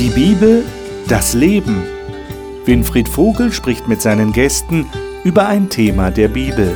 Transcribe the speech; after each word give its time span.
Die 0.00 0.08
Bibel, 0.08 0.64
das 1.08 1.34
Leben. 1.34 1.82
Winfried 2.64 3.06
Vogel 3.06 3.52
spricht 3.52 3.86
mit 3.86 4.00
seinen 4.00 4.32
Gästen 4.32 4.86
über 5.24 5.46
ein 5.46 5.68
Thema 5.68 6.10
der 6.10 6.28
Bibel. 6.28 6.72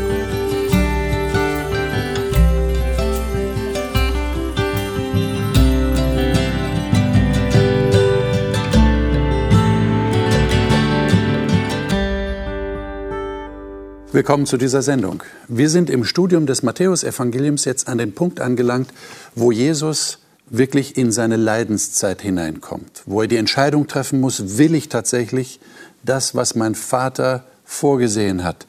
Willkommen 14.12 14.44
zu 14.44 14.58
dieser 14.58 14.82
Sendung. 14.82 15.22
Wir 15.48 15.70
sind 15.70 15.88
im 15.88 16.04
Studium 16.04 16.44
des 16.44 16.62
Matthäusevangeliums 16.62 17.64
jetzt 17.64 17.88
an 17.88 17.96
den 17.96 18.12
Punkt 18.12 18.42
angelangt, 18.42 18.90
wo 19.34 19.50
Jesus 19.50 20.18
wirklich 20.46 20.96
in 20.96 21.10
seine 21.10 21.36
Leidenszeit 21.36 22.20
hineinkommt, 22.20 23.02
wo 23.06 23.22
er 23.22 23.28
die 23.28 23.36
Entscheidung 23.36 23.86
treffen 23.86 24.20
muss, 24.20 24.58
will 24.58 24.74
ich 24.74 24.88
tatsächlich 24.88 25.60
das, 26.02 26.34
was 26.34 26.54
mein 26.54 26.74
Vater 26.74 27.44
vorgesehen 27.64 28.44
hat, 28.44 28.66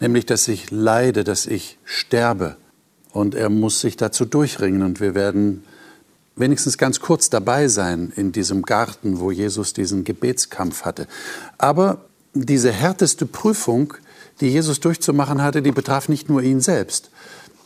nämlich 0.00 0.26
dass 0.26 0.48
ich 0.48 0.70
leide, 0.70 1.24
dass 1.24 1.46
ich 1.46 1.78
sterbe. 1.84 2.56
Und 3.12 3.34
er 3.34 3.48
muss 3.48 3.80
sich 3.80 3.96
dazu 3.96 4.24
durchringen 4.24 4.82
und 4.82 5.00
wir 5.00 5.14
werden 5.14 5.64
wenigstens 6.36 6.78
ganz 6.78 7.00
kurz 7.00 7.30
dabei 7.30 7.68
sein 7.68 8.12
in 8.16 8.32
diesem 8.32 8.62
Garten, 8.62 9.20
wo 9.20 9.30
Jesus 9.30 9.72
diesen 9.72 10.04
Gebetskampf 10.04 10.84
hatte. 10.84 11.06
Aber 11.58 12.04
diese 12.34 12.72
härteste 12.72 13.24
Prüfung, 13.26 13.94
die 14.40 14.48
Jesus 14.48 14.80
durchzumachen 14.80 15.40
hatte, 15.40 15.62
die 15.62 15.70
betraf 15.70 16.08
nicht 16.08 16.28
nur 16.28 16.42
ihn 16.42 16.60
selbst, 16.60 17.10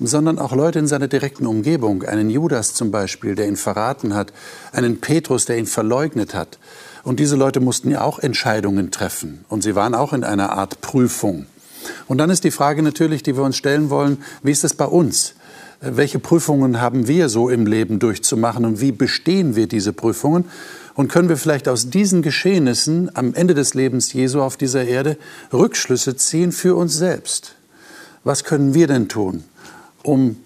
sondern 0.07 0.39
auch 0.39 0.55
Leute 0.55 0.79
in 0.79 0.87
seiner 0.87 1.09
direkten 1.09 1.47
Umgebung, 1.47 2.05
einen 2.05 2.31
Judas 2.31 2.75
zum 2.75 2.91
Beispiel, 2.91 3.35
der 3.35 3.49
ihn 3.49 3.57
verraten 3.57 4.15
hat, 4.15 4.33
einen 4.73 5.01
Petrus, 5.01 5.45
der 5.45 5.59
ihn 5.59 5.67
verleugnet 5.67 6.35
hat. 6.35 6.59
Und 7.03 7.21
diese 7.21 7.37
Leute 7.37 7.61
mussten 7.61 7.91
ja 7.91 8.03
auch 8.03 8.19
Entscheidungen 8.19 8.91
treffen 8.91 9.45
und 9.49 9.63
sie 9.63 9.75
waren 9.75 9.95
auch 9.95 10.13
in 10.13 10.25
einer 10.25 10.53
Art 10.53 10.81
Prüfung. 10.81 11.47
Und 12.07 12.19
dann 12.19 12.31
ist 12.31 12.45
die 12.45 12.51
Frage 12.51 12.83
natürlich, 12.83 13.23
die 13.23 13.37
wir 13.37 13.43
uns 13.43 13.57
stellen 13.57 13.91
wollen, 13.91 14.23
wie 14.43 14.51
ist 14.51 14.65
es 14.65 14.75
bei 14.75 14.85
uns? 14.85 15.35
Welche 15.81 16.19
Prüfungen 16.19 16.81
haben 16.81 17.07
wir 17.07 17.29
so 17.29 17.49
im 17.49 17.65
Leben 17.65 18.01
durchzumachen 18.01 18.65
und 18.65 18.81
wie 18.81 18.91
bestehen 18.91 19.55
wir 19.55 19.69
diese 19.69 19.93
Prüfungen? 19.93 20.45
Und 20.95 21.09
können 21.09 21.29
wir 21.29 21.37
vielleicht 21.37 21.69
aus 21.69 21.91
diesen 21.91 22.23
Geschehnissen 22.23 23.15
am 23.15 23.33
Ende 23.33 23.55
des 23.55 23.75
Lebens 23.75 24.13
Jesu 24.13 24.43
auf 24.43 24.57
dieser 24.57 24.85
Erde 24.85 25.17
Rückschlüsse 25.53 26.17
ziehen 26.17 26.51
für 26.51 26.75
uns 26.75 26.95
selbst? 26.95 27.55
Was 28.25 28.43
können 28.43 28.75
wir 28.75 28.89
denn 28.89 29.09
tun, 29.09 29.45
um 30.09 30.37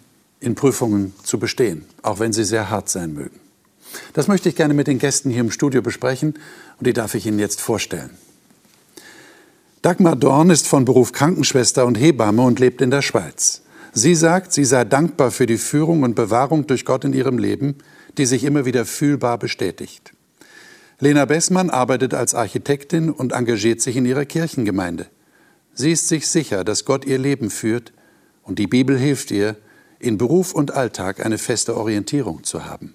in 0.40 0.56
Prüfungen 0.56 1.14
zu 1.22 1.38
bestehen, 1.38 1.84
auch 2.02 2.18
wenn 2.18 2.32
sie 2.32 2.44
sehr 2.44 2.68
hart 2.68 2.88
sein 2.88 3.14
mögen? 3.14 3.38
Das 4.12 4.26
möchte 4.26 4.48
ich 4.48 4.56
gerne 4.56 4.74
mit 4.74 4.88
den 4.88 4.98
Gästen 4.98 5.30
hier 5.30 5.40
im 5.40 5.50
Studio 5.50 5.82
besprechen 5.82 6.34
und 6.78 6.86
die 6.86 6.92
darf 6.92 7.14
ich 7.14 7.26
Ihnen 7.26 7.38
jetzt 7.38 7.60
vorstellen. 7.60 8.10
Dagmar 9.82 10.16
Dorn 10.16 10.50
ist 10.50 10.66
von 10.66 10.84
Beruf 10.84 11.12
Krankenschwester 11.12 11.86
und 11.86 11.96
Hebamme 11.96 12.42
und 12.42 12.58
lebt 12.58 12.80
in 12.80 12.90
der 12.90 13.02
Schweiz. 13.02 13.62
Sie 13.92 14.14
sagt, 14.14 14.52
sie 14.52 14.64
sei 14.64 14.84
dankbar 14.84 15.30
für 15.30 15.46
die 15.46 15.58
Führung 15.58 16.02
und 16.02 16.14
Bewahrung 16.14 16.66
durch 16.66 16.84
Gott 16.84 17.04
in 17.04 17.12
ihrem 17.12 17.38
Leben, 17.38 17.76
die 18.16 18.26
sich 18.26 18.44
immer 18.44 18.64
wieder 18.64 18.84
fühlbar 18.84 19.38
bestätigt. 19.38 20.12
Lena 20.98 21.24
Bessmann 21.24 21.68
arbeitet 21.68 22.14
als 22.14 22.34
Architektin 22.34 23.10
und 23.10 23.32
engagiert 23.32 23.80
sich 23.80 23.96
in 23.96 24.06
ihrer 24.06 24.24
Kirchengemeinde. 24.24 25.06
Sie 25.74 25.92
ist 25.92 26.08
sich 26.08 26.28
sicher, 26.28 26.64
dass 26.64 26.84
Gott 26.84 27.04
ihr 27.04 27.18
Leben 27.18 27.50
führt 27.50 27.92
und 28.52 28.58
die 28.58 28.66
Bibel 28.66 28.98
hilft 28.98 29.30
ihr, 29.30 29.56
in 29.98 30.18
Beruf 30.18 30.52
und 30.52 30.74
Alltag 30.74 31.24
eine 31.24 31.38
feste 31.38 31.74
Orientierung 31.74 32.44
zu 32.44 32.66
haben. 32.66 32.94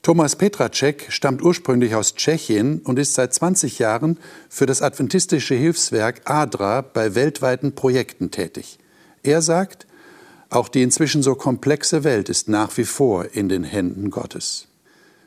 Thomas 0.00 0.36
Petracek 0.36 1.06
stammt 1.08 1.42
ursprünglich 1.42 1.96
aus 1.96 2.14
Tschechien 2.14 2.78
und 2.78 3.00
ist 3.00 3.14
seit 3.14 3.34
20 3.34 3.80
Jahren 3.80 4.16
für 4.48 4.66
das 4.66 4.80
adventistische 4.80 5.56
Hilfswerk 5.56 6.20
ADRA 6.26 6.82
bei 6.82 7.16
weltweiten 7.16 7.74
Projekten 7.74 8.30
tätig. 8.30 8.78
Er 9.24 9.42
sagt, 9.42 9.88
auch 10.50 10.68
die 10.68 10.82
inzwischen 10.82 11.24
so 11.24 11.34
komplexe 11.34 12.04
Welt 12.04 12.28
ist 12.28 12.48
nach 12.48 12.76
wie 12.76 12.84
vor 12.84 13.34
in 13.34 13.48
den 13.48 13.64
Händen 13.64 14.10
Gottes. 14.10 14.68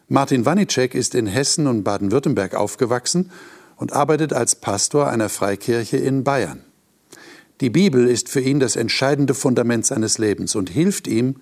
Martin 0.07 0.45
Wanicek 0.45 0.95
ist 0.95 1.15
in 1.15 1.27
Hessen 1.27 1.67
und 1.67 1.83
Baden-Württemberg 1.83 2.55
aufgewachsen 2.55 3.29
und 3.75 3.91
arbeitet 3.91 4.31
als 4.31 4.55
Pastor 4.55 5.09
einer 5.09 5.27
Freikirche 5.27 5.97
in 5.97 6.23
Bayern. 6.23 6.63
Die 7.61 7.69
Bibel 7.69 8.07
ist 8.07 8.29
für 8.29 8.39
ihn 8.39 8.59
das 8.59 8.75
entscheidende 8.75 9.33
Fundament 9.33 9.85
seines 9.85 10.17
Lebens 10.17 10.55
und 10.55 10.69
hilft 10.69 11.07
ihm, 11.07 11.37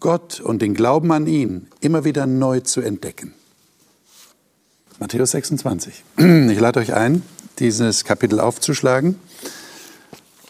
Gott 0.00 0.40
und 0.40 0.62
den 0.62 0.74
Glauben 0.74 1.10
an 1.10 1.26
ihn 1.26 1.66
immer 1.80 2.04
wieder 2.04 2.26
neu 2.26 2.60
zu 2.60 2.80
entdecken. 2.80 3.34
Matthäus 5.00 5.32
26. 5.32 6.04
Ich 6.18 6.60
lade 6.60 6.80
euch 6.80 6.94
ein, 6.94 7.22
dieses 7.58 8.04
Kapitel 8.04 8.38
aufzuschlagen. 8.40 9.16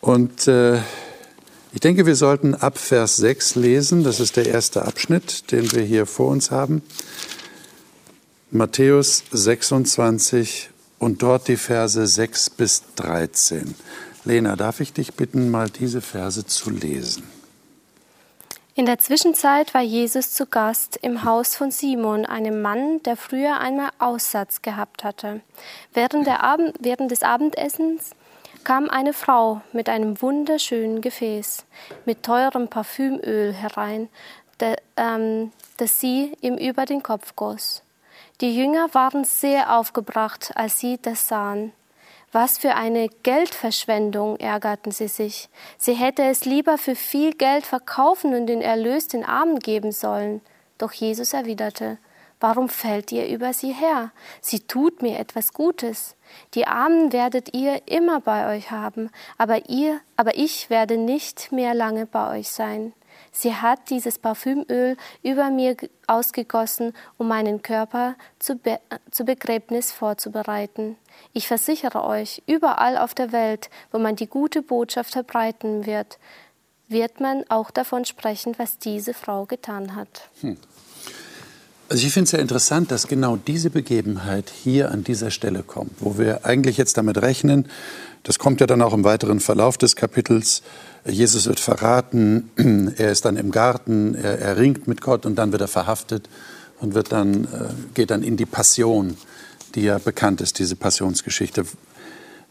Und 0.01 0.47
äh, 0.49 0.79
ich 1.73 1.81
denke, 1.81 2.07
wir 2.07 2.17
sollten 2.17 2.55
ab 2.55 2.79
Vers 2.79 3.17
6 3.17 3.55
lesen. 3.57 4.05
Das 4.05 4.21
ist 4.21 4.37
der 4.37 4.47
erste 4.47 4.85
Abschnitt, 4.85 5.51
den 5.53 5.71
wir 5.73 5.83
hier 5.83 6.07
vor 6.07 6.29
uns 6.29 6.51
haben. 6.51 6.83
Matthäus 8.51 9.25
26 9.31 10.71
und 10.99 11.23
dort 11.23 11.49
die 11.49 11.57
Verse 11.57 12.07
6 12.07 12.51
bis 12.51 12.83
13. 12.97 13.75
Lena, 14.29 14.57
darf 14.57 14.81
ich 14.81 14.93
dich 14.93 15.15
bitten, 15.15 15.51
mal 15.51 15.71
diese 15.71 16.03
Verse 16.03 16.45
zu 16.45 16.69
lesen? 16.69 17.27
In 18.75 18.85
der 18.85 18.99
Zwischenzeit 18.99 19.73
war 19.73 19.81
Jesus 19.81 20.35
zu 20.35 20.45
Gast 20.45 20.99
im 21.01 21.25
Haus 21.25 21.57
von 21.57 21.71
Simon, 21.71 22.27
einem 22.27 22.61
Mann, 22.61 23.03
der 23.05 23.17
früher 23.17 23.59
einmal 23.59 23.89
Aussatz 23.99 24.61
gehabt 24.61 25.03
hatte. 25.03 25.41
Während, 25.95 26.29
Abend, 26.29 26.75
während 26.79 27.11
des 27.11 27.23
Abendessens 27.23 28.11
kam 28.65 28.91
eine 28.91 29.15
Frau 29.15 29.63
mit 29.73 29.89
einem 29.89 30.21
wunderschönen 30.21 31.01
Gefäß 31.01 31.65
mit 32.05 32.23
teurem 32.23 32.69
Parfümöl 32.69 33.55
herein, 33.55 34.11
der, 34.61 34.77
ähm, 34.99 35.53
das 35.79 36.01
sie 36.01 36.33
ihm 36.43 36.59
über 36.59 36.85
den 36.85 37.03
Kopf 37.03 37.35
goss. 37.35 37.83
Die 38.43 38.55
Jünger 38.55 38.93
waren 38.93 39.25
sehr 39.25 39.75
aufgebracht, 39.75 40.53
als 40.55 40.79
sie 40.79 40.99
das 41.01 41.29
sahen. 41.29 41.73
Was 42.31 42.59
für 42.59 42.75
eine 42.75 43.09
Geldverschwendung, 43.23 44.37
ärgerten 44.37 44.93
sie 44.93 45.09
sich. 45.09 45.49
Sie 45.79 45.95
hätte 45.95 46.25
es 46.25 46.45
lieber 46.45 46.77
für 46.77 46.95
viel 46.95 47.33
Geld 47.33 47.65
verkaufen 47.65 48.35
und 48.35 48.47
den 48.47 48.61
Erlös 48.61 49.09
den 49.09 49.25
Armen 49.25 49.59
geben 49.59 49.93
sollen. 49.93 50.43
Doch 50.77 50.93
Jesus 50.93 51.33
erwiderte, 51.33 51.99
Warum 52.41 52.69
fällt 52.69 53.11
ihr 53.11 53.27
über 53.27 53.53
sie 53.53 53.73
her? 53.73 54.13
Sie 54.41 54.61
tut 54.61 55.03
mir 55.03 55.19
etwas 55.19 55.53
Gutes. 55.53 56.15
Die 56.55 56.69
Armen 56.69 57.13
werdet 57.13 57.55
ihr 57.55 57.83
immer 57.89 58.21
bei 58.21 58.57
euch 58.57 58.71
haben, 58.71 59.11
aber 59.39 59.69
ihr, 59.69 60.01
aber 60.17 60.37
ich 60.37 60.71
werde 60.71 60.99
nicht 60.99 61.51
mehr 61.51 61.75
lange 61.75 62.07
bei 62.07 62.39
euch 62.39 62.49
sein. 62.51 62.93
Sie 63.33 63.55
hat 63.55 63.91
dieses 63.91 64.19
Parfümöl 64.19 64.97
über 65.25 65.51
mir 65.51 65.77
ausgegossen, 66.07 66.95
um 67.17 67.27
meinen 67.27 67.63
Körper 67.63 68.15
zu, 68.39 68.55
Be 68.55 68.79
zu 69.11 69.25
Begräbnis 69.25 69.91
vorzubereiten. 69.91 70.97
Ich 71.33 71.47
versichere 71.47 72.05
euch, 72.05 72.43
überall 72.47 72.99
auf 72.99 73.15
der 73.15 73.33
Welt, 73.33 73.71
wo 73.93 73.99
man 73.99 74.17
die 74.17 74.27
gute 74.27 74.63
Botschaft 74.63 75.13
verbreiten 75.13 75.87
wird, 75.87 76.19
wird 76.89 77.21
man 77.21 77.45
auch 77.49 77.71
davon 77.71 78.05
sprechen, 78.05 78.55
was 78.57 78.79
diese 78.79 79.15
Frau 79.15 79.45
getan 79.45 79.95
hat. 79.95 80.29
Hm. 80.41 80.57
Also 81.91 82.07
ich 82.07 82.13
finde 82.13 82.27
es 82.27 82.33
ja 82.33 82.39
interessant, 82.39 82.91
dass 82.91 83.09
genau 83.09 83.37
diese 83.37 83.71
Begebenheit 83.71 84.51
hier 84.51 84.91
an 84.91 85.05
dieser 85.05 85.31
Stelle 85.31 85.63
kommt, 85.63 85.93
wo 86.01 86.19
wir 86.19 86.45
eigentlich 86.45 86.77
jetzt 86.77 86.99
damit 86.99 87.23
rechnen, 87.23 87.67
das 88.25 88.39
kommt 88.39 88.61
ja 88.61 88.67
dann 88.67 88.83
auch 88.83 88.93
im 88.93 89.05
weiteren 89.05 89.41
Verlauf 89.41 89.79
des 89.79 89.97
Kapitels, 89.97 90.63
Jesus 91.07 91.47
wird 91.47 91.61
verraten, 91.61 92.51
er 92.99 93.11
ist 93.11 93.25
dann 93.25 93.39
im 93.39 93.51
Garten, 93.51 94.15
er, 94.15 94.39
er 94.39 94.57
ringt 94.59 94.87
mit 94.87 95.01
Gott 95.01 95.25
und 95.25 95.37
dann 95.37 95.53
wird 95.53 95.63
er 95.63 95.69
verhaftet 95.69 96.29
und 96.79 96.95
wird 96.95 97.11
dann, 97.11 97.45
äh, 97.45 97.49
geht 97.95 98.11
dann 98.11 98.23
in 98.23 98.37
die 98.37 98.45
Passion, 98.45 99.17
die 99.75 99.83
ja 99.83 99.99
bekannt 99.99 100.41
ist, 100.41 100.59
diese 100.59 100.77
Passionsgeschichte. 100.77 101.65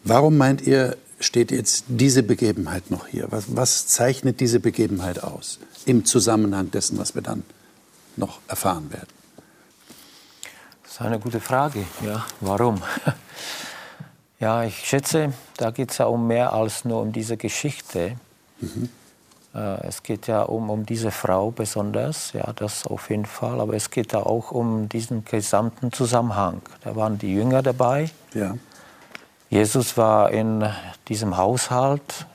Warum 0.04 0.38
meint 0.38 0.62
ihr, 0.62 0.98
steht 1.19 1.52
jetzt 1.52 1.86
diese 1.88 2.24
Begebenheit 2.24 2.92
noch 2.92 3.08
hier? 3.08 3.28
Was, 3.31 3.56
was 3.56 3.88
zeichnet 3.88 4.40
diese 4.40 4.60
Begebenheit 4.60 5.24
aus 5.24 5.60
im 5.86 6.06
Zusammenhang 6.06 6.72
dessen, 6.72 6.98
was 6.98 7.16
wir 7.16 7.22
dann 7.22 7.44
noch 8.16 8.40
erfahren 8.48 8.92
werden? 8.92 9.10
Das 10.84 10.94
ist 10.94 11.02
eine 11.02 11.19
gute 11.19 11.40
Frage. 11.40 11.86
Ja, 12.06 12.25
warum? 12.42 12.81
Ja, 14.40 14.64
ich 14.64 14.78
schätze, 14.86 15.34
da 15.58 15.72
geht 15.72 15.90
es 15.90 15.98
ja 15.98 16.06
um 16.06 16.28
mehr 16.28 16.54
als 16.54 16.86
nur 16.86 17.02
um 17.02 17.12
diese 17.12 17.38
Geschichte. 17.38 18.18
Mhm. 18.62 18.90
Äh, 19.57 19.88
es 19.88 20.04
geht 20.04 20.27
ja 20.27 20.44
um, 20.44 20.69
um 20.69 20.86
diese 20.86 21.12
Frau 21.12 21.51
besonders, 21.51 22.33
ja, 22.33 22.54
das 22.54 22.86
auf 22.86 23.09
jeden 23.09 23.25
Fall. 23.25 23.59
Aber 23.59 23.74
es 23.74 23.89
geht 23.89 24.13
ja 24.13 24.19
auch 24.19 24.51
um 24.51 24.88
diesen 24.88 25.25
gesamten 25.25 25.92
Zusammenhang. 25.92 26.62
Da 26.83 26.95
waren 26.95 27.18
die 27.18 27.33
Jünger 27.33 27.63
dabei. 27.63 28.09
Ja. 28.33 28.56
Jesus 29.50 29.98
war 29.98 30.30
in 30.31 30.63
diesem 31.07 31.38
Haushalt. 31.38 32.27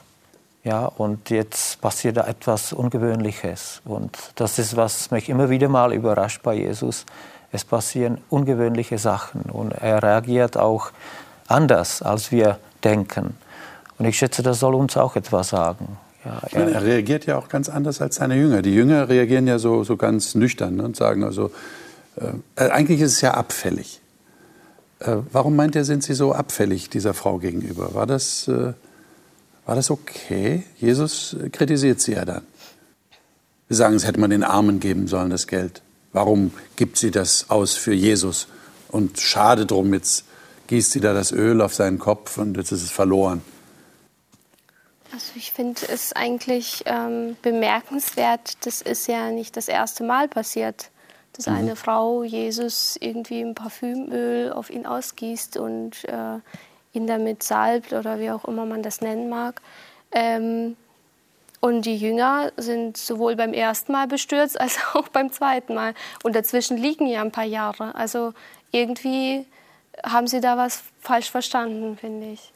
Ja, 0.65 0.87
und 0.87 1.31
jetzt 1.31 1.81
passiert 1.81 2.17
da 2.17 2.27
etwas 2.27 2.73
Ungewöhnliches. 2.73 3.83
Und 3.85 4.17
das 4.37 4.59
ist, 4.59 4.77
was 4.77 5.11
mich 5.11 5.29
immer 5.29 5.51
wieder 5.51 5.69
mal 5.69 5.93
überrascht 5.93 6.43
bei 6.43 6.55
Jesus. 6.55 7.05
es 7.51 7.65
passieren 7.65 8.19
ungewöhnliche 8.31 8.97
Sachen 8.97 9.43
und 9.43 9.73
er 9.73 10.03
reagiert 10.03 10.57
auch 10.57 10.91
anders, 11.49 12.01
als 12.01 12.31
wir 12.33 12.59
denken. 12.83 13.37
Und 13.99 14.07
ich 14.07 14.17
schätze, 14.17 14.43
das 14.43 14.61
soll 14.61 14.75
uns 14.75 14.97
auch 14.97 15.17
etwas 15.17 15.51
sagen. 15.51 15.99
Ja, 16.25 16.41
er, 16.53 16.69
er, 16.69 16.85
reagiert 16.85 17.27
ja 17.27 17.37
auch 17.37 17.49
ganz 17.49 17.69
anders 17.69 18.01
als 18.01 18.17
seine 18.17 18.37
Jünger. 18.37 18.63
Die 18.63 18.75
Jünger 18.75 19.09
reagieren 19.09 19.47
ja 19.47 19.59
so, 19.59 19.83
so 19.83 19.97
ganz 19.97 20.35
nüchtern 20.35 20.77
ne, 20.77 20.85
und 20.85 20.97
sagen 20.97 21.25
also, 21.25 21.51
äh, 22.17 22.69
eigentlich 22.69 23.01
ist 23.01 23.13
es 23.13 23.21
ja 23.21 23.35
abfällig. 23.35 24.01
Äh, 25.01 25.17
warum 25.33 25.57
meint 25.57 25.75
er, 25.75 25.85
sind 25.85 26.05
Sie 26.05 26.15
so 26.15 26.33
abfällig 26.33 26.91
dieser 26.91 27.13
Frau 27.15 27.39
gegenüber? 27.39 27.95
War 27.95 28.07
das, 28.07 28.47
äh, 28.47 28.73
war 29.67 29.75
das 29.75 29.91
okay? 29.91 30.63
Jesus 30.79 31.37
kritisiert 31.51 32.01
sie 32.01 32.13
ja 32.13 32.25
dann. 32.25 32.43
Wir 33.69 33.77
sagen, 33.77 33.95
es 33.95 34.07
hätte 34.07 34.21
man 34.21 34.31
den 34.31 34.45
Armen 34.45 34.81
geben 34.81 35.09
sollen, 35.09 35.31
das 35.31 35.47
Geld. 35.47 35.83
Warum 36.13 36.53
gibt 36.77 36.99
sie 36.99 37.11
das 37.11 37.47
aus 37.49 37.75
für 37.75 37.95
Jesus? 37.95 38.49
Und 38.89 39.19
schade 39.19 39.67
drum, 39.67 39.95
jetzt 39.95 40.25
gießt 40.67 40.93
sie 40.93 41.01
da 41.01 41.15
das 41.15 41.33
Öl 41.33 41.61
auf 41.61 41.75
seinen 41.75 41.99
Kopf 41.99 42.39
und 42.39 42.57
jetzt 42.57 42.71
ist 42.71 42.83
es 42.83 42.91
verloren. 42.91 43.41
Also 45.13 45.33
ich 45.35 45.53
finde 45.53 45.83
es 45.89 46.15
eigentlich 46.15 46.85
ähm, 46.87 47.37
bemerkenswert, 47.43 48.65
das 48.65 48.81
ist 48.81 49.09
ja 49.09 49.31
nicht 49.31 49.57
das 49.57 49.69
erste 49.69 50.05
Mal 50.05 50.27
passiert, 50.27 50.91
dass 51.35 51.47
mhm. 51.47 51.55
eine 51.55 51.77
Frau 51.77 52.23
Jesus 52.23 52.97
irgendwie 52.99 53.43
ein 53.43 53.55
Parfümöl 53.55 54.53
auf 54.53 54.71
ihn 54.71 54.87
ausgießt 54.87 55.59
und 55.59 56.05
äh, 56.05 56.39
ihn 56.95 57.07
damit 57.07 57.43
salbt 57.43 57.93
oder 57.93 58.21
wie 58.21 58.31
auch 58.31 58.47
immer 58.47 58.65
man 58.65 58.83
das 58.83 59.03
nennen 59.03 59.29
mag. 59.29 59.61
Ähm, 60.13 60.77
und 61.61 61.83
die 61.83 61.97
Jünger 61.97 62.51
sind 62.57 62.97
sowohl 62.97 63.37
beim 63.37 63.53
ersten 63.53 63.93
Mal 63.93 64.09
bestürzt 64.09 64.61
als 64.61 64.79
auch 64.95 65.09
beim 65.09 65.31
zweiten 65.31 65.75
Mal. 65.75 65.95
Und 66.23 66.35
dazwischen 66.35 66.77
liegen 66.77 67.07
ja 67.07 67.21
ein 67.21 67.33
paar 67.33 67.45
Jahre. 67.45 67.95
Also 67.95 68.33
irgendwie 68.71 69.47
haben 70.05 70.27
sie 70.27 70.41
da 70.41 70.57
was 70.57 70.83
falsch 71.01 71.31
verstanden, 71.31 71.97
finde 71.99 72.33
ich. 72.33 72.53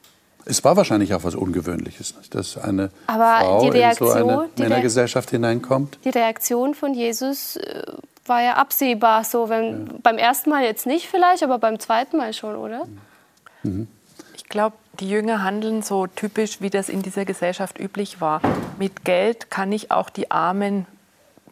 Es 0.48 0.62
war 0.62 0.76
wahrscheinlich 0.76 1.12
auch 1.12 1.24
was 1.24 1.34
Ungewöhnliches, 1.34 2.14
dass 2.30 2.56
eine 2.56 2.90
Aber 3.08 3.40
Frau 3.40 3.68
Reaktion, 3.68 4.16
in 4.16 4.24
so 4.24 4.28
eine 4.28 4.48
Männergesellschaft 4.56 5.30
hineinkommt. 5.30 5.98
Die 6.04 6.10
Reaktion 6.10 6.74
von 6.74 6.94
Jesus 6.94 7.56
äh, 7.56 7.82
war 8.26 8.42
ja 8.42 8.54
absehbar. 8.54 9.24
So, 9.24 9.48
wenn, 9.48 9.86
ja. 9.86 9.92
Beim 10.02 10.18
ersten 10.18 10.50
Mal 10.50 10.62
jetzt 10.62 10.86
nicht 10.86 11.08
vielleicht, 11.08 11.42
aber 11.42 11.58
beim 11.58 11.80
zweiten 11.80 12.16
Mal 12.16 12.32
schon, 12.32 12.54
oder? 12.54 12.86
Mhm. 13.64 13.88
Ich 14.36 14.44
glaube, 14.44 14.76
die 15.00 15.10
Jünger 15.10 15.42
handeln 15.42 15.82
so 15.82 16.06
typisch, 16.06 16.60
wie 16.60 16.70
das 16.70 16.88
in 16.88 17.02
dieser 17.02 17.24
Gesellschaft 17.24 17.80
üblich 17.80 18.20
war. 18.20 18.40
Mit 18.78 19.04
Geld 19.04 19.50
kann 19.50 19.72
ich 19.72 19.90
auch 19.90 20.10
die 20.10 20.30
Armen 20.30 20.86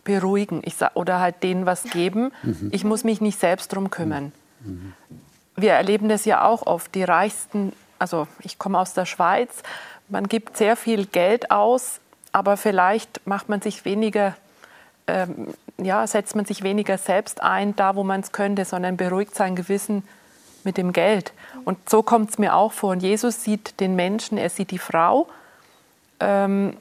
beruhigen 0.04 0.60
ich 0.64 0.76
sag, 0.76 0.94
oder 0.94 1.18
halt 1.18 1.42
denen 1.42 1.66
was 1.66 1.82
geben. 1.84 2.30
Mhm. 2.42 2.68
Ich 2.72 2.84
muss 2.84 3.02
mich 3.04 3.20
nicht 3.20 3.40
selbst 3.40 3.72
darum 3.72 3.90
kümmern. 3.90 4.32
Mhm. 4.60 4.92
Wir 5.56 5.72
erleben 5.72 6.08
das 6.08 6.24
ja 6.24 6.44
auch 6.44 6.66
oft. 6.66 6.94
Die 6.94 7.02
reichsten 7.02 7.72
also 7.98 8.26
ich 8.40 8.58
komme 8.58 8.78
aus 8.78 8.94
der 8.94 9.06
Schweiz, 9.06 9.62
man 10.08 10.28
gibt 10.28 10.56
sehr 10.56 10.76
viel 10.76 11.06
Geld 11.06 11.50
aus, 11.50 12.00
aber 12.32 12.56
vielleicht 12.56 13.26
macht 13.26 13.48
man 13.48 13.60
sich 13.60 13.84
weniger, 13.84 14.34
ähm, 15.06 15.54
ja, 15.78 16.06
setzt 16.06 16.36
man 16.36 16.44
sich 16.44 16.62
weniger 16.62 16.98
selbst 16.98 17.42
ein, 17.42 17.76
da 17.76 17.96
wo 17.96 18.04
man 18.04 18.20
es 18.20 18.32
könnte, 18.32 18.64
sondern 18.64 18.96
beruhigt 18.96 19.34
sein 19.34 19.56
Gewissen 19.56 20.06
mit 20.64 20.76
dem 20.76 20.92
Geld. 20.92 21.32
Und 21.64 21.88
so 21.88 22.02
kommt 22.02 22.30
es 22.30 22.38
mir 22.38 22.54
auch 22.54 22.72
vor. 22.72 22.90
Und 22.92 23.02
Jesus 23.02 23.42
sieht 23.42 23.80
den 23.80 23.96
Menschen, 23.96 24.38
er 24.38 24.50
sieht 24.50 24.70
die 24.70 24.78
Frau, 24.78 25.28
ähm, 26.20 26.76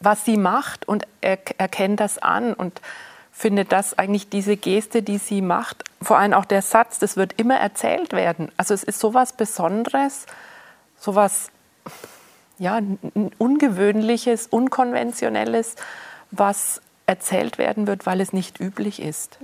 was 0.00 0.24
sie 0.24 0.36
macht 0.36 0.88
und 0.88 1.06
er 1.20 1.38
erkennt 1.58 2.00
das 2.00 2.18
an 2.18 2.54
und 2.54 2.80
finde, 3.40 3.64
dass 3.64 3.98
eigentlich 3.98 4.28
diese 4.28 4.56
Geste, 4.56 5.02
die 5.02 5.16
sie 5.16 5.40
macht, 5.40 5.84
vor 6.02 6.18
allem 6.18 6.34
auch 6.34 6.44
der 6.44 6.60
Satz, 6.60 6.98
das 6.98 7.16
wird 7.16 7.32
immer 7.38 7.56
erzählt 7.56 8.12
werden. 8.12 8.52
Also 8.58 8.74
es 8.74 8.84
ist 8.84 9.00
so 9.00 9.14
was 9.14 9.32
Besonderes, 9.32 10.26
so 10.98 11.14
was 11.14 11.50
ja, 12.58 12.80
Ungewöhnliches, 13.38 14.46
Unkonventionelles, 14.46 15.76
was 16.30 16.82
erzählt 17.06 17.56
werden 17.56 17.86
wird, 17.86 18.04
weil 18.04 18.20
es 18.20 18.34
nicht 18.34 18.60
üblich 18.60 19.00
ist. 19.00 19.38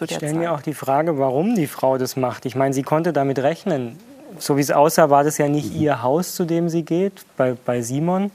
ich 0.00 0.14
stelle 0.14 0.34
mir 0.34 0.52
auch 0.52 0.62
die 0.62 0.74
Frage, 0.74 1.18
warum 1.18 1.56
die 1.56 1.66
Frau 1.66 1.98
das 1.98 2.14
macht. 2.14 2.46
Ich 2.46 2.54
meine, 2.54 2.74
sie 2.74 2.84
konnte 2.84 3.12
damit 3.12 3.40
rechnen. 3.40 3.98
So 4.38 4.56
wie 4.56 4.60
es 4.60 4.70
aussah, 4.70 5.10
war 5.10 5.24
das 5.24 5.36
ja 5.38 5.48
nicht 5.48 5.74
ihr 5.74 6.02
Haus, 6.02 6.36
zu 6.36 6.44
dem 6.44 6.68
sie 6.68 6.84
geht, 6.84 7.24
bei, 7.36 7.56
bei 7.64 7.82
Simon. 7.82 8.30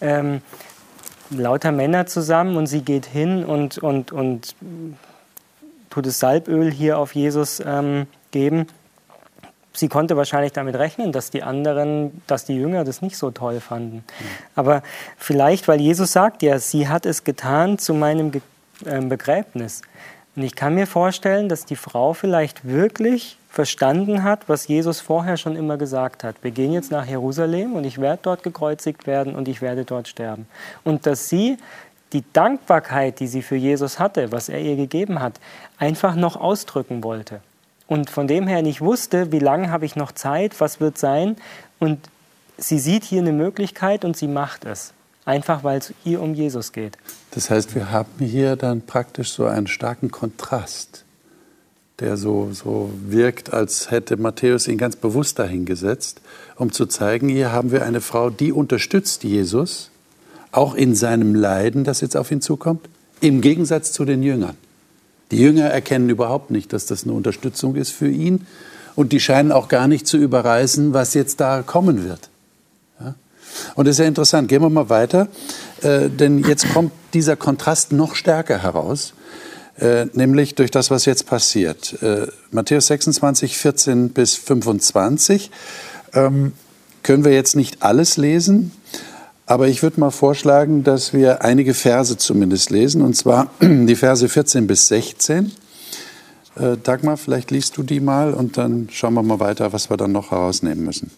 Ähm, 0.00 0.40
lauter 1.30 1.72
Männer 1.72 2.06
zusammen 2.06 2.56
und 2.56 2.66
sie 2.66 2.82
geht 2.82 3.06
hin 3.06 3.44
und, 3.44 3.78
und, 3.78 4.12
und 4.12 4.54
tut 5.90 6.06
das 6.06 6.18
Salböl 6.18 6.70
hier 6.70 6.98
auf 6.98 7.14
Jesus 7.14 7.62
ähm, 7.64 8.06
geben. 8.30 8.66
Sie 9.72 9.88
konnte 9.88 10.16
wahrscheinlich 10.16 10.52
damit 10.52 10.74
rechnen, 10.76 11.12
dass 11.12 11.30
die 11.30 11.42
anderen, 11.42 12.22
dass 12.26 12.46
die 12.46 12.54
Jünger 12.54 12.84
das 12.84 13.02
nicht 13.02 13.18
so 13.18 13.30
toll 13.30 13.60
fanden. 13.60 14.04
Aber 14.54 14.82
vielleicht, 15.18 15.68
weil 15.68 15.80
Jesus 15.80 16.12
sagt 16.12 16.42
ja, 16.42 16.58
sie 16.58 16.88
hat 16.88 17.04
es 17.04 17.24
getan 17.24 17.78
zu 17.78 17.92
meinem 17.92 18.32
ähm, 18.86 19.08
Begräbnis. 19.08 19.82
Und 20.36 20.42
ich 20.42 20.54
kann 20.54 20.74
mir 20.74 20.86
vorstellen, 20.86 21.48
dass 21.48 21.64
die 21.64 21.76
Frau 21.76 22.12
vielleicht 22.12 22.68
wirklich 22.68 23.38
verstanden 23.48 24.22
hat, 24.22 24.50
was 24.50 24.68
Jesus 24.68 25.00
vorher 25.00 25.38
schon 25.38 25.56
immer 25.56 25.78
gesagt 25.78 26.22
hat. 26.22 26.36
Wir 26.42 26.50
gehen 26.50 26.74
jetzt 26.74 26.90
nach 26.90 27.06
Jerusalem 27.06 27.72
und 27.72 27.84
ich 27.84 27.98
werde 27.98 28.20
dort 28.22 28.42
gekreuzigt 28.42 29.06
werden 29.06 29.34
und 29.34 29.48
ich 29.48 29.62
werde 29.62 29.86
dort 29.86 30.08
sterben. 30.08 30.46
Und 30.84 31.06
dass 31.06 31.30
sie 31.30 31.56
die 32.12 32.22
Dankbarkeit, 32.34 33.18
die 33.18 33.26
sie 33.26 33.40
für 33.40 33.56
Jesus 33.56 33.98
hatte, 33.98 34.30
was 34.30 34.50
er 34.50 34.60
ihr 34.60 34.76
gegeben 34.76 35.20
hat, 35.20 35.40
einfach 35.78 36.14
noch 36.14 36.36
ausdrücken 36.36 37.02
wollte. 37.02 37.40
Und 37.86 38.10
von 38.10 38.26
dem 38.26 38.46
her 38.46 38.60
nicht 38.60 38.82
wusste, 38.82 39.32
wie 39.32 39.38
lange 39.38 39.70
habe 39.70 39.86
ich 39.86 39.96
noch 39.96 40.12
Zeit, 40.12 40.60
was 40.60 40.80
wird 40.80 40.98
sein. 40.98 41.36
Und 41.78 42.10
sie 42.58 42.78
sieht 42.78 43.04
hier 43.04 43.22
eine 43.22 43.32
Möglichkeit 43.32 44.04
und 44.04 44.16
sie 44.18 44.28
macht 44.28 44.66
es. 44.66 44.92
Einfach 45.26 45.62
weil 45.62 45.78
es 45.78 45.92
ihr 46.04 46.22
um 46.22 46.32
Jesus 46.32 46.72
geht. 46.72 46.96
Das 47.32 47.50
heißt, 47.50 47.74
wir 47.74 47.90
haben 47.90 48.24
hier 48.24 48.56
dann 48.56 48.80
praktisch 48.80 49.32
so 49.32 49.44
einen 49.44 49.66
starken 49.66 50.10
Kontrast 50.10 51.04
der 52.00 52.16
so, 52.16 52.50
so 52.52 52.90
wirkt, 53.06 53.52
als 53.52 53.90
hätte 53.90 54.16
Matthäus 54.16 54.68
ihn 54.68 54.78
ganz 54.78 54.96
bewusst 54.96 55.38
dahingesetzt, 55.38 56.20
um 56.56 56.72
zu 56.72 56.86
zeigen, 56.86 57.28
hier 57.28 57.52
haben 57.52 57.72
wir 57.72 57.84
eine 57.84 58.00
Frau, 58.00 58.28
die 58.30 58.52
unterstützt 58.52 59.24
Jesus, 59.24 59.90
auch 60.52 60.74
in 60.74 60.94
seinem 60.94 61.34
Leiden, 61.34 61.84
das 61.84 62.00
jetzt 62.02 62.16
auf 62.16 62.30
ihn 62.30 62.40
zukommt, 62.40 62.88
im 63.20 63.40
Gegensatz 63.40 63.92
zu 63.92 64.04
den 64.04 64.22
Jüngern. 64.22 64.56
Die 65.30 65.38
Jünger 65.38 65.64
erkennen 65.64 66.08
überhaupt 66.08 66.50
nicht, 66.50 66.72
dass 66.72 66.86
das 66.86 67.04
eine 67.04 67.14
Unterstützung 67.14 67.76
ist 67.76 67.90
für 67.92 68.08
ihn 68.08 68.46
und 68.94 69.12
die 69.12 69.20
scheinen 69.20 69.50
auch 69.50 69.68
gar 69.68 69.88
nicht 69.88 70.06
zu 70.06 70.18
überreißen, 70.18 70.92
was 70.92 71.14
jetzt 71.14 71.40
da 71.40 71.62
kommen 71.62 72.04
wird. 72.04 72.28
Und 73.74 73.86
das 73.86 73.96
ist 73.96 73.98
ja 73.98 74.06
interessant. 74.06 74.48
Gehen 74.48 74.62
wir 74.62 74.70
mal 74.70 74.88
weiter, 74.88 75.28
äh, 75.82 76.08
denn 76.08 76.44
jetzt 76.44 76.72
kommt 76.72 76.92
dieser 77.14 77.36
Kontrast 77.36 77.92
noch 77.92 78.14
stärker 78.14 78.62
heraus. 78.62 79.14
Äh, 79.78 80.06
nämlich 80.14 80.54
durch 80.54 80.70
das, 80.70 80.90
was 80.90 81.04
jetzt 81.04 81.26
passiert. 81.26 82.02
Äh, 82.02 82.28
Matthäus 82.50 82.86
26, 82.86 83.58
14 83.58 84.08
bis 84.08 84.34
25 84.34 85.50
ähm, 86.14 86.52
können 87.02 87.24
wir 87.24 87.32
jetzt 87.32 87.56
nicht 87.56 87.82
alles 87.82 88.16
lesen, 88.16 88.72
aber 89.44 89.68
ich 89.68 89.82
würde 89.82 90.00
mal 90.00 90.10
vorschlagen, 90.10 90.82
dass 90.82 91.12
wir 91.12 91.42
einige 91.42 91.74
Verse 91.74 92.16
zumindest 92.16 92.70
lesen, 92.70 93.02
und 93.02 93.16
zwar 93.16 93.50
die 93.60 93.96
Verse 93.96 94.26
14 94.26 94.66
bis 94.66 94.88
16. 94.88 95.52
Äh, 96.56 96.76
Dagmar, 96.82 97.18
vielleicht 97.18 97.50
liest 97.50 97.76
du 97.76 97.82
die 97.82 98.00
mal 98.00 98.32
und 98.32 98.56
dann 98.56 98.88
schauen 98.90 99.12
wir 99.12 99.22
mal 99.22 99.40
weiter, 99.40 99.74
was 99.74 99.90
wir 99.90 99.98
dann 99.98 100.12
noch 100.12 100.30
herausnehmen 100.30 100.84
müssen. 100.84 101.10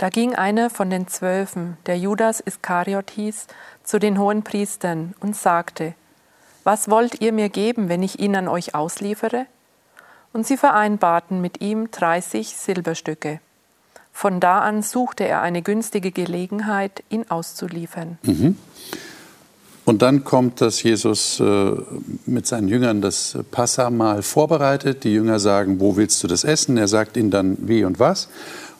Da 0.00 0.08
ging 0.08 0.34
einer 0.34 0.70
von 0.70 0.88
den 0.88 1.08
Zwölfen, 1.08 1.76
der 1.84 1.98
Judas 1.98 2.40
Iskariot 2.40 3.10
hieß, 3.10 3.48
zu 3.84 3.98
den 3.98 4.18
hohen 4.18 4.42
Priestern 4.42 5.12
und 5.20 5.36
sagte, 5.36 5.92
was 6.64 6.88
wollt 6.88 7.20
ihr 7.20 7.34
mir 7.34 7.50
geben, 7.50 7.90
wenn 7.90 8.02
ich 8.02 8.18
ihn 8.18 8.34
an 8.34 8.48
euch 8.48 8.74
ausliefere? 8.74 9.44
Und 10.32 10.46
sie 10.46 10.56
vereinbarten 10.56 11.42
mit 11.42 11.60
ihm 11.60 11.90
30 11.90 12.56
Silberstücke. 12.56 13.40
Von 14.10 14.40
da 14.40 14.60
an 14.60 14.82
suchte 14.82 15.24
er 15.24 15.42
eine 15.42 15.60
günstige 15.60 16.12
Gelegenheit, 16.12 17.04
ihn 17.10 17.26
auszuliefern. 17.28 18.16
Mhm. 18.22 18.56
Und 19.84 20.02
dann 20.02 20.24
kommt, 20.24 20.62
dass 20.62 20.82
Jesus 20.82 21.40
äh, 21.40 21.72
mit 22.24 22.46
seinen 22.46 22.68
Jüngern 22.68 23.02
das 23.02 23.38
Passamal 23.50 24.22
vorbereitet. 24.22 25.04
Die 25.04 25.12
Jünger 25.12 25.40
sagen, 25.40 25.80
wo 25.80 25.96
willst 25.96 26.22
du 26.22 26.26
das 26.26 26.44
essen? 26.44 26.78
Er 26.78 26.88
sagt 26.88 27.18
ihnen 27.18 27.30
dann 27.30 27.58
wie 27.60 27.84
und 27.84 27.98
was. 27.98 28.28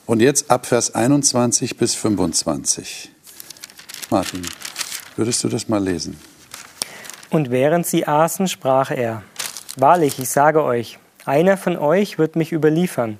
Und 0.05 0.21
jetzt 0.21 0.49
ab 0.49 0.65
Vers 0.65 0.95
21 0.95 1.77
bis 1.77 1.95
25. 1.95 3.11
Martin, 4.09 4.41
würdest 5.15 5.43
du 5.43 5.47
das 5.47 5.69
mal 5.69 5.81
lesen? 5.81 6.19
Und 7.29 7.51
während 7.51 7.85
sie 7.85 8.07
aßen, 8.07 8.47
sprach 8.47 8.91
er, 8.91 9.23
Wahrlich, 9.77 10.19
ich 10.19 10.29
sage 10.29 10.63
euch, 10.63 10.99
einer 11.25 11.55
von 11.55 11.77
euch 11.77 12.17
wird 12.17 12.35
mich 12.35 12.51
überliefern. 12.51 13.19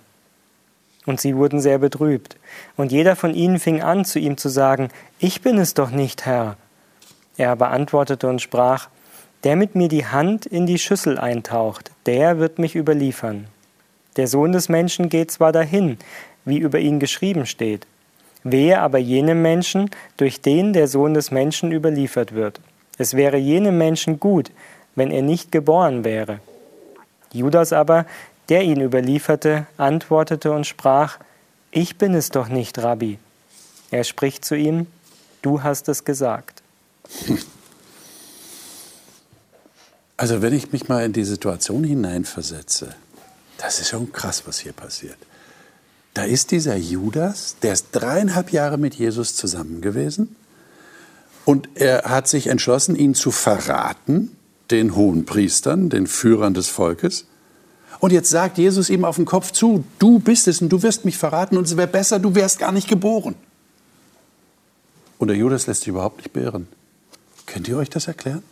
Und 1.06 1.22
sie 1.22 1.36
wurden 1.36 1.62
sehr 1.62 1.78
betrübt. 1.78 2.36
Und 2.76 2.92
jeder 2.92 3.16
von 3.16 3.34
ihnen 3.34 3.60
fing 3.60 3.82
an, 3.82 4.04
zu 4.04 4.20
ihm 4.20 4.38
zu 4.38 4.50
sagen, 4.50 4.90
Ich 5.20 5.42
bin 5.42 5.58
es 5.58 5.74
doch 5.74 5.92
nicht, 5.92 6.26
Herr. 6.26 6.58
Er 7.38 7.52
aber 7.52 7.70
antwortete 7.70 8.28
und 8.28 8.42
sprach, 8.42 8.90
Der 9.44 9.56
mit 9.56 9.76
mir 9.76 9.88
die 9.88 10.06
Hand 10.06 10.46
in 10.46 10.66
die 10.66 10.80
Schüssel 10.80 11.18
eintaucht, 11.18 11.92
der 12.06 12.40
wird 12.40 12.60
mich 12.60 12.76
überliefern. 12.76 13.48
Der 14.18 14.28
Sohn 14.28 14.52
des 14.52 14.68
Menschen 14.68 15.08
geht 15.08 15.32
zwar 15.32 15.54
dahin, 15.54 15.98
wie 16.46 16.58
über 16.58 16.80
ihn 16.80 17.00
geschrieben 17.00 17.46
steht, 17.46 17.88
wehe 18.44 18.80
aber 18.80 18.98
jenem 18.98 19.42
Menschen, 19.42 19.90
durch 20.18 20.42
den 20.42 20.74
der 20.74 20.88
Sohn 20.88 21.14
des 21.14 21.32
Menschen 21.32 21.72
überliefert 21.72 22.34
wird. 22.34 22.60
Es 22.98 23.14
wäre 23.16 23.38
jenem 23.38 23.78
Menschen 23.78 24.20
gut, 24.20 24.52
wenn 24.96 25.12
er 25.12 25.22
nicht 25.22 25.52
geboren 25.52 26.04
wäre. 26.04 26.40
Judas 27.32 27.74
aber, 27.74 28.06
der 28.50 28.64
ihn 28.64 28.82
überlieferte, 28.82 29.66
antwortete 29.78 30.52
und 30.52 30.68
sprach, 30.68 31.18
Ich 31.72 31.98
bin 31.98 32.14
es 32.14 32.30
doch 32.30 32.50
nicht, 32.50 32.80
Rabbi. 32.80 33.18
Er 33.92 34.04
spricht 34.04 34.44
zu 34.44 34.56
ihm, 34.56 34.88
Du 35.42 35.64
hast 35.64 35.90
es 35.90 36.04
gesagt. 36.04 36.62
Also 40.18 40.44
wenn 40.44 40.54
ich 40.54 40.72
mich 40.72 40.88
mal 40.88 41.04
in 41.04 41.14
die 41.14 41.24
Situation 41.24 41.84
hineinversetze, 41.84 42.96
das 43.58 43.80
ist 43.80 43.90
schon 43.90 44.12
krass, 44.12 44.44
was 44.46 44.60
hier 44.60 44.74
passiert. 44.74 45.18
Da 46.14 46.24
ist 46.24 46.52
dieser 46.52 46.76
Judas, 46.76 47.56
der 47.62 47.74
ist 47.74 47.88
dreieinhalb 47.92 48.52
Jahre 48.52 48.78
mit 48.78 48.96
Jesus 48.96 49.36
zusammen 49.36 49.82
gewesen 49.82 50.36
und 51.46 51.70
er 51.76 52.04
hat 52.04 52.28
sich 52.28 52.48
entschlossen, 52.48 52.96
ihn 52.96 53.16
zu 53.16 53.32
verraten, 53.32 54.36
den 54.70 54.96
hohen 54.96 55.26
Priestern, 55.26 55.90
den 55.90 56.08
Führern 56.08 56.54
des 56.54 56.68
Volkes. 56.68 57.26
Und 58.00 58.12
jetzt 58.12 58.30
sagt 58.30 58.58
Jesus 58.58 58.90
ihm 58.90 59.06
auf 59.06 59.16
den 59.16 59.26
Kopf 59.26 59.52
zu, 59.52 59.84
du 60.00 60.20
bist 60.20 60.48
es 60.48 60.62
und 60.62 60.70
du 60.70 60.82
wirst 60.82 61.06
mich 61.06 61.18
verraten 61.18 61.58
und 61.58 61.66
es 61.66 61.78
wäre 61.78 61.88
besser, 61.88 62.20
du 62.20 62.36
wärst 62.36 62.60
gar 62.60 62.72
nicht 62.72 62.88
geboren. 62.88 63.36
Und 65.18 65.28
der 65.28 65.38
Judas 65.38 65.68
lässt 65.68 65.82
sich 65.82 65.90
überhaupt 65.90 66.18
nicht 66.18 66.34
beirren. 66.34 66.68
Könnt 67.46 67.68
ihr 67.68 67.78
euch 67.78 67.90
das 67.90 68.08
erklären? 68.08 68.44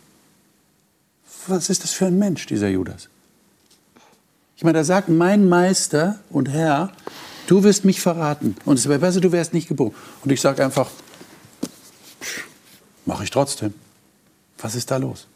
Was 1.46 1.70
ist 1.70 1.82
das 1.84 1.90
für 1.90 2.06
ein 2.06 2.18
Mensch, 2.18 2.46
dieser 2.46 2.68
Judas? 2.68 3.08
Ich 4.56 4.62
meine, 4.62 4.78
da 4.78 4.84
sagt 4.84 5.08
mein 5.08 5.48
Meister 5.48 6.20
und 6.28 6.50
Herr, 6.50 6.92
du 7.50 7.64
wirst 7.64 7.84
mich 7.84 8.00
verraten 8.00 8.54
und 8.64 8.78
es 8.78 8.88
wäre 8.88 9.00
besser, 9.00 9.20
du 9.20 9.32
wärst 9.32 9.52
nicht 9.52 9.68
geboren. 9.68 9.94
Und 10.24 10.30
ich 10.30 10.40
sage 10.40 10.64
einfach, 10.64 10.88
mache 13.06 13.24
ich 13.24 13.30
trotzdem. 13.30 13.74
Was 14.58 14.74
ist 14.74 14.90
da 14.90 14.98
los? 14.98 15.26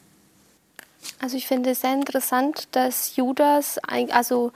Also 1.18 1.36
ich 1.36 1.46
finde 1.46 1.70
es 1.70 1.80
sehr 1.80 1.94
interessant, 1.94 2.68
dass 2.72 3.16
Judas, 3.16 3.78
also 3.88 4.52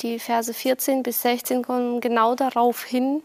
die 0.00 0.18
Verse 0.18 0.54
14 0.54 1.02
bis 1.02 1.22
16 1.22 1.62
kommen 1.62 2.00
genau 2.00 2.34
darauf 2.34 2.82
hin, 2.84 3.22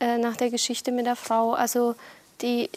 äh, 0.00 0.18
nach 0.18 0.36
der 0.36 0.50
Geschichte 0.50 0.90
mit 0.90 1.06
der 1.06 1.16
Frau. 1.16 1.52
Also 1.52 1.94
die, 2.40 2.70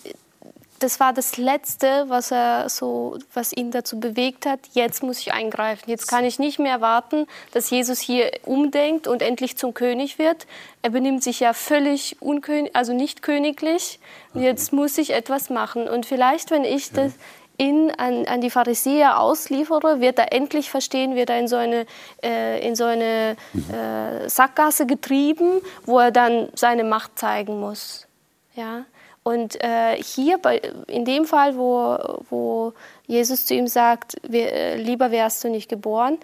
das 0.79 0.99
war 0.99 1.13
das 1.13 1.37
Letzte, 1.37 2.05
was, 2.07 2.31
er 2.31 2.69
so, 2.69 3.17
was 3.33 3.53
ihn 3.53 3.71
dazu 3.71 3.99
bewegt 3.99 4.45
hat, 4.45 4.59
jetzt 4.73 5.03
muss 5.03 5.19
ich 5.19 5.33
eingreifen. 5.33 5.89
Jetzt 5.89 6.07
kann 6.07 6.25
ich 6.25 6.39
nicht 6.39 6.59
mehr 6.59 6.81
warten, 6.81 7.27
dass 7.51 7.69
Jesus 7.69 7.99
hier 7.99 8.31
umdenkt 8.45 9.07
und 9.07 9.21
endlich 9.21 9.57
zum 9.57 9.73
König 9.73 10.17
wird. 10.17 10.47
Er 10.81 10.91
benimmt 10.91 11.23
sich 11.23 11.41
ja 11.41 11.53
völlig 11.53 12.21
unkönig, 12.21 12.75
also 12.75 12.93
nicht 12.93 13.21
königlich. 13.21 13.99
Und 14.33 14.41
jetzt 14.41 14.71
muss 14.73 14.97
ich 14.97 15.11
etwas 15.11 15.49
machen. 15.49 15.87
Und 15.87 16.05
vielleicht, 16.05 16.49
wenn 16.51 16.63
ich 16.63 16.91
das 16.91 17.13
ihn 17.57 17.91
an, 17.91 18.25
an 18.25 18.39
die 18.39 18.49
Pharisäer 18.49 19.19
ausliefere, 19.19 19.99
wird 19.99 20.17
er 20.17 20.31
endlich 20.31 20.69
verstehen, 20.69 21.15
wird 21.15 21.29
er 21.29 21.39
in 21.39 21.47
so 21.49 21.57
eine, 21.57 21.85
äh, 22.23 22.65
in 22.65 22.75
so 22.75 22.85
eine 22.85 23.35
äh, 23.53 24.29
Sackgasse 24.29 24.85
getrieben, 24.85 25.61
wo 25.85 25.99
er 25.99 26.11
dann 26.11 26.47
seine 26.55 26.85
Macht 26.85 27.19
zeigen 27.19 27.59
muss. 27.59 28.07
Ja? 28.55 28.85
Und 29.29 29.63
äh, 29.63 29.95
hier, 30.01 30.39
bei, 30.39 30.59
in 30.87 31.05
dem 31.05 31.25
Fall, 31.25 31.55
wo, 31.55 31.99
wo 32.31 32.73
Jesus 33.05 33.45
zu 33.45 33.53
ihm 33.53 33.67
sagt, 33.67 34.15
wir, 34.27 34.75
lieber 34.77 35.11
wärst 35.11 35.43
du 35.43 35.49
nicht 35.49 35.69
geboren, 35.69 36.17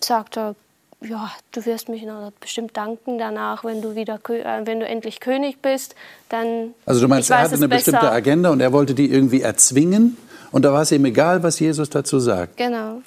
sagt 0.00 0.38
er, 0.38 0.54
ja, 1.00 1.32
du 1.50 1.66
wirst 1.66 1.88
mich 1.88 2.04
noch 2.04 2.30
bestimmt 2.38 2.76
danken 2.76 3.18
danach, 3.18 3.64
wenn 3.64 3.82
du 3.82 3.96
wieder, 3.96 4.20
äh, 4.28 4.64
wenn 4.66 4.78
du 4.78 4.86
endlich 4.86 5.18
König 5.18 5.60
bist, 5.62 5.96
dann. 6.28 6.74
Also 6.86 7.00
du 7.00 7.08
meinst, 7.08 7.28
er 7.28 7.40
hatte 7.40 7.56
eine 7.56 7.66
besser. 7.66 7.90
bestimmte 7.90 8.12
Agenda 8.12 8.50
und 8.50 8.60
er 8.60 8.72
wollte 8.72 8.94
die 8.94 9.10
irgendwie 9.10 9.40
erzwingen 9.40 10.16
und 10.52 10.64
da 10.64 10.72
war 10.72 10.82
es 10.82 10.92
ihm 10.92 11.04
egal, 11.04 11.42
was 11.42 11.58
Jesus 11.58 11.90
dazu 11.90 12.20
sagt. 12.20 12.56
Genau. 12.56 13.02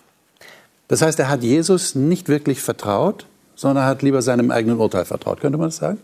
Das 0.89 1.01
heißt, 1.01 1.17
er 1.19 1.29
hat 1.29 1.41
Jesus 1.41 1.95
nicht 1.95 2.27
wirklich 2.27 2.61
vertraut, 2.61 3.27
sondern 3.55 3.85
hat 3.85 4.01
lieber 4.01 4.21
seinem 4.21 4.51
eigenen 4.51 4.77
Urteil 4.77 5.05
vertraut, 5.05 5.39
könnte 5.39 5.57
man 5.57 5.67
das 5.67 5.77
sagen? 5.77 5.99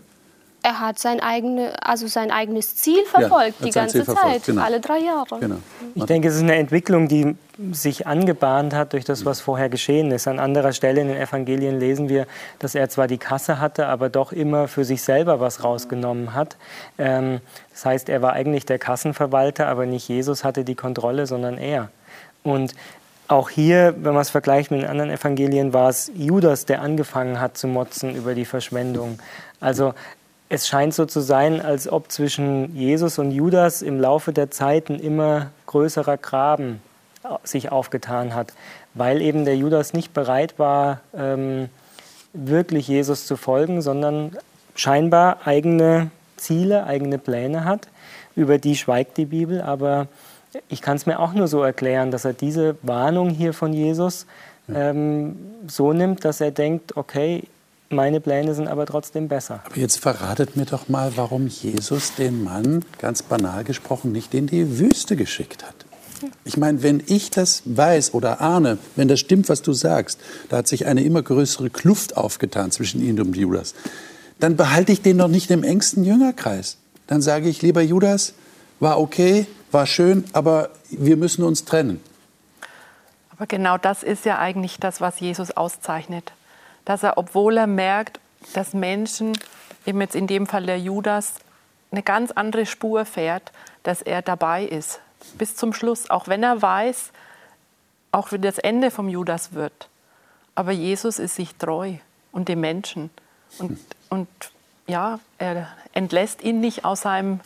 Er 0.62 0.80
hat 0.80 1.00
sein, 1.00 1.22
eigene, 1.22 1.74
also 1.82 2.08
sein 2.08 2.32
eigenes 2.32 2.75
Ziel 2.75 3.06
verfolgt, 3.06 3.60
ja, 3.60 3.66
die 3.66 3.72
ganze 3.72 4.06
Zeit, 4.06 4.44
genau. 4.44 4.62
alle 4.62 4.80
drei 4.80 5.00
Jahre. 5.00 5.39
Genau. 5.39 5.58
Ich 5.96 6.04
denke, 6.06 6.28
es 6.28 6.36
ist 6.36 6.44
eine 6.44 6.56
Entwicklung, 6.56 7.08
die 7.08 7.36
sich 7.72 8.08
angebahnt 8.08 8.74
hat 8.74 8.94
durch 8.94 9.06
das, 9.06 9.25
was 9.25 9.42
vorher 9.42 9.70
geschehen 9.70 10.12
ist. 10.12 10.28
An 10.28 10.39
anderer 10.39 10.74
Stelle 10.74 11.01
in 11.01 11.08
den 11.08 11.18
Evangelien 11.18 11.80
lesen 11.80 12.10
wir, 12.10 12.25
dass 12.60 12.75
er 12.75 12.89
zwar 12.89 13.08
die 13.08 13.18
Kasse 13.18 13.60
hatte, 13.60 13.88
aber 13.88 14.10
doch 14.10 14.32
immer 14.32 14.68
für 14.68 14.86
sich 14.86 15.01
selber 15.01 15.39
was 15.39 15.63
rausgenommen 15.63 16.34
hat. 16.34 16.58
Ähm, 16.98 17.39
das 17.72 17.86
heißt, 17.86 18.10
er 18.10 18.22
war 18.22 18.34
eigentlich 18.34 18.66
der 18.66 18.80
Kassenverwalter, 18.80 19.68
aber 19.68 19.86
nicht 19.86 20.08
Jesus 20.08 20.44
hatte 20.44 20.63
die 20.63 20.75
Kontrolle, 20.75 21.25
sondern 21.25 21.58
er. 21.58 21.89
Und 22.44 22.74
auch 23.30 23.50
hier, 23.50 23.94
wenn 23.98 24.13
man 24.13 24.22
es 24.22 24.32
vergleicht 24.32 24.72
mit 24.72 24.82
den 24.82 24.89
anderen 24.89 25.12
Evangelien, 25.12 25.72
war 25.72 25.89
es 25.89 26.12
Judas, 26.16 26.66
der 26.66 26.82
angefangen 26.82 27.39
hat 27.39 27.58
zu 27.58 27.68
motzen 27.68 28.16
über 28.16 28.34
die 28.34 28.46
Verschwendung. 28.46 29.20
Also 29.60 29.94
es 30.50 30.68
scheint 30.68 30.96
so 30.96 31.06
zu 31.06 31.22
sein, 31.22 31.62
als 31.62 31.88
ob 31.88 32.12
zwischen 32.12 32.75
Jesus 32.75 33.20
und 33.20 33.32
Judas 33.32 33.84
im 33.84 34.00
Laufe 34.00 34.34
der 34.34 34.50
Zeit 34.50 34.89
ein 34.89 35.00
immer 35.00 35.51
größerer 35.68 36.18
Graben 36.18 36.82
sich 37.44 37.72
aufgetan 37.72 38.34
hat, 38.34 38.53
weil 38.96 39.22
eben 39.22 39.46
der 39.46 39.56
Judas 39.56 39.94
nicht 39.94 40.13
bereit 40.13 40.58
war, 40.58 41.01
ähm, 41.15 41.70
wirklich 42.34 42.88
Jesus 42.88 43.27
zu 43.27 43.38
folgen, 43.38 43.82
sondern 43.82 44.38
scheinbar 44.75 45.46
eigene 45.46 46.10
Ziele, 46.38 46.86
eigene 46.86 47.20
Pläne 47.20 47.65
hat. 47.65 47.88
Über 48.36 48.58
die 48.58 48.75
schweigt 48.75 49.18
die 49.18 49.25
Bibel, 49.25 49.62
aber 49.62 50.08
ich 50.68 50.82
kann 50.82 50.98
es 50.98 51.06
mir 51.06 51.20
auch 51.20 51.34
nur 51.34 51.48
so 51.48 51.62
erklären, 51.62 52.10
dass 52.10 52.25
er 52.25 52.34
diese 52.34 52.77
Warnung 52.82 53.29
hier 53.29 53.53
von 53.53 53.74
Jesus 53.74 54.25
ähm, 54.74 55.38
so 55.68 55.94
nimmt, 55.94 56.25
dass 56.25 56.41
er 56.41 56.51
denkt, 56.51 56.98
okay, 56.98 57.44
meine 57.89 58.19
Pläne 58.19 58.53
sind 58.53 58.67
aber 58.67 58.86
trotzdem 58.86 59.27
besser. 59.27 59.62
Aber 59.65 59.77
jetzt 59.77 60.00
verratet 60.00 60.55
mir 60.55 60.65
doch 60.65 60.89
mal, 60.89 61.13
warum 61.15 61.48
Jesus 61.48 62.13
den 62.15 62.43
Mann, 62.43 62.86
ganz 63.00 63.24
banal 63.24 63.63
gesprochen, 63.63 64.12
nicht 64.12 64.34
in 64.34 64.48
die 64.48 64.79
Wüste 64.79 65.15
geschickt 65.15 65.63
hat. 65.65 65.75
Ich 66.43 66.58
meine, 66.58 66.84
wenn 66.84 67.01
ich 67.08 67.31
das 67.31 67.63
weiß 67.65 68.13
oder 68.13 68.41
ahne, 68.41 68.77
wenn 68.96 69.08
das 69.08 69.19
stimmt, 69.19 69.48
was 69.50 69.62
du 69.62 69.74
sagst, 69.74 70.19
da 70.50 70.58
hat 70.58 70.67
sich 70.67 70.86
eine 70.86 71.03
immer 71.03 71.24
größere 71.24 71.69
Kluft 71.69 72.17
aufgetan 72.17 72.72
zwischen 72.72 73.01
ihm 73.01 73.19
und 73.19 73.36
Judas, 73.36 73.74
dann 74.39 74.58
behalte 74.58 74.91
ich 74.91 75.01
den 75.01 75.17
doch 75.17 75.27
nicht 75.27 75.50
im 75.50 75.63
engsten 75.63 76.03
Jüngerkreis. 76.03 76.77
Dann 77.08 77.22
sage 77.22 77.50
ich, 77.50 77.62
lieber 77.62 77.81
Judas, 77.81 78.34
war 78.79 79.00
okay, 79.00 79.48
war 79.72 79.86
schön, 79.86 80.25
aber 80.34 80.69
wir 80.89 81.17
müssen 81.17 81.43
uns 81.43 81.65
trennen. 81.65 82.01
Aber 83.31 83.48
genau 83.48 83.77
das 83.77 84.03
ist 84.03 84.25
ja 84.25 84.38
eigentlich 84.38 84.77
das, 84.79 85.00
was 85.00 85.19
Jesus 85.19 85.51
auszeichnet 85.51 86.34
dass 86.89 87.03
er, 87.03 87.19
obwohl 87.19 87.55
er 87.58 87.67
merkt, 87.67 88.19
dass 88.53 88.74
Menschen, 88.74 89.38
eben 89.86 90.01
jetzt 90.01 90.15
in 90.15 90.25
dem 90.25 90.48
Fall 90.48 90.65
der 90.65 90.79
Judas, 90.79 91.36
eine 91.91 92.01
ganz 92.01 92.31
andere 92.31 92.65
Spur 92.65 93.05
fährt, 93.05 93.51
dass 93.84 94.01
er 94.01 94.24
dabei 94.24 94.63
ist. 94.63 95.00
Bis 95.38 95.55
zum 95.55 95.72
Schluss, 95.72 96.10
auch 96.10 96.27
wenn 96.27 96.41
er 96.41 96.63
weiß, 96.63 97.12
auch 98.12 98.31
wie 98.31 98.39
das 98.39 98.58
Ende 98.58 98.89
vom 98.89 99.08
Judas 99.08 99.53
wird. 99.53 99.88
Aber 100.55 100.72
Jesus 100.72 101.19
ist 101.19 101.36
sich 101.36 101.53
treu 101.58 101.93
und 102.31 102.50
dem 102.50 102.62
Menschen. 102.62 103.12
Und, 103.60 103.79
und 104.10 104.27
ja, 104.88 105.19
er 105.38 105.67
entlässt 105.93 106.41
ihn 106.41 106.60
nicht 106.60 106.86
aus 106.86 107.01
seinem 107.01 107.39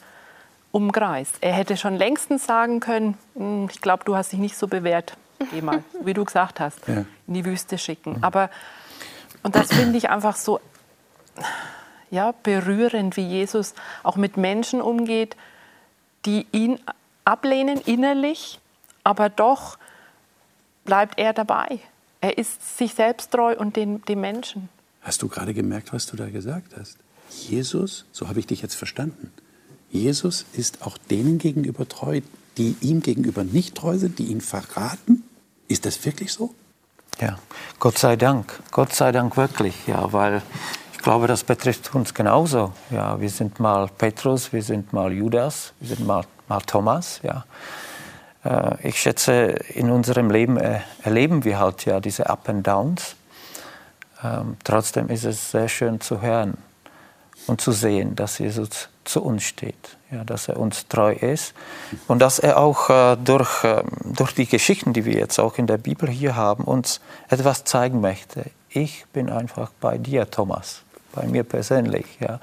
Umkreis. 0.71 1.31
Er 1.41 1.51
hätte 1.51 1.75
schon 1.75 1.97
längstens 1.97 2.45
sagen 2.45 2.79
können, 2.79 3.17
hm, 3.35 3.67
ich 3.69 3.81
glaube, 3.81 4.05
du 4.05 4.15
hast 4.15 4.31
dich 4.31 4.39
nicht 4.39 4.55
so 4.55 4.69
bewährt. 4.69 5.17
Geh 5.51 5.61
mal, 5.61 5.83
wie 6.01 6.13
du 6.13 6.23
gesagt 6.23 6.61
hast, 6.61 6.87
ja. 6.87 7.03
in 7.27 7.33
die 7.33 7.43
Wüste 7.43 7.77
schicken. 7.77 8.19
Aber 8.21 8.49
und 9.43 9.55
das 9.55 9.73
finde 9.73 9.97
ich 9.97 10.09
einfach 10.09 10.35
so 10.35 10.59
ja, 12.09 12.33
berührend, 12.43 13.17
wie 13.17 13.27
Jesus 13.27 13.73
auch 14.03 14.15
mit 14.15 14.37
Menschen 14.37 14.81
umgeht, 14.81 15.35
die 16.25 16.45
ihn 16.51 16.79
ablehnen 17.25 17.81
innerlich, 17.81 18.59
aber 19.03 19.29
doch 19.29 19.77
bleibt 20.85 21.19
er 21.19 21.33
dabei. 21.33 21.79
Er 22.21 22.37
ist 22.37 22.77
sich 22.77 22.93
selbst 22.93 23.31
treu 23.31 23.55
und 23.57 23.75
den, 23.75 24.01
den 24.05 24.21
Menschen. 24.21 24.69
Hast 25.01 25.21
du 25.21 25.27
gerade 25.27 25.53
gemerkt, 25.53 25.91
was 25.91 26.05
du 26.05 26.15
da 26.15 26.29
gesagt 26.29 26.75
hast? 26.79 26.97
Jesus, 27.29 28.05
so 28.11 28.29
habe 28.29 28.39
ich 28.39 28.47
dich 28.47 28.61
jetzt 28.61 28.75
verstanden, 28.75 29.31
Jesus 29.89 30.45
ist 30.53 30.81
auch 30.81 30.97
denen 30.97 31.37
gegenüber 31.37 31.87
treu, 31.87 32.21
die 32.57 32.75
ihm 32.81 33.01
gegenüber 33.01 33.43
nicht 33.43 33.75
treu 33.75 33.97
sind, 33.97 34.19
die 34.19 34.25
ihn 34.25 34.41
verraten? 34.41 35.23
Ist 35.67 35.85
das 35.85 36.03
wirklich 36.05 36.31
so? 36.33 36.53
Ja, 37.19 37.37
Gott 37.79 37.97
sei 37.97 38.15
Dank, 38.15 38.59
Gott 38.71 38.93
sei 38.93 39.11
Dank 39.11 39.37
wirklich, 39.37 39.87
ja, 39.87 40.11
weil 40.11 40.41
ich 40.93 40.99
glaube, 40.99 41.27
das 41.27 41.43
betrifft 41.43 41.93
uns 41.93 42.13
genauso. 42.13 42.73
Ja, 42.89 43.19
wir 43.19 43.29
sind 43.29 43.59
mal 43.59 43.87
Petrus, 43.87 44.51
wir 44.51 44.63
sind 44.63 44.93
mal 44.93 45.11
Judas, 45.11 45.73
wir 45.79 45.95
sind 45.95 46.07
mal, 46.07 46.23
mal 46.47 46.61
Thomas, 46.61 47.19
ja. 47.23 47.45
äh, 48.43 48.87
ich 48.87 48.99
schätze, 48.99 49.33
in 49.33 49.91
unserem 49.91 50.31
Leben 50.31 50.57
äh, 50.57 50.79
erleben 51.03 51.43
wir 51.43 51.59
halt 51.59 51.85
ja 51.85 51.99
diese 51.99 52.29
Up 52.29 52.49
and 52.49 52.65
Downs. 52.65 53.15
Ähm, 54.23 54.57
trotzdem 54.63 55.09
ist 55.09 55.25
es 55.25 55.51
sehr 55.51 55.67
schön 55.67 55.99
zu 55.99 56.21
hören 56.21 56.57
und 57.47 57.61
zu 57.61 57.71
sehen, 57.73 58.15
dass 58.15 58.39
Jesus 58.39 58.89
zu 59.03 59.21
uns 59.21 59.43
steht, 59.43 59.97
ja, 60.13 60.23
dass 60.23 60.47
er 60.47 60.57
uns 60.57 60.87
treu 60.87 61.13
ist 61.13 61.53
und 62.07 62.19
dass 62.19 62.39
er 62.39 62.57
auch 62.57 62.89
äh, 62.89 63.17
durch, 63.17 63.63
äh, 63.63 63.83
durch 64.03 64.33
die 64.33 64.45
Geschichten, 64.45 64.93
die 64.93 65.05
wir 65.05 65.13
jetzt 65.13 65.39
auch 65.39 65.57
in 65.57 65.67
der 65.67 65.77
Bibel 65.77 66.09
hier 66.09 66.35
haben, 66.35 66.63
uns 66.63 67.01
etwas 67.29 67.63
zeigen 67.63 68.01
möchte. 68.01 68.45
Ich 68.69 69.05
bin 69.13 69.29
einfach 69.29 69.71
bei 69.81 69.97
dir, 69.97 70.29
Thomas, 70.29 70.83
bei 71.13 71.25
mir 71.25 71.43
persönlich. 71.43 72.05
Ja. 72.19 72.39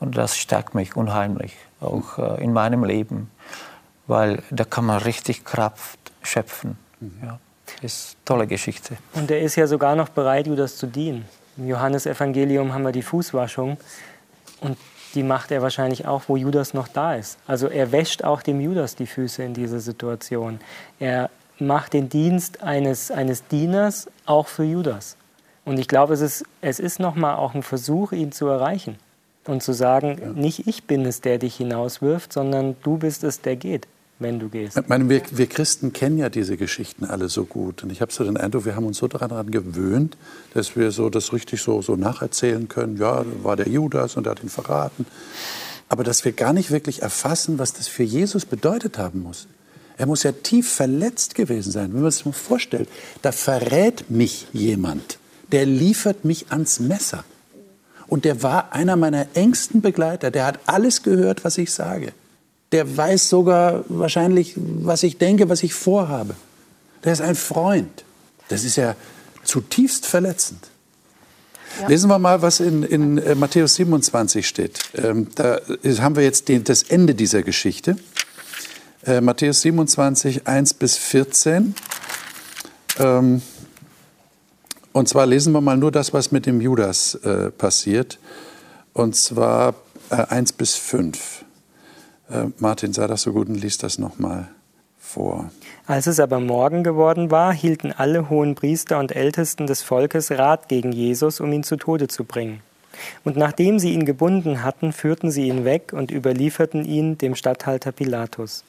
Und 0.00 0.16
das 0.16 0.36
stärkt 0.36 0.74
mich 0.74 0.96
unheimlich, 0.96 1.56
auch 1.80 2.18
äh, 2.18 2.42
in 2.42 2.52
meinem 2.52 2.84
Leben, 2.84 3.30
weil 4.06 4.42
da 4.50 4.64
kann 4.64 4.84
man 4.84 5.02
richtig 5.02 5.44
Kraft 5.44 5.98
schöpfen. 6.22 6.78
Ja. 7.22 7.38
Ist 7.80 8.16
eine 8.16 8.24
tolle 8.24 8.46
Geschichte. 8.46 8.96
Und 9.14 9.30
er 9.30 9.40
ist 9.40 9.56
ja 9.56 9.66
sogar 9.66 9.96
noch 9.96 10.08
bereit, 10.08 10.46
Judas 10.46 10.76
zu 10.76 10.86
dienen. 10.86 11.24
Im 11.56 11.68
Johannesevangelium 11.68 12.72
haben 12.72 12.82
wir 12.82 12.92
die 12.92 13.02
Fußwaschung. 13.02 13.76
Und 14.60 14.78
die 15.14 15.22
macht 15.22 15.50
er 15.50 15.62
wahrscheinlich 15.62 16.06
auch, 16.06 16.22
wo 16.28 16.36
Judas 16.36 16.74
noch 16.74 16.88
da 16.88 17.14
ist. 17.14 17.38
Also 17.46 17.68
er 17.68 17.92
wäscht 17.92 18.24
auch 18.24 18.42
dem 18.42 18.60
Judas 18.60 18.94
die 18.96 19.06
Füße 19.06 19.42
in 19.42 19.54
dieser 19.54 19.80
Situation. 19.80 20.60
Er 20.98 21.30
macht 21.58 21.92
den 21.92 22.08
Dienst 22.08 22.62
eines, 22.62 23.10
eines 23.10 23.46
Dieners 23.46 24.08
auch 24.26 24.48
für 24.48 24.64
Judas. 24.64 25.16
Und 25.64 25.78
ich 25.78 25.88
glaube, 25.88 26.14
es 26.14 26.20
ist, 26.20 26.44
es 26.60 26.80
ist 26.80 26.98
nochmal 26.98 27.36
auch 27.36 27.54
ein 27.54 27.62
Versuch, 27.62 28.12
ihn 28.12 28.32
zu 28.32 28.46
erreichen 28.48 28.96
und 29.46 29.62
zu 29.62 29.72
sagen, 29.72 30.18
ja. 30.20 30.28
nicht 30.28 30.66
ich 30.66 30.84
bin 30.84 31.04
es, 31.04 31.20
der 31.20 31.38
dich 31.38 31.56
hinauswirft, 31.56 32.32
sondern 32.32 32.76
du 32.82 32.96
bist 32.98 33.24
es, 33.24 33.40
der 33.40 33.56
geht 33.56 33.86
wenn 34.18 34.38
du 34.38 34.48
gehst. 34.48 34.76
Ich 34.76 34.88
meine, 34.88 35.08
wir, 35.08 35.22
wir, 35.30 35.46
Christen 35.46 35.92
kennen 35.92 36.18
ja 36.18 36.28
diese 36.28 36.56
Geschichten 36.56 37.04
alle 37.04 37.28
so 37.28 37.44
gut. 37.44 37.82
Und 37.82 37.90
ich 37.90 38.00
habe 38.00 38.12
so 38.12 38.24
den 38.24 38.36
Eindruck, 38.36 38.64
wir 38.64 38.76
haben 38.76 38.86
uns 38.86 38.98
so 38.98 39.08
daran 39.08 39.50
gewöhnt, 39.50 40.16
dass 40.54 40.76
wir 40.76 40.90
so 40.90 41.10
das 41.10 41.32
richtig 41.32 41.60
so, 41.60 41.82
so 41.82 41.96
nacherzählen 41.96 42.68
können. 42.68 42.96
Ja, 42.96 43.24
war 43.42 43.56
der 43.56 43.68
Judas 43.68 44.16
und 44.16 44.26
er 44.26 44.30
hat 44.30 44.42
ihn 44.42 44.48
verraten. 44.48 45.06
Aber 45.88 46.04
dass 46.04 46.24
wir 46.24 46.32
gar 46.32 46.52
nicht 46.52 46.70
wirklich 46.70 47.02
erfassen, 47.02 47.58
was 47.58 47.72
das 47.74 47.88
für 47.88 48.04
Jesus 48.04 48.46
bedeutet 48.46 48.98
haben 48.98 49.22
muss. 49.22 49.46
Er 49.98 50.06
muss 50.06 50.22
ja 50.22 50.32
tief 50.32 50.72
verletzt 50.72 51.34
gewesen 51.34 51.70
sein. 51.70 51.92
Wenn 51.92 52.02
man 52.02 52.10
sich 52.10 52.24
mal 52.24 52.32
vorstellt, 52.32 52.88
da 53.20 53.30
verrät 53.30 54.10
mich 54.10 54.46
jemand, 54.52 55.18
der 55.52 55.66
liefert 55.66 56.24
mich 56.24 56.46
ans 56.50 56.80
Messer. 56.80 57.24
Und 58.06 58.24
der 58.24 58.42
war 58.42 58.72
einer 58.72 58.96
meiner 58.96 59.26
engsten 59.34 59.80
Begleiter. 59.80 60.30
Der 60.30 60.46
hat 60.46 60.60
alles 60.66 61.02
gehört, 61.02 61.44
was 61.44 61.58
ich 61.58 61.72
sage 61.72 62.12
der 62.72 62.96
weiß 62.96 63.28
sogar 63.28 63.84
wahrscheinlich, 63.88 64.54
was 64.56 65.02
ich 65.02 65.18
denke, 65.18 65.48
was 65.48 65.62
ich 65.62 65.74
vorhabe. 65.74 66.34
Der 67.04 67.12
ist 67.12 67.20
ein 67.20 67.34
Freund. 67.34 68.04
Das 68.48 68.64
ist 68.64 68.76
ja 68.76 68.96
zutiefst 69.44 70.06
verletzend. 70.06 70.68
Ja. 71.80 71.88
Lesen 71.88 72.08
wir 72.10 72.18
mal, 72.18 72.42
was 72.42 72.60
in, 72.60 72.82
in 72.82 73.18
äh, 73.18 73.34
Matthäus 73.34 73.76
27 73.76 74.46
steht. 74.46 74.78
Ähm, 74.94 75.28
da 75.34 75.58
haben 76.00 76.16
wir 76.16 76.22
jetzt 76.22 76.48
den, 76.48 76.64
das 76.64 76.82
Ende 76.82 77.14
dieser 77.14 77.42
Geschichte. 77.42 77.96
Äh, 79.04 79.20
Matthäus 79.20 79.62
27, 79.62 80.46
1 80.46 80.74
bis 80.74 80.96
14. 80.96 81.74
Ähm, 82.98 83.42
und 84.92 85.08
zwar 85.08 85.26
lesen 85.26 85.52
wir 85.54 85.60
mal 85.62 85.76
nur 85.76 85.90
das, 85.90 86.12
was 86.12 86.30
mit 86.30 86.44
dem 86.46 86.60
Judas 86.60 87.14
äh, 87.16 87.50
passiert. 87.50 88.18
Und 88.92 89.16
zwar 89.16 89.74
äh, 90.10 90.16
1 90.16 90.52
bis 90.52 90.74
5. 90.74 91.44
Äh, 92.32 92.46
Martin, 92.58 92.92
sei 92.92 93.06
das 93.06 93.22
so 93.22 93.32
gut 93.32 93.48
und 93.48 93.56
lies 93.56 93.78
das 93.78 93.98
nochmal 93.98 94.48
vor. 94.98 95.50
Als 95.86 96.06
es 96.06 96.20
aber 96.20 96.40
Morgen 96.40 96.82
geworden 96.82 97.30
war, 97.30 97.52
hielten 97.52 97.92
alle 97.92 98.30
hohen 98.30 98.54
Priester 98.54 98.98
und 98.98 99.14
Ältesten 99.14 99.66
des 99.66 99.82
Volkes 99.82 100.30
Rat 100.30 100.68
gegen 100.68 100.92
Jesus, 100.92 101.40
um 101.40 101.52
ihn 101.52 101.64
zu 101.64 101.76
Tode 101.76 102.08
zu 102.08 102.24
bringen. 102.24 102.60
Und 103.24 103.36
nachdem 103.36 103.78
sie 103.78 103.92
ihn 103.92 104.04
gebunden 104.04 104.62
hatten, 104.62 104.92
führten 104.92 105.30
sie 105.30 105.48
ihn 105.48 105.64
weg 105.64 105.92
und 105.92 106.10
überlieferten 106.10 106.84
ihn 106.84 107.18
dem 107.18 107.34
Statthalter 107.34 107.92
Pilatus. 107.92 108.64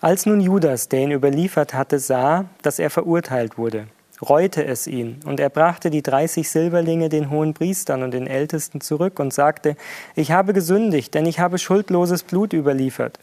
Als 0.00 0.26
nun 0.26 0.40
Judas, 0.40 0.88
der 0.88 1.00
ihn 1.00 1.12
überliefert 1.12 1.74
hatte, 1.74 1.98
sah, 1.98 2.46
dass 2.62 2.78
er 2.78 2.90
verurteilt 2.90 3.56
wurde, 3.56 3.86
reute 4.28 4.64
es 4.64 4.86
ihn, 4.86 5.20
und 5.24 5.40
er 5.40 5.48
brachte 5.48 5.90
die 5.90 6.02
dreißig 6.02 6.50
Silberlinge 6.50 7.08
den 7.08 7.30
hohen 7.30 7.54
Priestern 7.54 8.02
und 8.02 8.12
den 8.12 8.26
Ältesten 8.26 8.80
zurück 8.80 9.18
und 9.18 9.32
sagte, 9.32 9.76
ich 10.14 10.32
habe 10.32 10.52
gesündigt, 10.52 11.14
denn 11.14 11.26
ich 11.26 11.40
habe 11.40 11.58
schuldloses 11.58 12.22
Blut 12.22 12.52
überliefert. 12.52 13.18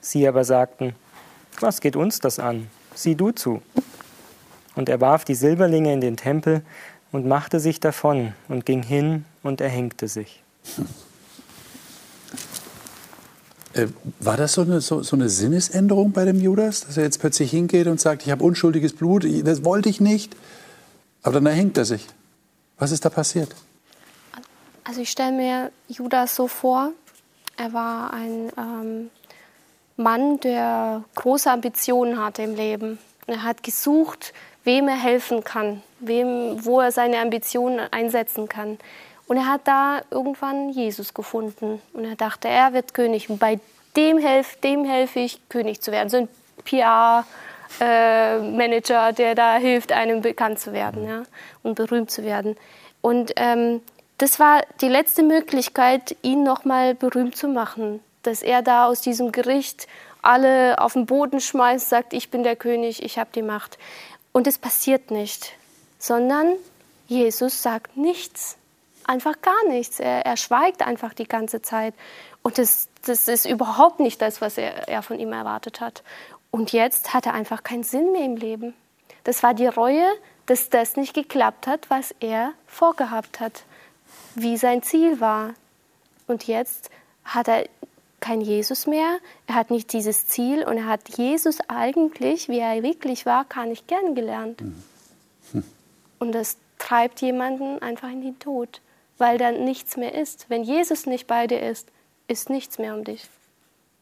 Sie 0.00 0.26
aber 0.26 0.44
sagten, 0.44 0.94
was 1.60 1.80
geht 1.80 1.96
uns 1.96 2.20
das 2.20 2.38
an? 2.38 2.68
Sieh 2.94 3.14
du 3.14 3.30
zu. 3.30 3.62
Und 4.74 4.88
er 4.88 5.00
warf 5.00 5.24
die 5.24 5.34
Silberlinge 5.34 5.92
in 5.92 6.00
den 6.00 6.16
Tempel 6.16 6.62
und 7.12 7.26
machte 7.26 7.60
sich 7.60 7.80
davon 7.80 8.34
und 8.48 8.66
ging 8.66 8.82
hin 8.82 9.24
und 9.42 9.60
erhängte 9.60 10.08
sich. 10.08 10.42
Äh, 13.74 13.88
war 14.20 14.36
das 14.36 14.52
so 14.52 14.62
eine, 14.62 14.80
so, 14.80 15.02
so 15.02 15.16
eine, 15.16 15.28
Sinnesänderung 15.28 16.12
bei 16.12 16.24
dem 16.24 16.40
Judas, 16.40 16.86
dass 16.86 16.96
er 16.96 17.02
jetzt 17.02 17.18
plötzlich 17.18 17.50
hingeht 17.50 17.88
und 17.88 18.00
sagt, 18.00 18.22
ich 18.24 18.30
habe 18.30 18.44
unschuldiges 18.44 18.94
Blut, 18.94 19.26
das 19.44 19.64
wollte 19.64 19.88
ich 19.88 20.00
nicht, 20.00 20.36
aber 21.22 21.34
dann 21.34 21.46
erhängt 21.46 21.76
er 21.76 21.84
sich. 21.84 22.06
Was 22.78 22.92
ist 22.92 23.04
da 23.04 23.10
passiert? 23.10 23.54
Also 24.84 25.00
ich 25.00 25.10
stelle 25.10 25.32
mir 25.32 25.72
Judas 25.88 26.36
so 26.36 26.46
vor, 26.46 26.92
er 27.56 27.72
war 27.72 28.12
ein 28.12 28.52
ähm, 28.56 29.10
Mann, 29.96 30.38
der 30.40 31.04
große 31.14 31.50
Ambitionen 31.50 32.22
hatte 32.22 32.42
im 32.42 32.54
Leben. 32.54 32.98
Er 33.26 33.42
hat 33.42 33.62
gesucht, 33.62 34.32
wem 34.64 34.88
er 34.88 35.00
helfen 35.00 35.42
kann, 35.42 35.82
wem, 36.00 36.64
wo 36.64 36.80
er 36.80 36.92
seine 36.92 37.18
Ambitionen 37.18 37.80
einsetzen 37.90 38.48
kann. 38.48 38.78
Und 39.26 39.38
er 39.38 39.46
hat 39.46 39.62
da 39.64 40.02
irgendwann 40.10 40.68
Jesus 40.70 41.14
gefunden. 41.14 41.80
Und 41.92 42.04
er 42.04 42.16
dachte, 42.16 42.48
er 42.48 42.72
wird 42.72 42.94
König. 42.94 43.30
Und 43.30 43.38
bei 43.38 43.60
dem 43.96 44.18
helfe 44.18 44.56
dem 44.62 44.84
helf 44.84 45.16
ich, 45.16 45.40
König 45.48 45.80
zu 45.80 45.90
werden. 45.92 46.10
So 46.10 46.18
ein 46.18 46.28
PR-Manager, 46.64 49.08
äh, 49.08 49.14
der 49.14 49.34
da 49.34 49.56
hilft, 49.56 49.90
einem 49.92 50.20
bekannt 50.20 50.60
zu 50.60 50.72
werden 50.72 51.08
ja, 51.08 51.22
und 51.62 51.74
berühmt 51.74 52.10
zu 52.10 52.24
werden. 52.24 52.56
Und 53.00 53.32
ähm, 53.36 53.80
das 54.18 54.38
war 54.38 54.62
die 54.80 54.88
letzte 54.88 55.22
Möglichkeit, 55.22 56.16
ihn 56.22 56.42
nochmal 56.42 56.94
berühmt 56.94 57.36
zu 57.36 57.48
machen. 57.48 58.00
Dass 58.22 58.42
er 58.42 58.62
da 58.62 58.86
aus 58.86 59.00
diesem 59.00 59.32
Gericht 59.32 59.86
alle 60.22 60.78
auf 60.78 60.94
den 60.94 61.06
Boden 61.06 61.40
schmeißt, 61.40 61.88
sagt, 61.88 62.12
ich 62.14 62.30
bin 62.30 62.42
der 62.42 62.56
König, 62.56 63.02
ich 63.02 63.18
habe 63.18 63.30
die 63.34 63.42
Macht. 63.42 63.78
Und 64.32 64.46
es 64.46 64.58
passiert 64.58 65.10
nicht, 65.10 65.52
sondern 65.98 66.52
Jesus 67.06 67.62
sagt 67.62 67.96
nichts 67.96 68.56
einfach 69.08 69.40
gar 69.40 69.68
nichts. 69.68 70.00
Er, 70.00 70.26
er 70.26 70.36
schweigt 70.36 70.82
einfach 70.82 71.14
die 71.14 71.26
ganze 71.26 71.62
Zeit. 71.62 71.94
Und 72.42 72.58
das, 72.58 72.88
das 73.06 73.28
ist 73.28 73.46
überhaupt 73.46 74.00
nicht 74.00 74.20
das, 74.20 74.40
was 74.40 74.58
er, 74.58 74.88
er 74.88 75.02
von 75.02 75.18
ihm 75.18 75.32
erwartet 75.32 75.80
hat. 75.80 76.02
Und 76.50 76.72
jetzt 76.72 77.14
hat 77.14 77.26
er 77.26 77.34
einfach 77.34 77.62
keinen 77.62 77.82
Sinn 77.82 78.12
mehr 78.12 78.24
im 78.24 78.36
Leben. 78.36 78.74
Das 79.24 79.42
war 79.42 79.54
die 79.54 79.66
Reue, 79.66 80.06
dass 80.46 80.68
das 80.68 80.96
nicht 80.96 81.14
geklappt 81.14 81.66
hat, 81.66 81.88
was 81.90 82.14
er 82.20 82.52
vorgehabt 82.66 83.40
hat, 83.40 83.64
wie 84.34 84.56
sein 84.56 84.82
Ziel 84.82 85.20
war. 85.20 85.54
Und 86.26 86.46
jetzt 86.46 86.90
hat 87.24 87.48
er 87.48 87.64
kein 88.20 88.40
Jesus 88.40 88.86
mehr, 88.86 89.18
er 89.46 89.54
hat 89.54 89.70
nicht 89.70 89.92
dieses 89.92 90.26
Ziel 90.26 90.64
und 90.64 90.78
er 90.78 90.86
hat 90.86 91.18
Jesus 91.18 91.58
eigentlich, 91.68 92.48
wie 92.48 92.58
er 92.58 92.82
wirklich 92.82 93.26
war, 93.26 93.44
gar 93.44 93.66
nicht 93.66 93.86
kennengelernt. 93.86 94.62
Mhm. 94.62 95.64
Und 96.18 96.32
das 96.32 96.56
treibt 96.78 97.20
jemanden 97.20 97.82
einfach 97.82 98.08
in 98.08 98.22
den 98.22 98.38
Tod 98.38 98.80
weil 99.24 99.38
dann 99.38 99.64
nichts 99.64 99.96
mehr 99.96 100.14
ist. 100.14 100.46
Wenn 100.50 100.64
Jesus 100.64 101.06
nicht 101.06 101.26
bei 101.26 101.46
dir 101.46 101.62
ist, 101.62 101.88
ist 102.28 102.50
nichts 102.50 102.76
mehr 102.76 102.94
um 102.94 103.04
dich. 103.04 103.26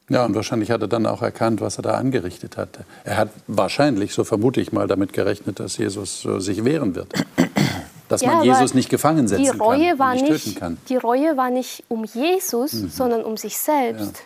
Ja, 0.09 0.25
und 0.25 0.35
wahrscheinlich 0.35 0.73
hat 0.73 0.83
er 0.83 0.89
dann 0.89 1.07
auch 1.07 1.23
erkannt, 1.23 1.61
was 1.61 1.79
er 1.79 1.83
da 1.83 1.93
angerichtet 1.93 2.57
hat. 2.57 2.81
Er 3.05 3.19
hat 3.19 3.29
wahrscheinlich, 3.47 4.15
so 4.15 4.25
vermute 4.25 4.61
ich 4.61 4.73
mal, 4.73 4.89
damit 4.89 5.13
gerechnet, 5.13 5.61
dass 5.61 5.77
Jesus 5.79 6.25
äh, 6.25 6.41
sich 6.41 6.65
wehren 6.65 6.97
wird. 6.97 7.13
Dass 8.09 8.21
ja, 8.21 8.35
man 8.35 8.43
Jesus 8.43 8.75
nicht 8.75 8.91
gefangen 8.91 9.27
setzen 9.27 9.45
die 9.45 9.59
Reue 9.59 9.91
kann, 9.91 9.99
war 9.99 10.15
nicht, 10.15 10.29
nicht 10.29 10.61
kann. 10.61 10.77
Die 10.91 10.97
Reue 10.97 11.39
war 11.39 11.49
nicht 11.49 11.85
um 11.89 12.05
Jesus, 12.05 12.75
mhm. 12.75 12.91
sondern 12.91 13.25
um 13.25 13.39
sich 13.39 13.57
selbst. 13.57 14.25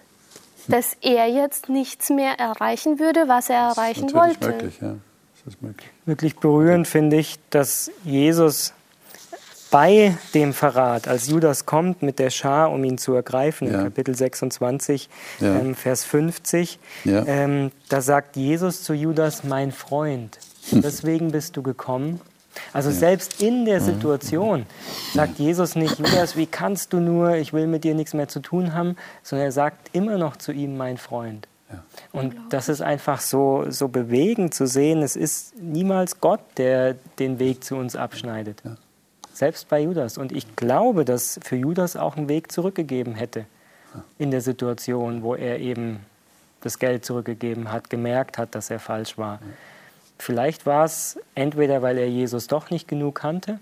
Ja. 0.67 0.77
Dass 0.77 0.97
er 1.03 1.29
jetzt 1.29 1.69
nichts 1.69 2.11
mehr 2.11 2.33
erreichen 2.41 2.99
würde, 2.99 3.29
was 3.29 3.49
er 3.49 3.69
das 3.69 3.77
erreichen 3.77 4.13
wollte. 4.13 4.49
Möglich, 4.49 4.79
ja. 4.81 4.97
Das 5.45 5.55
ist 5.55 5.63
möglich. 5.63 5.89
Wirklich 6.05 6.37
berührend 6.37 6.89
finde 6.89 7.17
ich, 7.17 7.39
dass 7.51 7.93
Jesus 8.03 8.73
bei 9.71 10.17
dem 10.35 10.53
Verrat, 10.53 11.09
als 11.09 11.29
Judas 11.29 11.67
kommt 11.67 12.03
mit 12.03 12.19
der 12.19 12.31
Schar, 12.31 12.71
um 12.71 12.85
ihn 12.85 12.99
zu 12.99 13.15
ergreifen, 13.15 13.71
ja. 13.71 13.85
Kapitel 13.85 14.15
26, 14.15 15.09
ja. 15.41 15.57
ähm, 15.57 15.75
Vers 15.75 16.05
50, 16.05 16.79
ja. 17.05 17.25
ähm, 17.27 17.73
da 17.89 18.01
sagt 18.01 18.37
Jesus 18.37 18.83
zu 18.83 18.95
Judas, 18.95 19.45
mein 19.45 19.73
Freund, 19.73 20.39
deswegen 20.71 21.33
bist 21.33 21.57
du 21.57 21.63
gekommen. 21.63 22.21
Also 22.73 22.91
selbst 22.91 23.43
in 23.43 23.67
der 23.67 23.83
Situation 23.83 24.65
sagt 25.13 25.39
Jesus 25.39 25.77
nicht, 25.77 25.99
Judas, 25.99 26.37
wie 26.37 26.47
kannst 26.47 26.95
du 26.95 27.01
nur, 27.01 27.35
ich 27.37 27.53
will 27.53 27.67
mit 27.67 27.85
dir 27.85 27.95
nichts 27.95 28.15
mehr 28.15 28.29
zu 28.29 28.41
tun 28.41 28.73
haben, 28.73 28.97
sondern 29.23 29.49
er 29.49 29.53
sagt 29.53 29.91
immer 29.93 30.17
noch 30.17 30.37
zu 30.37 30.53
ihm, 30.53 30.77
mein 30.77 30.97
Freund. 30.97 31.49
Und 32.13 32.35
das 32.51 32.69
ist 32.69 32.81
einfach 32.81 33.21
so, 33.21 33.67
so 33.69 33.89
bewegend 33.89 34.55
zu 34.55 34.67
sehen. 34.67 35.03
Es 35.03 35.17
ist 35.17 35.61
niemals 35.61 36.21
Gott, 36.21 36.41
der 36.57 36.95
den 37.19 37.39
Weg 37.39 37.65
zu 37.65 37.77
uns 37.77 37.97
abschneidet. 37.97 38.63
Selbst 39.37 39.69
bei 39.69 39.81
Judas. 39.81 40.17
Und 40.17 40.33
ich 40.33 40.57
glaube, 40.57 41.05
dass 41.05 41.39
für 41.45 41.57
Judas 41.57 41.95
auch 41.95 42.17
einen 42.17 42.31
Weg 42.31 42.51
zurückgegeben 42.51 43.15
hätte 43.15 43.45
in 44.19 44.31
der 44.31 44.41
Situation, 44.41 45.23
wo 45.23 45.35
er 45.35 45.59
eben 45.61 46.01
das 46.63 46.79
Geld 46.79 47.05
zurückgegeben 47.05 47.71
hat, 47.71 47.91
gemerkt 47.91 48.39
hat, 48.39 48.55
dass 48.55 48.71
er 48.71 48.79
falsch 48.81 49.19
war. 49.19 49.41
Vielleicht 50.19 50.65
war 50.65 50.87
es 50.87 51.19
entweder, 51.35 51.83
weil 51.83 51.99
er 51.99 52.09
Jesus 52.09 52.47
doch 52.47 52.71
nicht 52.71 52.89
genug 52.89 53.17
kannte, 53.17 53.61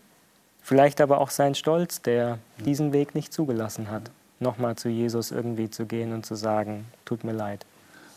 vielleicht 0.63 1.01
aber 1.01 1.21
auch 1.21 1.31
sein 1.31 1.57
Stolz, 1.57 2.01
der 2.01 2.39
diesen 2.65 2.93
Weg 2.93 3.17
nicht 3.17 3.33
zugelassen 3.33 3.91
hat, 3.91 4.13
nochmal 4.39 4.77
zu 4.77 4.89
Jesus 4.89 5.33
irgendwie 5.33 5.71
zu 5.71 5.87
gehen 5.87 6.13
und 6.13 6.25
zu 6.25 6.37
sagen, 6.37 6.87
tut 7.05 7.25
mir 7.25 7.33
leid. 7.33 7.67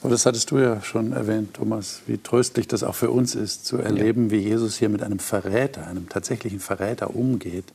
Aber 0.01 0.12
das 0.12 0.25
hattest 0.25 0.51
du 0.51 0.60
ja 0.60 0.81
schon 0.81 1.12
erwähnt, 1.12 1.55
Thomas, 1.55 2.01
wie 2.05 2.17
tröstlich 2.17 2.67
das 2.67 2.83
auch 2.83 2.95
für 2.95 3.10
uns 3.10 3.33
ist, 3.33 3.65
zu 3.65 3.77
erleben, 3.77 4.29
wie 4.29 4.38
Jesus 4.38 4.77
hier 4.77 4.89
mit 4.89 5.01
einem 5.01 5.19
Verräter, 5.19 5.88
einem 5.88 6.07
tatsächlichen 6.07 6.60
Verräter 6.60 7.15
umgeht. 7.15 7.65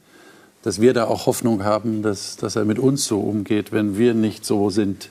Dass 0.62 0.80
wir 0.80 0.94
da 0.94 1.06
auch 1.06 1.26
Hoffnung 1.26 1.64
haben, 1.64 2.02
dass, 2.02 2.37
dass 2.37 2.54
er 2.54 2.64
mit 2.64 2.78
uns 2.78 3.04
so 3.04 3.20
umgeht, 3.20 3.72
wenn 3.72 3.98
wir 3.98 4.14
nicht 4.14 4.44
so 4.44 4.70
sind, 4.70 5.11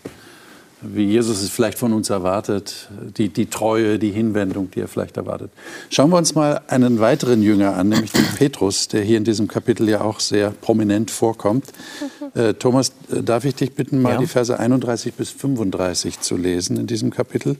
wie 0.82 1.06
Jesus 1.06 1.42
es 1.42 1.50
vielleicht 1.50 1.78
von 1.78 1.94
uns 1.94 2.10
erwartet, 2.10 2.90
die, 3.18 3.30
die 3.30 3.46
Treue, 3.46 4.00
die 4.00 4.12
Hinwendung, 4.12 4.72
die 4.72 4.82
er 4.82 4.88
vielleicht 4.88 5.18
erwartet. 5.18 5.52
Schauen 5.90 6.10
wir 6.10 6.18
uns 6.18 6.34
mal 6.36 6.62
einen 6.68 7.00
weiteren 7.00 7.42
Jünger 7.42 7.76
an, 7.76 7.90
nämlich 7.90 8.12
den 8.12 8.26
Petrus, 8.36 8.88
der 8.88 9.04
hier 9.04 9.18
in 9.18 9.24
diesem 9.24 9.48
Kapitel 9.48 9.88
ja 9.88 10.02
auch 10.02 10.20
sehr 10.20 10.52
prominent 10.52 11.12
vorkommt. 11.12 11.66
Äh, 12.34 12.54
Thomas, 12.54 12.94
äh, 13.12 13.24
darf 13.24 13.44
ich 13.44 13.56
dich 13.56 13.74
bitten, 13.74 14.02
mal 14.02 14.14
ja. 14.14 14.18
die 14.20 14.28
Verse 14.28 14.58
31 14.58 15.16
bis 15.16 15.32
35 15.32 16.22
zu 16.22 16.38
lesen 16.38 16.78
in 16.78 16.88
diesem 16.88 17.10
Kapitel? 17.10 17.58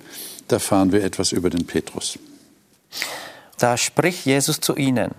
Da 0.48 0.60
fahren 0.60 0.94
wir 0.94 1.04
etwas 1.04 1.34
über 1.34 1.50
den 1.50 1.66
Petrus. 1.66 2.18
Da 3.58 3.76
spricht 3.76 4.26
Jesus 4.26 4.62
zu 4.62 4.78
ihnen, 4.78 5.12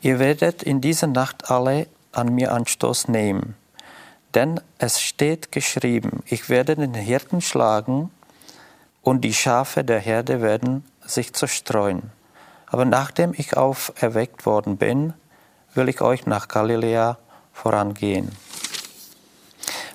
ihr 0.00 0.20
werdet 0.20 0.62
in 0.62 0.80
dieser 0.80 1.08
Nacht 1.08 1.50
alle 1.50 1.88
an 2.12 2.32
mir 2.32 2.52
Anstoß 2.52 3.08
nehmen. 3.08 3.56
Denn 4.34 4.60
es 4.78 5.00
steht 5.00 5.52
geschrieben, 5.52 6.22
ich 6.26 6.48
werde 6.48 6.76
den 6.76 6.94
Hirten 6.94 7.40
schlagen 7.40 8.10
und 9.02 9.22
die 9.22 9.34
Schafe 9.34 9.84
der 9.84 10.00
Herde 10.00 10.42
werden 10.42 10.84
sich 11.04 11.32
zerstreuen. 11.32 12.10
Aber 12.66 12.84
nachdem 12.84 13.32
ich 13.34 13.56
auferweckt 13.56 14.44
worden 14.44 14.76
bin, 14.76 15.14
will 15.74 15.88
ich 15.88 16.00
euch 16.00 16.26
nach 16.26 16.48
Galiläa 16.48 17.18
vorangehen. 17.52 18.30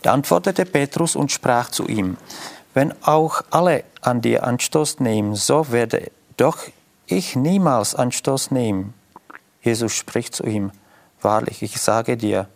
Da 0.01 0.13
antwortete 0.13 0.65
Petrus 0.65 1.15
und 1.15 1.31
sprach 1.31 1.69
zu 1.69 1.87
ihm, 1.87 2.17
wenn 2.73 2.93
auch 3.03 3.43
alle 3.51 3.83
an 4.01 4.21
dir 4.21 4.43
Anstoß 4.43 4.99
nehmen, 4.99 5.35
so 5.35 5.71
werde 5.71 6.11
doch 6.37 6.57
ich 7.05 7.35
niemals 7.35 7.95
Anstoß 7.95 8.51
nehmen. 8.51 8.93
Jesus 9.61 9.93
spricht 9.93 10.35
zu 10.35 10.43
ihm, 10.43 10.71
wahrlich, 11.21 11.61
ich 11.61 11.79
sage 11.79 12.17
dir, 12.17 12.47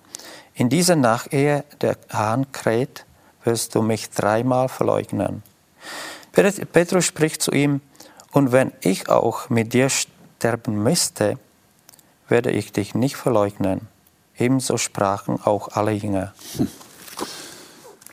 in 0.58 0.70
dieser 0.70 0.96
Nacht, 0.96 1.34
ehe 1.34 1.63
der 1.82 1.98
Hahn 2.12 2.52
kräht, 2.52 3.06
wirst 3.43 3.76
du 3.76 3.84
mich 3.84 4.10
dreimal 4.10 4.70
verleugnen. 4.70 5.43
Petrus 6.34 7.06
spricht 7.06 7.41
zu 7.41 7.52
ihm, 7.52 7.82
und 8.32 8.52
wenn 8.52 8.72
ich 8.82 9.10
auch 9.10 9.50
mit 9.50 9.74
dir 9.74 9.89
sterben 9.89 10.84
müsste, 10.84 11.38
werde 12.28 12.52
ich 12.52 12.72
dich 12.72 12.93
nicht 12.93 13.15
verleugnen. 13.15 13.82
Ebenso 14.38 14.78
sprachen 14.78 15.39
auch 15.43 15.70
alle 15.70 15.91
Jünger. 15.91 16.34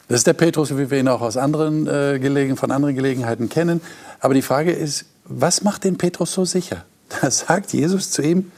Das 0.08 0.18
ist 0.20 0.26
der 0.26 0.34
Petrus, 0.34 0.76
wie 0.76 0.90
wir 0.90 0.98
ihn 0.98 1.08
auch 1.08 1.20
aus 1.20 1.36
anderen, 1.36 1.86
äh, 1.86 2.18
Gelegen, 2.18 2.56
von 2.56 2.70
anderen 2.70 2.94
Gelegenheiten 2.94 3.48
kennen. 3.48 3.80
Aber 4.20 4.34
die 4.34 4.42
Frage 4.42 4.72
ist, 4.72 5.06
was 5.24 5.62
macht 5.62 5.84
den 5.84 5.98
Petrus 5.98 6.32
so 6.32 6.44
sicher? 6.44 6.84
Da 7.20 7.30
sagt 7.30 7.72
Jesus 7.72 8.10
zu 8.10 8.22
ihm, 8.22 8.50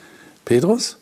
Petrus, 0.45 0.99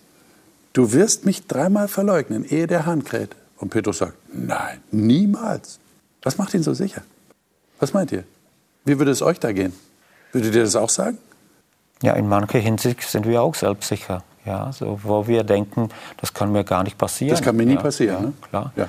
du 0.75 0.93
wirst 0.93 1.25
mich 1.25 1.47
dreimal 1.47 1.89
verleugnen, 1.89 2.45
ehe 2.45 2.67
der 2.67 2.85
Hahn 2.85 3.03
kräht. 3.05 3.35
Und 3.57 3.71
Petrus 3.71 3.99
sagt, 3.99 4.15
nein, 4.33 4.83
niemals. 4.91 5.81
Was 6.23 6.37
macht 6.37 6.53
ihn 6.53 6.63
so 6.63 6.75
sicher? 6.75 7.03
Was 7.81 7.95
meint 7.95 8.13
ihr? 8.13 8.25
Wie 8.85 8.99
würde 8.99 9.11
es 9.11 9.23
euch 9.23 9.41
da 9.41 9.53
gehen? 9.53 9.73
Würdet 10.33 10.55
ihr 10.55 10.63
das 10.63 10.77
auch 10.77 10.91
sagen? 10.91 11.17
Ja, 12.03 12.13
in 12.15 12.29
mancher 12.29 12.59
Hinsicht 12.59 13.03
sind 13.03 13.27
wir 13.27 13.41
auch 13.41 13.55
selbstsicher. 13.55 14.23
Ja, 14.45 14.71
so, 14.73 15.01
wo 15.03 15.27
wir 15.27 15.43
denken, 15.43 15.89
das 16.21 16.35
kann 16.35 16.53
mir 16.53 16.65
gar 16.65 16.83
nicht 16.83 16.99
passieren. 16.99 17.31
Das 17.31 17.43
kann 17.43 17.57
mir 17.57 17.65
nie 17.65 17.75
ja, 17.75 17.81
passieren. 17.81 18.17
Ja, 18.17 18.21
ne? 18.21 18.33
Klar. 18.51 18.73
Ja. 18.77 18.89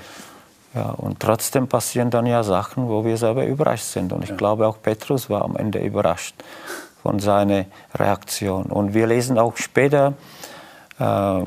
Ja, 0.74 0.90
und 0.90 1.22
trotzdem 1.22 1.70
passieren 1.70 2.10
dann 2.10 2.26
ja 2.26 2.44
Sachen, 2.44 2.90
wo 2.90 3.06
wir 3.06 3.16
selber 3.16 3.46
überrascht 3.46 3.86
sind. 3.86 4.12
Und 4.12 4.26
ich 4.26 4.36
glaube, 4.36 4.68
auch 4.68 4.82
Petrus 4.82 5.30
war 5.30 5.44
am 5.44 5.56
Ende 5.56 5.80
überrascht 5.80 6.36
von 7.02 7.20
seiner 7.20 7.66
Reaktion. 7.94 8.66
Und 8.66 8.94
wir 8.94 9.08
lesen 9.08 9.40
auch 9.40 9.56
später, 9.56 10.16
äh, 11.00 11.42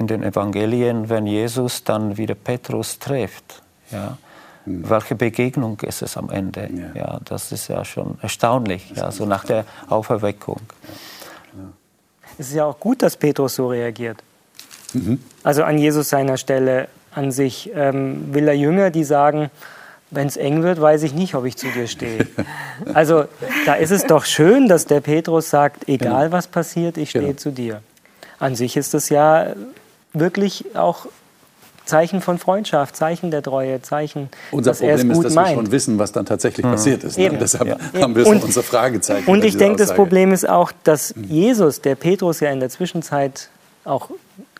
in 0.00 0.06
den 0.06 0.22
Evangelien, 0.22 1.08
wenn 1.10 1.26
Jesus 1.26 1.84
dann 1.84 2.16
wieder 2.16 2.34
Petrus 2.34 2.98
trifft. 2.98 3.62
Ja, 3.90 4.16
mhm. 4.64 4.88
Welche 4.88 5.14
Begegnung 5.14 5.78
ist 5.80 6.00
es 6.02 6.16
am 6.16 6.30
Ende? 6.30 6.68
Ja. 6.94 7.02
ja 7.02 7.20
das 7.24 7.52
ist 7.52 7.68
ja 7.68 7.84
schon 7.84 8.18
erstaunlich, 8.22 8.92
ja, 8.96 9.12
so 9.12 9.26
nach 9.26 9.44
der 9.44 9.64
Auferweckung. 9.88 10.60
Es 12.38 12.48
ist 12.48 12.54
ja 12.54 12.64
auch 12.64 12.80
gut, 12.80 13.02
dass 13.02 13.16
Petrus 13.16 13.56
so 13.56 13.68
reagiert. 13.68 14.22
Mhm. 14.94 15.20
Also 15.42 15.62
an 15.64 15.76
Jesus 15.76 16.08
seiner 16.08 16.38
Stelle 16.38 16.88
an 17.12 17.30
sich. 17.30 17.70
Ähm, 17.74 18.32
will 18.32 18.48
er 18.48 18.54
Jünger, 18.54 18.90
die 18.90 19.04
sagen, 19.04 19.50
wenn 20.10 20.26
es 20.26 20.36
eng 20.36 20.62
wird, 20.62 20.80
weiß 20.80 21.02
ich 21.02 21.12
nicht, 21.12 21.34
ob 21.34 21.44
ich 21.44 21.56
zu 21.56 21.68
dir 21.68 21.86
stehe. 21.86 22.26
Also 22.94 23.26
da 23.66 23.74
ist 23.74 23.90
es 23.90 24.06
doch 24.06 24.24
schön, 24.24 24.66
dass 24.66 24.86
der 24.86 25.02
Petrus 25.02 25.50
sagt, 25.50 25.86
egal 25.86 26.24
genau. 26.24 26.32
was 26.32 26.48
passiert, 26.48 26.96
ich 26.96 27.10
stehe 27.10 27.26
genau. 27.26 27.36
zu 27.36 27.50
dir. 27.50 27.82
An 28.38 28.56
sich 28.56 28.78
ist 28.78 28.94
es 28.94 29.10
ja 29.10 29.48
wirklich 30.12 30.76
auch 30.76 31.06
Zeichen 31.90 32.20
von 32.20 32.38
Freundschaft, 32.38 32.94
Zeichen 32.94 33.30
der 33.30 33.42
Treue, 33.42 33.82
Zeichen, 33.82 34.28
Unser 34.52 34.70
dass 34.70 34.78
Problem 34.78 34.90
er 34.90 34.96
es 34.96 35.16
gut 35.16 35.16
ist, 35.16 35.24
dass 35.24 35.34
meint. 35.34 35.48
wir 35.48 35.54
schon 35.56 35.72
wissen, 35.72 35.98
was 35.98 36.12
dann 36.12 36.24
tatsächlich 36.24 36.64
mhm. 36.64 36.70
passiert 36.70 37.04
ist. 37.04 37.18
Ne? 37.18 37.36
Deshalb 37.38 37.68
ja. 37.68 37.78
haben 38.00 38.14
wir 38.14 38.24
so 38.24 38.30
und, 38.30 38.44
unsere 38.44 38.62
Fragezeichen. 38.62 39.28
Und 39.28 39.44
ich 39.44 39.56
denke, 39.56 39.76
das 39.76 39.94
Problem 39.94 40.32
ist 40.32 40.48
auch, 40.48 40.72
dass 40.84 41.14
mhm. 41.16 41.24
Jesus, 41.24 41.80
der 41.80 41.96
Petrus 41.96 42.40
ja 42.40 42.50
in 42.50 42.60
der 42.60 42.70
Zwischenzeit 42.70 43.48
auch 43.84 44.10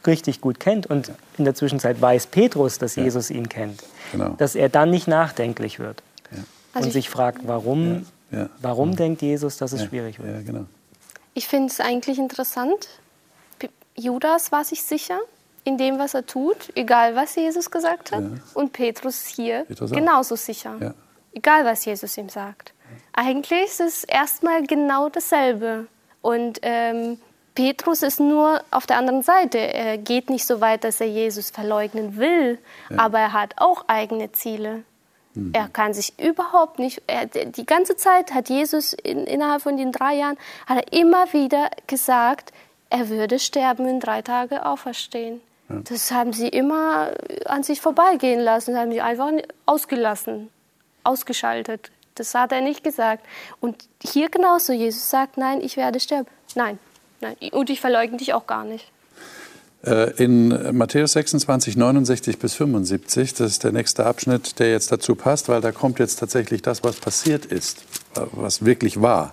richtig 0.06 0.40
gut 0.40 0.58
kennt 0.58 0.86
und 0.88 1.12
in 1.38 1.44
der 1.44 1.54
Zwischenzeit 1.54 2.00
weiß 2.00 2.26
Petrus, 2.26 2.78
dass 2.78 2.96
ja. 2.96 3.04
Jesus 3.04 3.30
ihn 3.30 3.48
kennt, 3.48 3.84
genau. 4.12 4.30
dass 4.38 4.54
er 4.54 4.68
dann 4.68 4.90
nicht 4.90 5.06
nachdenklich 5.06 5.78
wird 5.78 6.02
ja. 6.32 6.38
also 6.74 6.86
und 6.86 6.92
sich 6.92 7.10
fragt, 7.10 7.42
warum, 7.46 8.06
warum 8.60 8.90
mhm. 8.90 8.96
denkt 8.96 9.22
Jesus, 9.22 9.58
dass 9.58 9.72
es 9.72 9.84
schwierig 9.84 10.18
wird. 10.18 10.46
Genau. 10.46 10.64
Ich 11.34 11.46
finde 11.46 11.68
es 11.68 11.80
eigentlich 11.80 12.18
interessant, 12.18 12.88
Judas 13.94 14.50
war 14.50 14.64
sich 14.64 14.82
sicher 14.82 15.20
in 15.64 15.76
dem, 15.76 15.98
was 15.98 16.14
er 16.14 16.26
tut, 16.26 16.70
egal 16.74 17.16
was 17.16 17.34
Jesus 17.34 17.70
gesagt 17.70 18.12
hat. 18.12 18.22
Ja. 18.22 18.30
Und 18.54 18.72
Petrus 18.72 19.26
hier 19.26 19.64
Petrus 19.64 19.90
genauso 19.90 20.36
sicher, 20.36 20.76
ja. 20.80 20.94
egal 21.32 21.64
was 21.64 21.84
Jesus 21.84 22.16
ihm 22.16 22.28
sagt. 22.28 22.72
Eigentlich 23.12 23.64
ist 23.64 23.80
es 23.80 24.04
erstmal 24.04 24.62
genau 24.66 25.08
dasselbe. 25.08 25.86
Und 26.22 26.60
ähm, 26.62 27.18
Petrus 27.54 28.02
ist 28.02 28.20
nur 28.20 28.62
auf 28.70 28.86
der 28.86 28.98
anderen 28.98 29.22
Seite. 29.22 29.58
Er 29.58 29.98
geht 29.98 30.30
nicht 30.30 30.46
so 30.46 30.60
weit, 30.60 30.84
dass 30.84 31.00
er 31.00 31.08
Jesus 31.08 31.50
verleugnen 31.50 32.16
will, 32.16 32.58
ja. 32.88 32.98
aber 32.98 33.18
er 33.18 33.32
hat 33.32 33.54
auch 33.58 33.84
eigene 33.88 34.32
Ziele. 34.32 34.84
Mhm. 35.34 35.52
Er 35.52 35.68
kann 35.68 35.92
sich 35.92 36.18
überhaupt 36.18 36.78
nicht, 36.78 37.02
er, 37.06 37.26
die 37.26 37.66
ganze 37.66 37.96
Zeit 37.96 38.32
hat 38.32 38.48
Jesus 38.48 38.92
in, 38.92 39.24
innerhalb 39.26 39.62
von 39.62 39.76
den 39.76 39.92
drei 39.92 40.14
Jahren, 40.14 40.36
hat 40.66 40.84
er 40.84 40.98
immer 40.98 41.32
wieder 41.32 41.70
gesagt, 41.86 42.52
er 42.88 43.08
würde 43.08 43.38
sterben 43.38 43.86
in 43.86 44.00
drei 44.00 44.22
Tagen 44.22 44.58
auferstehen. 44.58 45.40
Ja. 45.70 45.80
Das 45.84 46.10
haben 46.10 46.32
sie 46.32 46.48
immer 46.48 47.12
an 47.46 47.62
sich 47.62 47.80
vorbeigehen 47.80 48.40
lassen, 48.40 48.76
haben 48.76 48.90
sie 48.90 49.00
einfach 49.00 49.30
ausgelassen, 49.66 50.48
ausgeschaltet. 51.04 51.90
Das 52.16 52.34
hat 52.34 52.52
er 52.52 52.60
nicht 52.60 52.82
gesagt. 52.82 53.24
Und 53.60 53.88
hier 54.02 54.28
genauso, 54.28 54.72
Jesus 54.72 55.08
sagt, 55.08 55.36
nein, 55.36 55.60
ich 55.62 55.76
werde 55.76 56.00
sterben. 56.00 56.28
Nein, 56.54 56.78
nein. 57.20 57.36
Und 57.52 57.70
ich 57.70 57.80
verleugne 57.80 58.16
dich 58.16 58.34
auch 58.34 58.46
gar 58.46 58.64
nicht. 58.64 58.90
Äh, 59.84 60.22
in 60.22 60.76
Matthäus 60.76 61.12
26, 61.12 61.76
69 61.76 62.38
bis 62.38 62.54
75, 62.54 63.32
das 63.34 63.52
ist 63.52 63.64
der 63.64 63.72
nächste 63.72 64.04
Abschnitt, 64.04 64.58
der 64.58 64.72
jetzt 64.72 64.92
dazu 64.92 65.14
passt, 65.14 65.48
weil 65.48 65.60
da 65.62 65.72
kommt 65.72 65.98
jetzt 65.98 66.16
tatsächlich 66.16 66.60
das, 66.60 66.84
was 66.84 66.96
passiert 66.96 67.46
ist, 67.46 67.84
was 68.32 68.64
wirklich 68.64 69.00
war. 69.00 69.32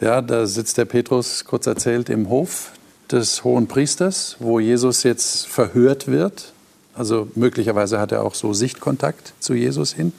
Ja, 0.00 0.22
da 0.22 0.46
sitzt 0.46 0.78
der 0.78 0.86
Petrus, 0.86 1.44
kurz 1.44 1.66
erzählt, 1.66 2.08
im 2.08 2.28
Hof 2.28 2.72
des 3.10 3.44
hohen 3.44 3.66
Priesters, 3.66 4.36
wo 4.38 4.60
Jesus 4.60 5.02
jetzt 5.02 5.46
verhört 5.46 6.06
wird. 6.06 6.52
Also 6.94 7.28
möglicherweise 7.34 7.98
hat 7.98 8.12
er 8.12 8.22
auch 8.22 8.34
so 8.34 8.52
Sichtkontakt 8.52 9.34
zu 9.40 9.54
Jesus 9.54 9.92
hin. 9.92 10.12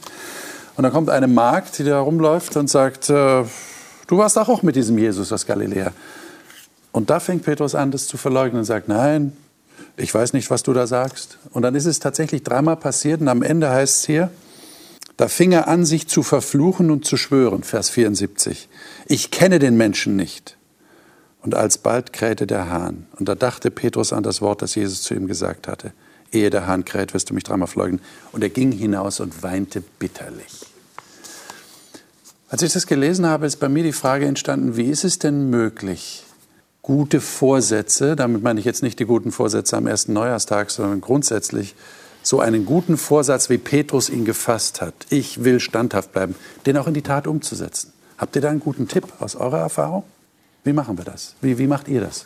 Und 0.75 0.83
dann 0.83 0.91
kommt 0.91 1.09
eine 1.09 1.27
Magd, 1.27 1.77
die 1.79 1.83
da 1.83 1.99
rumläuft 1.99 2.57
und 2.57 2.69
sagt, 2.69 3.09
äh, 3.09 3.43
du 4.07 4.17
warst 4.17 4.37
auch 4.37 4.61
mit 4.61 4.75
diesem 4.75 4.97
Jesus 4.97 5.31
aus 5.31 5.45
Galiläa. 5.45 5.91
Und 6.91 7.09
da 7.09 7.19
fängt 7.19 7.43
Petrus 7.43 7.75
an, 7.75 7.91
das 7.91 8.07
zu 8.07 8.17
verleugnen 8.17 8.59
und 8.59 8.65
sagt, 8.65 8.87
nein, 8.87 9.35
ich 9.97 10.13
weiß 10.13 10.33
nicht, 10.33 10.49
was 10.49 10.63
du 10.63 10.73
da 10.73 10.87
sagst. 10.87 11.37
Und 11.51 11.61
dann 11.61 11.75
ist 11.75 11.85
es 11.85 11.99
tatsächlich 11.99 12.43
dreimal 12.43 12.75
passiert 12.75 13.21
und 13.21 13.27
am 13.27 13.41
Ende 13.41 13.69
heißt 13.69 13.99
es 13.99 14.05
hier, 14.05 14.29
Da 15.17 15.29
fing 15.29 15.53
er 15.53 15.67
an, 15.69 15.85
sich 15.85 16.07
zu 16.07 16.23
verfluchen 16.23 16.91
und 16.91 17.05
zu 17.05 17.15
schwören, 17.15 17.63
Vers 17.63 17.89
74. 17.89 18.67
Ich 19.05 19.31
kenne 19.31 19.59
den 19.59 19.77
Menschen 19.77 20.15
nicht. 20.15 20.57
Und 21.45 21.53
alsbald 21.53 22.11
krähte 22.11 22.47
der 22.47 22.71
Hahn. 22.71 23.05
Und 23.19 23.29
da 23.29 23.35
dachte 23.35 23.69
Petrus 23.69 24.13
an 24.13 24.23
das 24.23 24.41
Wort, 24.41 24.63
das 24.63 24.73
Jesus 24.73 25.03
zu 25.03 25.13
ihm 25.13 25.27
gesagt 25.27 25.67
hatte. 25.67 25.93
Ehe 26.31 26.49
der 26.49 26.65
Hahn 26.65 26.85
kräht, 26.85 27.13
wirst 27.13 27.29
du 27.29 27.35
mich 27.35 27.43
dreimal 27.43 27.67
verleugnen. 27.67 28.01
Und 28.31 28.41
er 28.41 28.49
ging 28.49 28.71
hinaus 28.71 29.19
und 29.19 29.43
weinte 29.43 29.81
bitterlich. 29.99 30.65
Als 32.49 32.63
ich 32.63 32.73
das 32.73 32.87
gelesen 32.87 33.27
habe, 33.27 33.45
ist 33.45 33.57
bei 33.57 33.69
mir 33.69 33.83
die 33.83 33.93
Frage 33.93 34.25
entstanden, 34.25 34.75
wie 34.75 34.85
ist 34.85 35.03
es 35.03 35.19
denn 35.19 35.51
möglich, 35.51 36.23
gute 36.81 37.21
Vorsätze, 37.21 38.15
damit 38.15 38.41
meine 38.41 38.59
ich 38.59 38.65
jetzt 38.65 38.81
nicht 38.81 38.97
die 38.97 39.05
guten 39.05 39.31
Vorsätze 39.31 39.77
am 39.77 39.85
ersten 39.85 40.13
Neujahrstag, 40.13 40.71
sondern 40.71 40.99
grundsätzlich 40.99 41.75
so 42.23 42.39
einen 42.39 42.65
guten 42.65 42.97
Vorsatz, 42.97 43.51
wie 43.51 43.59
Petrus 43.59 44.09
ihn 44.09 44.25
gefasst 44.25 44.81
hat, 44.81 44.95
ich 45.11 45.43
will 45.43 45.59
standhaft 45.59 46.11
bleiben, 46.11 46.33
den 46.65 46.75
auch 46.77 46.87
in 46.87 46.95
die 46.95 47.03
Tat 47.03 47.27
umzusetzen. 47.27 47.93
Habt 48.17 48.35
ihr 48.35 48.41
da 48.41 48.49
einen 48.49 48.61
guten 48.61 48.87
Tipp 48.87 49.05
aus 49.19 49.35
eurer 49.35 49.59
Erfahrung? 49.59 50.05
Wie 50.65 50.73
machen 50.73 50.97
wir 50.97 51.05
das? 51.05 51.35
Wie, 51.41 51.57
wie 51.57 51.67
macht 51.67 51.87
ihr 51.87 52.01
das? 52.01 52.25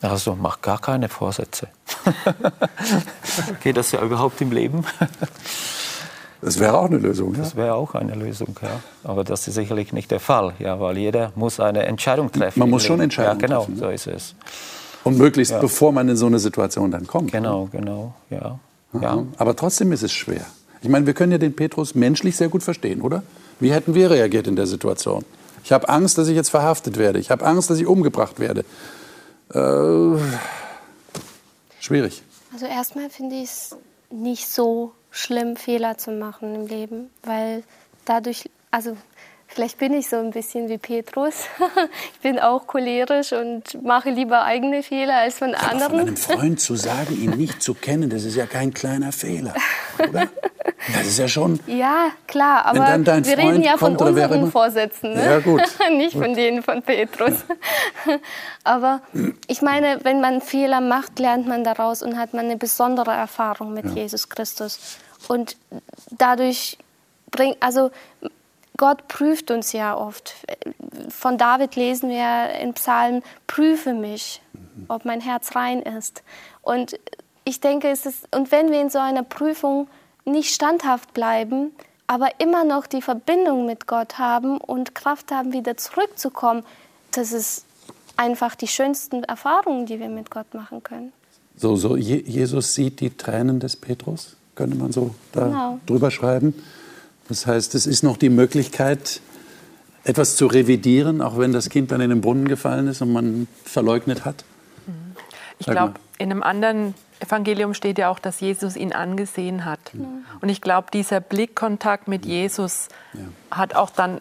Also 0.00 0.36
mach 0.40 0.60
gar 0.60 0.80
keine 0.80 1.08
Vorsätze. 1.08 1.68
Geht 3.62 3.76
das 3.76 3.92
ja 3.92 4.02
überhaupt 4.02 4.40
im 4.40 4.50
Leben? 4.52 4.84
Das 6.40 6.58
wäre 6.58 6.76
auch 6.76 6.86
eine 6.86 6.98
Lösung. 6.98 7.34
Ja? 7.34 7.40
Das 7.40 7.56
wäre 7.56 7.74
auch 7.74 7.94
eine 7.94 8.14
Lösung, 8.14 8.56
ja. 8.62 8.80
Aber 9.02 9.24
das 9.24 9.46
ist 9.48 9.54
sicherlich 9.54 9.92
nicht 9.92 10.10
der 10.10 10.20
Fall, 10.20 10.54
ja, 10.58 10.78
weil 10.78 10.98
jeder 10.98 11.32
muss 11.34 11.58
eine 11.58 11.84
Entscheidung 11.86 12.30
treffen. 12.30 12.58
Man 12.60 12.70
muss 12.70 12.84
schon 12.84 13.00
Entscheidungen 13.00 13.40
ja, 13.40 13.46
genau, 13.46 13.58
treffen. 13.60 13.74
Genau, 13.74 13.86
so 13.86 13.92
ist 13.92 14.06
es. 14.06 14.34
Und 15.04 15.18
möglichst 15.18 15.52
ja. 15.52 15.58
bevor 15.58 15.92
man 15.92 16.08
in 16.08 16.16
so 16.16 16.26
eine 16.26 16.38
Situation 16.38 16.90
dann 16.90 17.06
kommt. 17.06 17.32
Genau, 17.32 17.64
ne? 17.64 17.70
genau, 17.72 18.14
ja. 18.30 18.58
ja. 19.00 19.24
Aber 19.36 19.56
trotzdem 19.56 19.90
ist 19.92 20.02
es 20.02 20.12
schwer. 20.12 20.46
Ich 20.80 20.88
meine, 20.88 21.06
wir 21.06 21.14
können 21.14 21.32
ja 21.32 21.38
den 21.38 21.54
Petrus 21.54 21.94
menschlich 21.94 22.36
sehr 22.36 22.48
gut 22.48 22.62
verstehen, 22.62 23.02
oder? 23.02 23.22
Wie 23.58 23.72
hätten 23.72 23.94
wir 23.94 24.10
reagiert 24.10 24.46
in 24.46 24.54
der 24.54 24.66
Situation? 24.66 25.24
Ich 25.68 25.72
habe 25.74 25.86
Angst, 25.90 26.16
dass 26.16 26.28
ich 26.28 26.34
jetzt 26.34 26.48
verhaftet 26.48 26.96
werde. 26.96 27.18
Ich 27.18 27.30
habe 27.30 27.44
Angst, 27.44 27.68
dass 27.68 27.78
ich 27.78 27.86
umgebracht 27.86 28.40
werde. 28.40 28.64
Äh, 29.52 30.18
schwierig. 31.78 32.22
Also 32.54 32.64
erstmal 32.64 33.10
finde 33.10 33.36
ich 33.36 33.50
es 33.50 33.76
nicht 34.08 34.48
so 34.48 34.92
schlimm, 35.10 35.56
Fehler 35.56 35.98
zu 35.98 36.10
machen 36.12 36.54
im 36.54 36.66
Leben, 36.68 37.10
weil 37.22 37.64
dadurch, 38.06 38.48
also 38.70 38.96
Vielleicht 39.50 39.78
bin 39.78 39.94
ich 39.94 40.08
so 40.08 40.16
ein 40.16 40.30
bisschen 40.30 40.68
wie 40.68 40.76
Petrus. 40.76 41.46
ich 42.12 42.20
bin 42.20 42.38
auch 42.38 42.66
cholerisch 42.66 43.32
und 43.32 43.82
mache 43.82 44.10
lieber 44.10 44.44
eigene 44.44 44.82
Fehler 44.82 45.16
als 45.16 45.38
von 45.38 45.54
anderen. 45.54 45.82
Aber 45.82 45.90
von 45.90 46.00
einem 46.00 46.16
Freund 46.16 46.60
zu 46.60 46.76
sagen, 46.76 47.16
ihn 47.20 47.30
nicht 47.30 47.62
zu 47.62 47.72
kennen, 47.72 48.10
das 48.10 48.24
ist 48.24 48.36
ja 48.36 48.46
kein 48.46 48.74
kleiner 48.74 49.10
Fehler, 49.10 49.54
oder? 49.98 50.28
Das 50.94 51.06
ist 51.06 51.18
ja 51.18 51.28
schon. 51.28 51.58
Ja, 51.66 52.10
klar, 52.26 52.66
aber 52.66 52.78
wir 52.78 53.04
Freund 53.04 53.26
reden 53.26 53.62
ja 53.62 53.76
von 53.78 53.96
unseren 53.96 54.52
Vorsätzen, 54.52 55.14
ne? 55.14 55.24
Ja, 55.24 55.38
gut. 55.40 55.62
nicht 55.92 56.12
gut. 56.12 56.22
von 56.22 56.34
denen 56.34 56.62
von 56.62 56.82
Petrus. 56.82 57.32
aber 58.64 59.00
ich 59.46 59.62
meine, 59.62 60.00
wenn 60.02 60.20
man 60.20 60.40
Fehler 60.42 60.80
macht, 60.80 61.18
lernt 61.18 61.48
man 61.48 61.64
daraus 61.64 62.02
und 62.02 62.18
hat 62.18 62.34
man 62.34 62.44
eine 62.44 62.58
besondere 62.58 63.12
Erfahrung 63.12 63.72
mit 63.72 63.86
ja. 63.86 64.02
Jesus 64.02 64.28
Christus. 64.28 64.98
Und 65.26 65.56
dadurch 66.10 66.78
bringt, 67.30 67.56
also 67.60 67.90
Gott 68.78 69.08
prüft 69.08 69.50
uns 69.50 69.72
ja 69.72 69.94
oft. 69.94 70.34
Von 71.10 71.36
David 71.36 71.76
lesen 71.76 72.08
wir 72.08 72.58
in 72.60 72.72
Psalmen, 72.72 73.22
prüfe 73.46 73.92
mich, 73.92 74.40
ob 74.86 75.04
mein 75.04 75.20
Herz 75.20 75.54
rein 75.54 75.82
ist. 75.82 76.22
Und 76.62 76.98
ich 77.44 77.60
denke, 77.60 77.88
es 77.88 78.06
ist, 78.06 78.34
und 78.34 78.50
wenn 78.52 78.70
wir 78.70 78.80
in 78.80 78.88
so 78.88 78.98
einer 78.98 79.24
Prüfung 79.24 79.88
nicht 80.24 80.54
standhaft 80.54 81.12
bleiben, 81.12 81.72
aber 82.06 82.28
immer 82.38 82.64
noch 82.64 82.86
die 82.86 83.02
Verbindung 83.02 83.66
mit 83.66 83.86
Gott 83.86 84.18
haben 84.18 84.58
und 84.58 84.94
Kraft 84.94 85.32
haben, 85.32 85.52
wieder 85.52 85.76
zurückzukommen, 85.76 86.64
das 87.10 87.32
ist 87.32 87.64
einfach 88.16 88.54
die 88.54 88.68
schönsten 88.68 89.24
Erfahrungen, 89.24 89.86
die 89.86 89.98
wir 89.98 90.08
mit 90.08 90.30
Gott 90.30 90.54
machen 90.54 90.82
können. 90.82 91.12
So, 91.56 91.74
so 91.74 91.96
Jesus 91.96 92.74
sieht 92.74 93.00
die 93.00 93.10
Tränen 93.10 93.58
des 93.58 93.74
Petrus, 93.74 94.36
könnte 94.54 94.76
man 94.76 94.92
so 94.92 95.14
da 95.32 95.46
genau. 95.46 95.80
drüber 95.86 96.12
schreiben. 96.12 96.54
Das 97.28 97.46
heißt, 97.46 97.74
es 97.74 97.86
ist 97.86 98.02
noch 98.02 98.16
die 98.16 98.30
Möglichkeit, 98.30 99.20
etwas 100.04 100.36
zu 100.36 100.46
revidieren, 100.46 101.20
auch 101.20 101.38
wenn 101.38 101.52
das 101.52 101.68
Kind 101.68 101.90
dann 101.90 102.00
in 102.00 102.10
den 102.10 102.20
Brunnen 102.20 102.48
gefallen 102.48 102.88
ist 102.88 103.02
und 103.02 103.12
man 103.12 103.46
verleugnet 103.64 104.24
hat? 104.24 104.44
Ich 105.58 105.66
glaube, 105.66 105.94
in 106.18 106.30
einem 106.30 106.42
anderen 106.42 106.94
Evangelium 107.20 107.74
steht 107.74 107.98
ja 107.98 108.08
auch, 108.08 108.18
dass 108.18 108.40
Jesus 108.40 108.76
ihn 108.76 108.92
angesehen 108.92 109.64
hat. 109.64 109.92
Mhm. 109.92 110.24
Und 110.40 110.48
ich 110.48 110.60
glaube, 110.60 110.88
dieser 110.92 111.20
Blickkontakt 111.20 112.08
mit 112.08 112.24
Jesus 112.24 112.88
ja. 113.12 113.20
hat 113.50 113.74
auch 113.74 113.90
dann, 113.90 114.20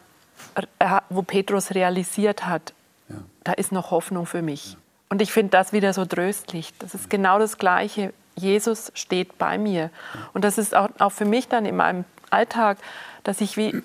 wo 1.09 1.21
Petrus 1.21 1.75
realisiert 1.75 2.45
hat, 2.47 2.73
ja. 3.09 3.15
da 3.43 3.53
ist 3.53 3.71
noch 3.71 3.91
Hoffnung 3.91 4.25
für 4.25 4.41
mich. 4.41 4.73
Ja. 4.73 4.77
Und 5.09 5.21
ich 5.21 5.31
finde 5.31 5.51
das 5.51 5.73
wieder 5.73 5.93
so 5.93 6.05
tröstlich. 6.05 6.73
Das 6.79 6.93
ist 6.93 7.09
genau 7.09 7.39
das 7.39 7.57
Gleiche. 7.57 8.13
Jesus 8.35 8.91
steht 8.93 9.37
bei 9.37 9.57
mir. 9.57 9.89
Und 10.33 10.43
das 10.43 10.57
ist 10.57 10.75
auch, 10.75 10.89
auch 10.99 11.11
für 11.11 11.25
mich 11.25 11.47
dann 11.47 11.65
in 11.65 11.75
meinem 11.77 12.03
Alltag, 12.29 12.77
dass 13.23 13.41
ich 13.41 13.57
wie, 13.57 13.81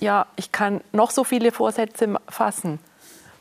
ja, 0.00 0.26
ich 0.36 0.52
kann 0.52 0.80
noch 0.92 1.10
so 1.10 1.24
viele 1.24 1.52
Vorsätze 1.52 2.16
fassen, 2.28 2.78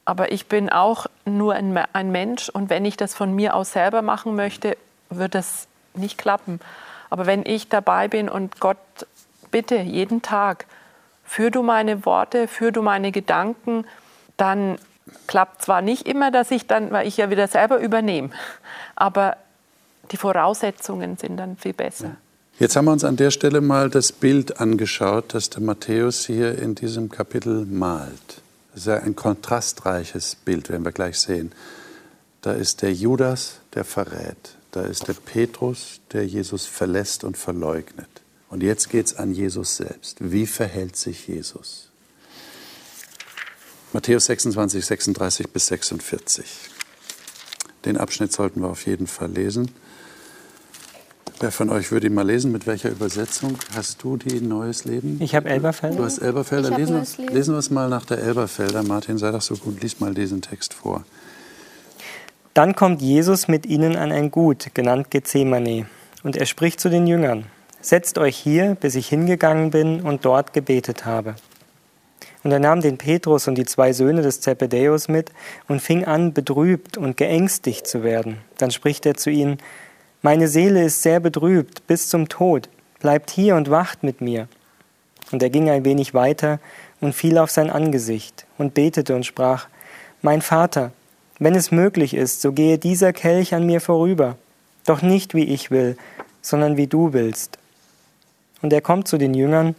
aber 0.06 0.32
ich 0.32 0.48
bin 0.48 0.70
auch 0.70 1.08
nur 1.26 1.54
ein, 1.54 1.78
ein 1.94 2.12
Mensch 2.12 2.50
und 2.50 2.70
wenn 2.70 2.86
ich 2.86 2.98
das 2.98 3.14
von 3.14 3.34
mir 3.34 3.56
aus 3.56 3.74
selber 3.74 4.02
machen 4.02 4.36
möchte, 4.36 4.78
wird 5.10 5.36
das 5.36 5.68
nicht 5.94 6.18
klappen. 6.18 6.60
Aber 7.10 7.26
wenn 7.26 7.46
ich 7.46 7.70
dabei 7.70 8.08
bin 8.08 8.30
und 8.30 8.60
Gott, 8.60 8.78
bitte 9.52 9.78
jeden 9.78 10.22
Tag, 10.22 10.66
führ 11.24 11.52
du 11.52 11.62
meine 11.62 12.06
Worte, 12.06 12.48
führ 12.48 12.72
du 12.72 12.82
meine 12.82 13.12
Gedanken, 13.12 13.86
dann 14.38 14.78
klappt 15.28 15.62
zwar 15.62 15.82
nicht 15.82 16.08
immer, 16.08 16.32
dass 16.32 16.52
ich 16.52 16.68
dann, 16.68 16.92
weil 16.92 17.08
ich 17.08 17.18
ja 17.18 17.30
wieder 17.30 17.48
selber 17.48 17.80
übernehme, 17.80 18.30
aber 18.96 19.38
die 20.12 20.18
Voraussetzungen 20.18 21.18
sind 21.18 21.38
dann 21.38 21.58
viel 21.58 21.74
besser. 21.74 22.18
Jetzt 22.60 22.76
haben 22.76 22.86
wir 22.86 22.92
uns 22.92 23.04
an 23.04 23.16
der 23.16 23.32
Stelle 23.32 23.62
mal 23.62 23.90
das 23.90 24.12
Bild 24.12 24.60
angeschaut, 24.60 25.34
das 25.34 25.50
der 25.50 25.62
Matthäus 25.62 26.26
hier 26.26 26.58
in 26.60 26.76
diesem 26.76 27.10
Kapitel 27.10 27.66
malt. 27.66 28.42
Das 28.72 28.82
ist 28.82 28.88
ja 28.88 28.98
ein 28.98 29.16
kontrastreiches 29.16 30.36
Bild, 30.36 30.70
werden 30.70 30.86
wir 30.86 30.92
gleich 30.92 31.20
sehen. 31.20 31.52
Da 32.42 32.54
ist 32.54 32.82
der 32.82 32.94
Judas, 32.94 33.60
der 33.74 33.84
verrät. 33.84 34.56
Da 34.72 34.84
ist 34.84 35.08
der 35.08 35.14
Petrus, 35.14 36.00
der 36.14 36.26
Jesus 36.26 36.66
verlässt 36.66 37.24
und 37.24 37.38
verleugnet. 37.38 38.10
Und 38.50 38.64
jetzt 38.64 38.90
geht 38.90 39.08
es 39.08 39.16
an 39.16 39.34
Jesus 39.34 39.78
selbst. 39.78 40.18
Wie 40.20 40.46
verhält 40.46 40.96
sich 40.96 41.28
Jesus? 41.28 41.90
Matthäus 43.94 44.26
26, 44.26 44.86
36 44.86 45.50
bis 45.50 45.68
46. 45.68 46.46
Den 47.84 47.98
Abschnitt 47.98 48.32
sollten 48.32 48.62
wir 48.62 48.70
auf 48.70 48.86
jeden 48.86 49.08
Fall 49.08 49.32
lesen. 49.32 49.72
Wer 51.42 51.52
von 51.52 51.72
euch 51.72 51.92
würde 51.92 52.06
ihn 52.06 52.14
mal 52.14 52.28
lesen? 52.28 52.52
Mit 52.52 52.68
welcher 52.68 52.92
Übersetzung 52.92 53.58
hast 53.76 54.04
du 54.04 54.16
die 54.16 54.42
Neues 54.42 54.86
Leben? 54.86 55.18
Ich 55.20 55.34
habe 55.34 55.50
Elberfelder. 55.50 55.98
Du 55.98 56.04
hast 56.04 56.20
Elberfelder. 56.20 56.78
Lesen, 56.78 57.02
wir, 57.18 57.30
lesen 57.32 57.56
wir 57.56 57.58
es 57.58 57.72
mal 57.72 57.90
nach 57.90 58.06
der 58.06 58.20
Elberfelder. 58.20 58.84
Martin, 58.84 59.18
sei 59.18 59.32
doch 59.32 59.42
so 59.42 59.56
gut, 59.56 59.82
lies 59.82 60.00
mal 60.00 60.14
diesen 60.14 60.44
Text 60.44 60.76
vor. 60.76 61.04
Dann 62.54 62.76
kommt 62.76 63.02
Jesus 63.02 63.48
mit 63.48 63.66
ihnen 63.66 63.96
an 63.96 64.12
ein 64.12 64.30
Gut, 64.30 64.76
genannt 64.76 65.10
Gethsemane, 65.10 65.88
und 66.22 66.38
er 66.38 66.46
spricht 66.46 66.80
zu 66.80 66.90
den 66.90 67.08
Jüngern: 67.08 67.46
Setzt 67.82 68.20
euch 68.20 68.38
hier, 68.38 68.78
bis 68.80 68.94
ich 68.94 69.08
hingegangen 69.08 69.72
bin 69.72 70.02
und 70.02 70.26
dort 70.26 70.54
gebetet 70.54 71.08
habe. 71.08 71.34
Und 72.44 72.52
er 72.52 72.60
nahm 72.60 72.82
den 72.82 73.00
Petrus 73.00 73.48
und 73.48 73.56
die 73.56 73.66
zwei 73.66 73.94
Söhne 73.94 74.22
des 74.22 74.42
Zebedäus 74.42 75.08
mit 75.08 75.32
und 75.68 75.82
fing 75.82 76.06
an, 76.06 76.34
betrübt 76.34 76.98
und 76.98 77.18
geängstigt 77.18 77.88
zu 77.88 78.04
werden. 78.04 78.38
Dann 78.60 78.70
spricht 78.70 79.08
er 79.08 79.16
zu 79.16 79.32
ihnen: 79.32 79.58
meine 80.22 80.48
Seele 80.48 80.84
ist 80.84 81.02
sehr 81.02 81.20
betrübt 81.20 81.88
bis 81.88 82.08
zum 82.10 82.30
Tod. 82.30 82.70
Bleibt 83.00 83.32
hier 83.32 83.56
und 83.56 83.72
wacht 83.72 84.04
mit 84.04 84.22
mir. 84.22 84.48
Und 85.32 85.42
er 85.42 85.50
ging 85.50 85.70
ein 85.70 85.84
wenig 85.84 86.14
weiter 86.14 86.60
und 87.00 87.14
fiel 87.14 87.40
auf 87.40 87.50
sein 87.50 87.72
Angesicht 87.72 88.46
und 88.60 88.76
betete 88.76 89.16
und 89.16 89.26
sprach, 89.26 89.68
Mein 90.22 90.42
Vater, 90.42 90.92
wenn 91.40 91.56
es 91.56 91.72
möglich 91.72 92.14
ist, 92.14 92.42
so 92.42 92.52
gehe 92.52 92.78
dieser 92.78 93.14
Kelch 93.14 93.56
an 93.56 93.66
mir 93.66 93.82
vorüber, 93.82 94.38
doch 94.86 95.02
nicht 95.02 95.34
wie 95.34 95.46
ich 95.46 95.72
will, 95.72 95.98
sondern 96.44 96.78
wie 96.78 96.88
du 96.88 97.14
willst. 97.14 97.58
Und 98.62 98.72
er 98.74 98.82
kommt 98.82 99.08
zu 99.08 99.18
den 99.18 99.34
Jüngern 99.34 99.74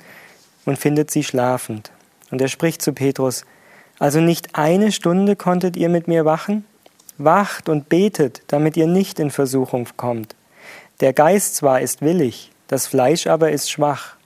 und 0.65 0.79
findet 0.79 1.13
sie 1.13 1.23
schlafend. 1.23 1.93
Und 2.33 2.41
er 2.41 2.49
spricht 2.49 2.83
zu 2.83 2.93
Petrus, 2.93 3.45
Also 4.01 4.21
nicht 4.21 4.57
eine 4.57 4.91
Stunde 4.91 5.37
konntet 5.37 5.77
ihr 5.77 5.89
mit 5.89 6.09
mir 6.09 6.25
wachen? 6.25 6.65
Wacht 7.25 7.69
und 7.69 7.89
betet, 7.89 8.43
damit 8.49 8.77
ihr 8.77 8.87
nicht 8.87 9.19
in 9.19 9.31
Versuchung 9.31 9.89
kommt. 9.97 10.35
Der 11.01 11.13
Geist 11.13 11.57
zwar 11.57 11.81
ist 11.81 12.03
willig, 12.03 12.51
das 12.69 12.87
Fleisch 12.87 13.27
aber 13.27 13.51
ist 13.51 13.71
schwach. 13.71 14.17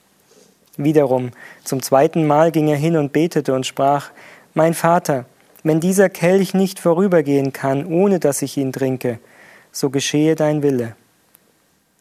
Wiederum, 0.76 1.30
zum 1.64 1.82
zweiten 1.82 2.26
Mal 2.26 2.52
ging 2.52 2.68
er 2.68 2.76
hin 2.76 2.96
und 2.96 3.12
betete 3.12 3.54
und 3.54 3.66
sprach, 3.66 4.10
Mein 4.54 4.74
Vater, 4.74 5.24
wenn 5.62 5.80
dieser 5.80 6.08
Kelch 6.08 6.54
nicht 6.54 6.78
vorübergehen 6.78 7.52
kann, 7.52 7.86
ohne 7.86 8.20
dass 8.20 8.42
ich 8.42 8.56
ihn 8.56 8.72
trinke, 8.72 9.18
so 9.72 9.90
geschehe 9.90 10.34
dein 10.34 10.62
Wille. 10.62 10.94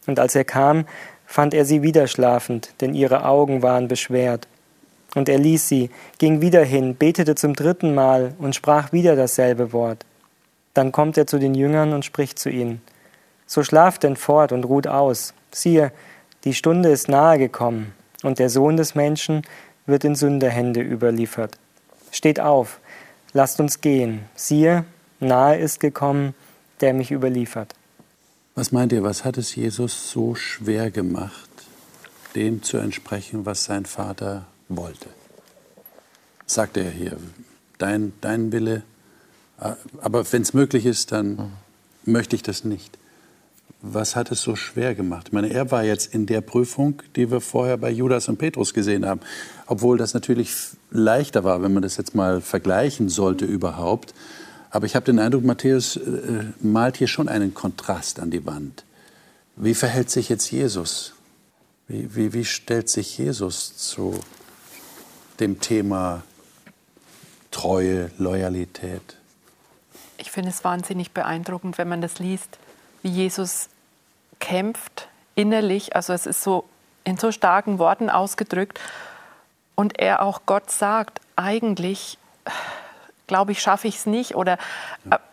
Und 0.06 0.20
als 0.20 0.34
er 0.34 0.44
kam, 0.44 0.86
fand 1.26 1.52
er 1.52 1.64
sie 1.64 1.82
wieder 1.82 2.06
schlafend, 2.06 2.70
denn 2.80 2.94
ihre 2.94 3.24
Augen 3.24 3.62
waren 3.62 3.88
beschwert. 3.88 4.46
Und 5.14 5.28
er 5.28 5.38
ließ 5.38 5.68
sie, 5.68 5.90
ging 6.18 6.40
wieder 6.40 6.62
hin, 6.62 6.94
betete 6.94 7.34
zum 7.34 7.54
dritten 7.54 7.94
Mal 7.94 8.34
und 8.38 8.54
sprach 8.54 8.92
wieder 8.92 9.16
dasselbe 9.16 9.72
Wort. 9.72 10.04
Dann 10.76 10.92
kommt 10.92 11.16
er 11.16 11.26
zu 11.26 11.38
den 11.38 11.54
Jüngern 11.54 11.94
und 11.94 12.04
spricht 12.04 12.38
zu 12.38 12.50
ihnen. 12.50 12.82
So 13.46 13.62
schlaft 13.62 14.02
denn 14.02 14.14
fort 14.14 14.52
und 14.52 14.64
ruht 14.64 14.86
aus. 14.86 15.32
Siehe, 15.50 15.90
die 16.44 16.52
Stunde 16.52 16.90
ist 16.90 17.08
nahe 17.08 17.38
gekommen, 17.38 17.94
und 18.22 18.38
der 18.38 18.50
Sohn 18.50 18.76
des 18.76 18.94
Menschen 18.94 19.40
wird 19.86 20.04
in 20.04 20.14
Sünderhände 20.14 20.82
überliefert. 20.82 21.56
Steht 22.10 22.40
auf, 22.40 22.78
lasst 23.32 23.58
uns 23.58 23.80
gehen. 23.80 24.26
Siehe, 24.34 24.84
nahe 25.18 25.56
ist 25.56 25.80
gekommen, 25.80 26.34
der 26.82 26.92
mich 26.92 27.10
überliefert. 27.10 27.74
Was 28.54 28.70
meint 28.70 28.92
ihr, 28.92 29.02
was 29.02 29.24
hat 29.24 29.38
es 29.38 29.54
Jesus 29.54 30.10
so 30.10 30.34
schwer 30.34 30.90
gemacht, 30.90 31.48
dem 32.34 32.62
zu 32.62 32.76
entsprechen, 32.76 33.46
was 33.46 33.64
sein 33.64 33.86
Vater 33.86 34.44
wollte? 34.68 35.08
Sagt 36.44 36.76
er 36.76 36.90
hier, 36.90 37.16
dein, 37.78 38.12
dein 38.20 38.52
Wille, 38.52 38.82
aber 39.58 40.30
wenn 40.32 40.42
es 40.42 40.54
möglich 40.54 40.86
ist, 40.86 41.12
dann 41.12 41.28
mhm. 41.28 41.52
möchte 42.04 42.36
ich 42.36 42.42
das 42.42 42.64
nicht. 42.64 42.98
Was 43.82 44.16
hat 44.16 44.30
es 44.32 44.40
so 44.40 44.56
schwer 44.56 44.94
gemacht? 44.94 45.28
Ich 45.28 45.32
meine, 45.32 45.50
er 45.50 45.70
war 45.70 45.84
jetzt 45.84 46.12
in 46.14 46.26
der 46.26 46.40
Prüfung, 46.40 47.02
die 47.14 47.30
wir 47.30 47.40
vorher 47.40 47.76
bei 47.76 47.90
Judas 47.90 48.28
und 48.28 48.38
Petrus 48.38 48.74
gesehen 48.74 49.06
haben. 49.06 49.20
Obwohl 49.66 49.98
das 49.98 50.14
natürlich 50.14 50.54
leichter 50.90 51.44
war, 51.44 51.62
wenn 51.62 51.74
man 51.74 51.82
das 51.82 51.96
jetzt 51.96 52.14
mal 52.14 52.40
vergleichen 52.40 53.08
sollte 53.08 53.44
überhaupt. 53.44 54.14
Aber 54.70 54.86
ich 54.86 54.96
habe 54.96 55.06
den 55.06 55.18
Eindruck, 55.18 55.44
Matthäus 55.44 55.96
äh, 55.96 56.44
malt 56.60 56.96
hier 56.96 57.06
schon 57.06 57.28
einen 57.28 57.54
Kontrast 57.54 58.18
an 58.18 58.30
die 58.30 58.44
Wand. 58.46 58.84
Wie 59.56 59.74
verhält 59.74 60.10
sich 60.10 60.28
jetzt 60.28 60.50
Jesus? 60.50 61.14
Wie, 61.88 62.14
wie, 62.14 62.32
wie 62.32 62.44
stellt 62.44 62.88
sich 62.88 63.16
Jesus 63.16 63.76
zu 63.76 64.18
dem 65.38 65.60
Thema 65.60 66.24
Treue, 67.50 68.10
Loyalität? 68.18 69.16
Ich 70.26 70.32
finde 70.32 70.50
es 70.50 70.64
wahnsinnig 70.64 71.12
beeindruckend, 71.12 71.78
wenn 71.78 71.88
man 71.88 72.00
das 72.00 72.18
liest, 72.18 72.58
wie 73.02 73.10
Jesus 73.10 73.68
kämpft 74.40 75.06
innerlich. 75.36 75.94
Also 75.94 76.12
es 76.12 76.26
ist 76.26 76.42
so 76.42 76.64
in 77.04 77.16
so 77.16 77.30
starken 77.30 77.78
Worten 77.78 78.10
ausgedrückt. 78.10 78.80
Und 79.76 80.00
er 80.00 80.22
auch 80.22 80.40
Gott 80.44 80.68
sagt, 80.68 81.20
eigentlich 81.36 82.18
glaube 83.28 83.52
ich, 83.52 83.60
schaffe 83.60 83.86
ich 83.86 83.98
es 83.98 84.06
nicht. 84.06 84.34
Oder 84.34 84.58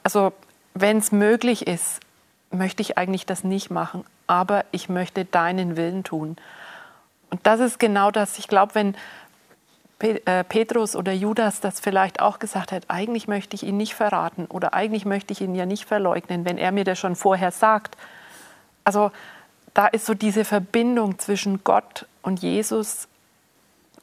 also 0.03 0.31
wenn 0.75 0.99
es 0.99 1.11
möglich 1.11 1.65
ist, 1.65 1.99
möchte 2.51 2.83
ich 2.83 2.95
eigentlich 2.95 3.25
das 3.25 3.43
nicht 3.43 3.71
machen, 3.71 4.05
aber 4.27 4.63
ich 4.69 4.89
möchte 4.89 5.25
deinen 5.25 5.75
Willen 5.75 6.03
tun. 6.03 6.37
Und 7.31 7.47
das 7.47 7.59
ist 7.61 7.79
genau 7.79 8.11
das. 8.11 8.37
Ich 8.37 8.47
glaube, 8.47 8.75
wenn 8.75 8.95
Petrus 10.49 10.95
oder 10.95 11.13
Judas 11.13 11.61
das 11.61 11.79
vielleicht 11.79 12.19
auch 12.19 12.39
gesagt 12.39 12.71
hat, 12.71 12.85
eigentlich 12.89 13.27
möchte 13.27 13.55
ich 13.55 13.63
ihn 13.63 13.77
nicht 13.77 13.95
verraten 13.95 14.45
oder 14.45 14.73
eigentlich 14.73 15.05
möchte 15.05 15.31
ich 15.31 15.41
ihn 15.41 15.55
ja 15.55 15.65
nicht 15.65 15.85
verleugnen, 15.85 16.45
wenn 16.45 16.57
er 16.57 16.71
mir 16.71 16.83
das 16.83 16.99
schon 16.99 17.15
vorher 17.15 17.51
sagt. 17.51 17.97
Also 18.83 19.11
da 19.73 19.87
ist 19.87 20.05
so 20.05 20.13
diese 20.13 20.45
Verbindung 20.45 21.19
zwischen 21.19 21.63
Gott 21.63 22.05
und 22.21 22.41
Jesus 22.41 23.07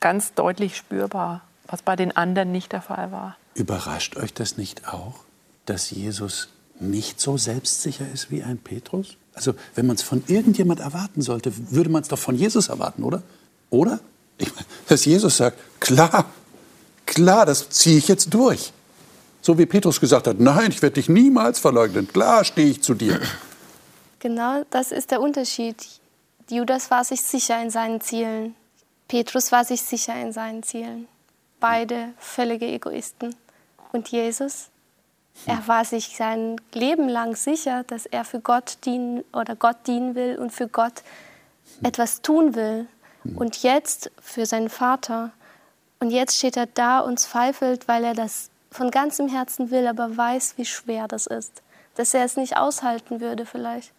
ganz 0.01 0.33
deutlich 0.35 0.77
spürbar, 0.77 1.43
was 1.67 1.83
bei 1.83 1.97
den 1.97 2.17
anderen 2.17 2.51
nicht 2.51 2.73
der 2.73 2.83
Fall 2.83 3.13
war. 3.13 3.37
Überrascht 3.55 4.17
euch 4.17 4.33
das 4.33 4.57
nicht 4.57 4.89
auch, 4.89 5.17
dass 5.67 5.91
Jesus 5.91 6.49
nicht 6.79 7.21
so 7.21 7.37
selbstsicher 7.37 8.07
ist 8.11 8.31
wie 8.31 8.43
ein 8.43 8.57
Petrus? 8.57 9.17
Also, 9.35 9.55
wenn 9.75 9.87
man 9.87 9.97
es 9.97 10.03
von 10.03 10.25
irgendjemand 10.27 10.81
erwarten 10.81 11.21
sollte, 11.21 11.53
würde 11.71 11.91
man 11.91 12.03
es 12.03 12.09
doch 12.09 12.19
von 12.19 12.35
Jesus 12.35 12.69
erwarten, 12.69 13.05
oder? 13.05 13.23
Oder? 13.69 14.01
Ich 14.41 14.55
meine, 14.55 14.67
dass 14.89 15.05
Jesus 15.05 15.37
sagt, 15.37 15.59
klar, 15.81 16.25
klar, 17.07 17.47
das 17.47 17.69
ziehe 17.71 17.99
ich 17.99 18.09
jetzt 18.09 18.33
durch. 18.33 18.73
So 19.43 19.57
wie 19.57 19.67
Petrus 19.67 20.01
gesagt 20.01 20.27
hat, 20.27 20.39
nein, 20.39 20.71
ich 20.71 20.83
werde 20.83 20.95
dich 20.95 21.09
niemals 21.09 21.59
verleugnen. 21.59 22.09
Klar 22.09 22.45
stehe 22.45 22.69
ich 22.69 22.83
zu 22.83 22.95
dir. 22.95 23.21
Genau, 24.19 24.65
das 24.71 24.93
ist 24.93 25.11
der 25.11 25.21
Unterschied. 25.21 25.77
Judas 26.51 26.91
war 26.91 27.05
sich 27.05 27.23
sicher 27.23 27.61
in 27.63 27.71
seinen 27.71 28.01
Zielen. 28.01 28.55
Petrus 29.09 29.51
war 29.51 29.65
sich 29.65 29.81
sicher 29.81 30.21
in 30.21 30.33
seinen 30.33 30.63
Zielen 30.63 31.09
beide 31.61 32.15
völlige 32.19 32.67
Egoisten. 32.67 33.37
Und 33.93 34.09
Jesus, 34.09 34.69
er 35.47 35.69
war 35.69 35.85
sich 35.85 36.17
sein 36.17 36.57
Leben 36.73 37.09
lang 37.09 37.37
sicher, 37.37 37.85
dass 37.85 38.07
er 38.07 38.25
für 38.25 38.41
Gott 38.41 38.79
dienen 38.85 39.23
oder 39.33 39.55
Gott 39.55 39.87
dienen 39.87 40.15
will 40.15 40.37
und 40.39 40.51
für 40.51 40.69
Gott 40.69 41.03
etwas 41.83 42.23
tun 42.23 42.55
will. 42.55 42.87
Und 43.37 43.63
jetzt 43.63 44.11
für 44.21 44.47
seinen 44.47 44.69
Vater. 44.69 45.31
Und 45.99 46.11
jetzt 46.11 46.39
steht 46.39 46.57
er 46.57 46.67
da 46.67 47.01
und 47.01 47.21
zweifelt, 47.21 47.89
weil 47.89 48.05
er 48.05 48.15
das 48.15 48.51
von 48.71 48.91
ganzem 48.91 49.29
Herzen 49.29 49.71
will, 49.71 49.87
aber 49.87 50.17
weiß, 50.17 50.55
wie 50.57 50.65
schwer 50.65 51.09
das 51.09 51.27
ist. 51.27 51.63
Dass 51.97 52.15
er 52.15 52.25
es 52.25 52.37
nicht 52.37 52.57
aushalten 52.57 53.21
würde 53.21 53.45
vielleicht. 53.45 53.93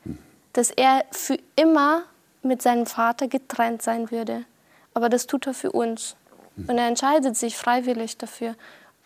Dass 0.53 0.71
er 0.71 1.05
für 1.11 1.37
immer 1.55 2.03
mit 2.41 2.61
seinem 2.61 2.85
Vater 2.85 3.27
getrennt 3.27 3.81
sein 3.81 4.11
würde. 4.11 4.45
Aber 4.93 5.09
das 5.09 5.27
tut 5.27 5.45
er 5.47 5.53
für 5.53 5.71
uns. 5.71 6.15
Und 6.55 6.77
er 6.77 6.87
entscheidet 6.87 7.37
sich 7.37 7.57
freiwillig 7.57 8.17
dafür. 8.17 8.55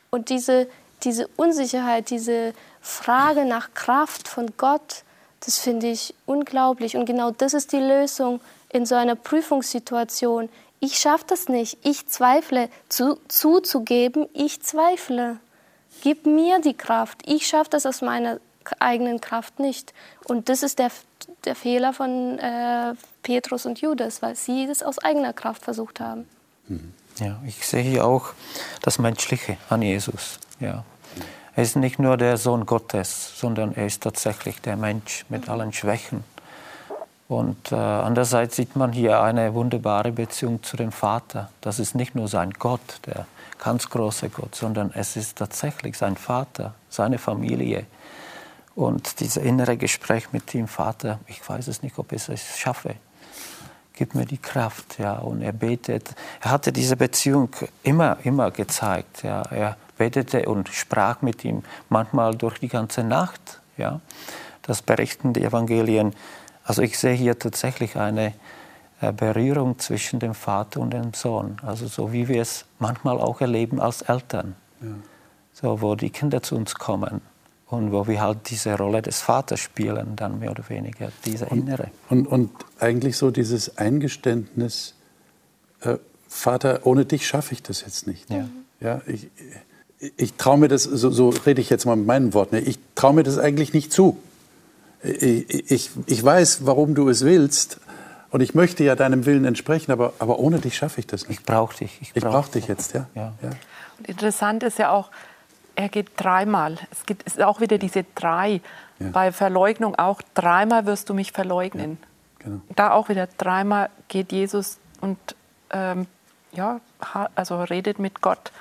Und 0.09 0.29
diese, 0.29 0.67
diese 1.03 1.27
Unsicherheit, 1.35 2.09
diese 2.09 2.53
Frage 2.81 3.45
nach 3.45 3.73
Kraft 3.73 4.27
von 4.27 4.53
Gott, 4.57 5.03
das 5.41 5.59
finde 5.59 5.87
ich 5.87 6.15
unglaublich. 6.25 6.95
Und 6.95 7.05
genau 7.05 7.31
das 7.31 7.53
ist 7.53 7.71
die 7.71 7.79
Lösung 7.79 8.39
in 8.69 8.85
so 8.85 8.95
einer 8.95 9.15
Prüfungssituation. 9.15 10.49
Ich 10.79 10.97
schaffe 10.97 11.25
das 11.27 11.47
nicht. 11.47 11.77
Ich 11.83 12.07
zweifle. 12.07 12.69
Zu, 12.89 13.17
zuzugeben, 13.27 14.27
ich 14.33 14.61
zweifle. 14.61 15.37
Gib 16.01 16.25
mir 16.25 16.59
die 16.59 16.75
Kraft. 16.75 17.19
Ich 17.25 17.47
schaffe 17.47 17.69
das 17.71 17.85
aus 17.85 18.01
meiner 18.01 18.39
eigenen 18.79 19.21
Kraft 19.21 19.59
nicht. 19.59 19.93
Und 20.25 20.49
das 20.49 20.63
ist 20.63 20.79
der, 20.79 20.91
der 21.45 21.55
Fehler 21.55 21.93
von 21.93 22.39
äh, 22.39 22.95
Petrus 23.23 23.65
und 23.65 23.79
Judas, 23.81 24.21
weil 24.21 24.35
sie 24.35 24.67
das 24.67 24.83
aus 24.83 24.99
eigener 24.99 25.33
Kraft 25.33 25.63
versucht 25.63 25.99
haben. 25.99 26.27
Mhm. 26.67 26.93
Ja, 27.19 27.39
ich 27.45 27.65
sehe 27.65 27.83
hier 27.83 28.05
auch 28.05 28.33
das 28.81 28.99
Menschliche 28.99 29.57
an 29.69 29.81
Jesus. 29.81 30.39
Ja. 30.59 30.83
Er 31.55 31.63
ist 31.63 31.77
nicht 31.77 31.99
nur 31.99 32.17
der 32.17 32.35
Sohn 32.35 32.65
Gottes, 32.65 33.39
sondern 33.39 33.73
er 33.73 33.85
ist 33.85 34.03
tatsächlich 34.03 34.59
der 34.59 34.75
Mensch 34.75 35.25
mit 35.29 35.47
allen 35.47 35.71
Schwächen. 35.71 36.25
Und 37.27 37.71
äh, 37.71 37.75
andererseits 37.75 38.55
sieht 38.55 38.75
man 38.75 38.91
hier 38.91 39.21
eine 39.21 39.53
wunderbare 39.53 40.11
Beziehung 40.11 40.61
zu 40.61 40.77
dem 40.77 40.91
Vater. 40.91 41.49
Das 41.61 41.79
ist 41.79 41.95
nicht 41.95 42.13
nur 42.13 42.27
sein 42.27 42.51
Gott, 42.51 42.99
der 43.07 43.25
ganz 43.57 43.89
große 43.89 44.29
Gott, 44.29 44.53
sondern 44.53 44.91
es 44.93 45.15
ist 45.15 45.37
tatsächlich 45.37 45.97
sein 45.97 46.17
Vater, 46.17 46.75
seine 46.89 47.17
Familie. 47.17 47.85
Und 48.75 49.19
dieses 49.21 49.37
innere 49.37 49.77
Gespräch 49.77 50.33
mit 50.33 50.53
dem 50.53 50.67
Vater, 50.67 51.19
ich 51.27 51.47
weiß 51.47 51.67
es 51.67 51.81
nicht, 51.81 51.97
ob 51.97 52.11
ich 52.11 52.27
es 52.29 52.57
schaffe 52.57 52.95
gib 53.95 54.15
mir 54.15 54.25
die 54.25 54.37
Kraft. 54.37 54.99
Ja. 54.99 55.13
Und 55.13 55.41
er 55.41 55.53
betet. 55.53 56.15
Er 56.41 56.51
hatte 56.51 56.71
diese 56.71 56.95
Beziehung 56.95 57.49
immer, 57.83 58.17
immer 58.23 58.51
gezeigt. 58.51 59.23
Ja. 59.23 59.41
Er 59.49 59.77
betete 59.97 60.47
und 60.47 60.69
sprach 60.69 61.21
mit 61.21 61.43
ihm, 61.45 61.63
manchmal 61.89 62.35
durch 62.35 62.59
die 62.59 62.67
ganze 62.67 63.03
Nacht. 63.03 63.61
Ja. 63.77 64.01
Das 64.61 64.81
berichten 64.81 65.33
die 65.33 65.43
Evangelien. 65.43 66.13
Also 66.65 66.81
ich 66.81 66.97
sehe 66.99 67.13
hier 67.13 67.39
tatsächlich 67.39 67.95
eine 67.95 68.33
äh, 68.99 69.13
Berührung 69.13 69.79
zwischen 69.79 70.19
dem 70.19 70.33
Vater 70.33 70.81
und 70.81 70.91
dem 70.91 71.13
Sohn. 71.13 71.57
Also 71.65 71.87
so 71.87 72.11
wie 72.11 72.27
wir 72.27 72.41
es 72.41 72.65
manchmal 72.79 73.19
auch 73.19 73.39
erleben 73.39 73.79
als 73.79 74.01
Eltern. 74.01 74.55
Ja. 74.81 74.87
So, 75.53 75.81
wo 75.81 75.95
die 75.95 76.09
Kinder 76.09 76.43
zu 76.43 76.57
uns 76.57 76.75
kommen 76.75 77.21
und 77.67 77.93
wo 77.93 78.07
wir 78.07 78.19
halt 78.21 78.49
diese 78.49 78.77
Rolle 78.77 79.01
des 79.01 79.21
Vaters 79.21 79.61
spielen, 79.61 80.15
dann 80.17 80.39
mehr 80.39 80.51
oder 80.51 80.67
weniger, 80.67 81.11
diese 81.23 81.45
innere. 81.45 81.91
Und, 82.09 82.27
und, 82.27 82.49
und 82.49 82.65
eigentlich 82.79 83.15
so 83.15 83.31
dieses 83.31 83.77
Eingeständnis, 83.77 84.95
äh, 85.81 85.97
Vater, 86.27 86.81
ohne 86.83 87.05
dich 87.05 87.25
schaffe 87.25 87.53
ich 87.53 87.63
das 87.63 87.81
jetzt 87.81 88.07
nicht. 88.07 88.29
Ja. 88.29 88.49
Ja, 88.81 89.01
ich, 89.07 89.29
ich 90.17 90.33
traue 90.33 90.57
mir 90.57 90.67
das, 90.67 90.83
so, 90.83 91.09
so, 91.09 91.29
rede 91.29 91.61
ich 91.61 91.69
jetzt 91.69 91.85
mal 91.85 91.95
mit 91.95 92.05
meinen 92.05 92.33
Worten, 92.33 92.55
ich 92.57 92.77
traue 92.95 93.13
mir 93.13 93.23
das 93.23 93.37
eigentlich 93.37 93.73
nicht 93.73 93.91
zu. 93.91 94.17
Ich, 95.03 95.91
ich, 96.05 96.23
weiß, 96.23 96.65
warum 96.65 96.95
du 96.95 97.09
es 97.09 97.23
willst, 97.23 97.79
und 98.31 98.41
ich 98.41 98.53
möchte 98.53 98.83
ja 98.83 98.95
deinem 98.95 99.25
Willen 99.25 99.45
entsprechen, 99.45 99.91
aber, 99.91 100.13
aber 100.19 100.39
ohne 100.39 100.59
dich 100.59 100.75
schaffe 100.75 100.99
ich 100.99 101.07
das 101.07 101.27
nicht. 101.27 101.39
Ich 101.39 101.45
brauche 101.45 101.77
dich. 101.77 102.01
Ich 102.01 102.13
brauche 102.13 102.31
brauch 102.31 102.47
dich 102.49 102.67
jetzt, 102.67 102.93
ja. 102.93 103.07
ja. 103.15 103.33
ja. 103.41 103.49
Und 103.97 104.09
interessant 104.09 104.63
ist 104.63 104.77
ja 104.77 104.91
auch, 104.91 105.09
er 105.75 105.89
geht 105.89 106.09
dreimal. 106.17 106.77
Es 106.91 107.05
gibt 107.05 107.23
es 107.25 107.35
ist 107.35 107.41
auch 107.41 107.61
wieder 107.61 107.77
diese 107.77 108.05
drei. 108.15 108.61
Ja. 108.99 109.09
Bei 109.11 109.31
Verleugnung 109.31 109.95
auch 109.95 110.21
dreimal 110.33 110.85
wirst 110.85 111.09
du 111.09 111.13
mich 111.13 111.31
verleugnen. 111.31 111.97
Ja, 112.39 112.45
genau. 112.45 112.61
Da 112.75 112.91
auch 112.91 113.09
wieder 113.09 113.27
dreimal 113.37 113.89
geht 114.07 114.31
Jesus 114.31 114.79
und 115.01 115.17
ähm, 115.71 116.07
ja, 116.51 116.79
also 117.35 117.61
redet 117.63 117.99
mit 117.99 118.21
Gott, 118.21 118.51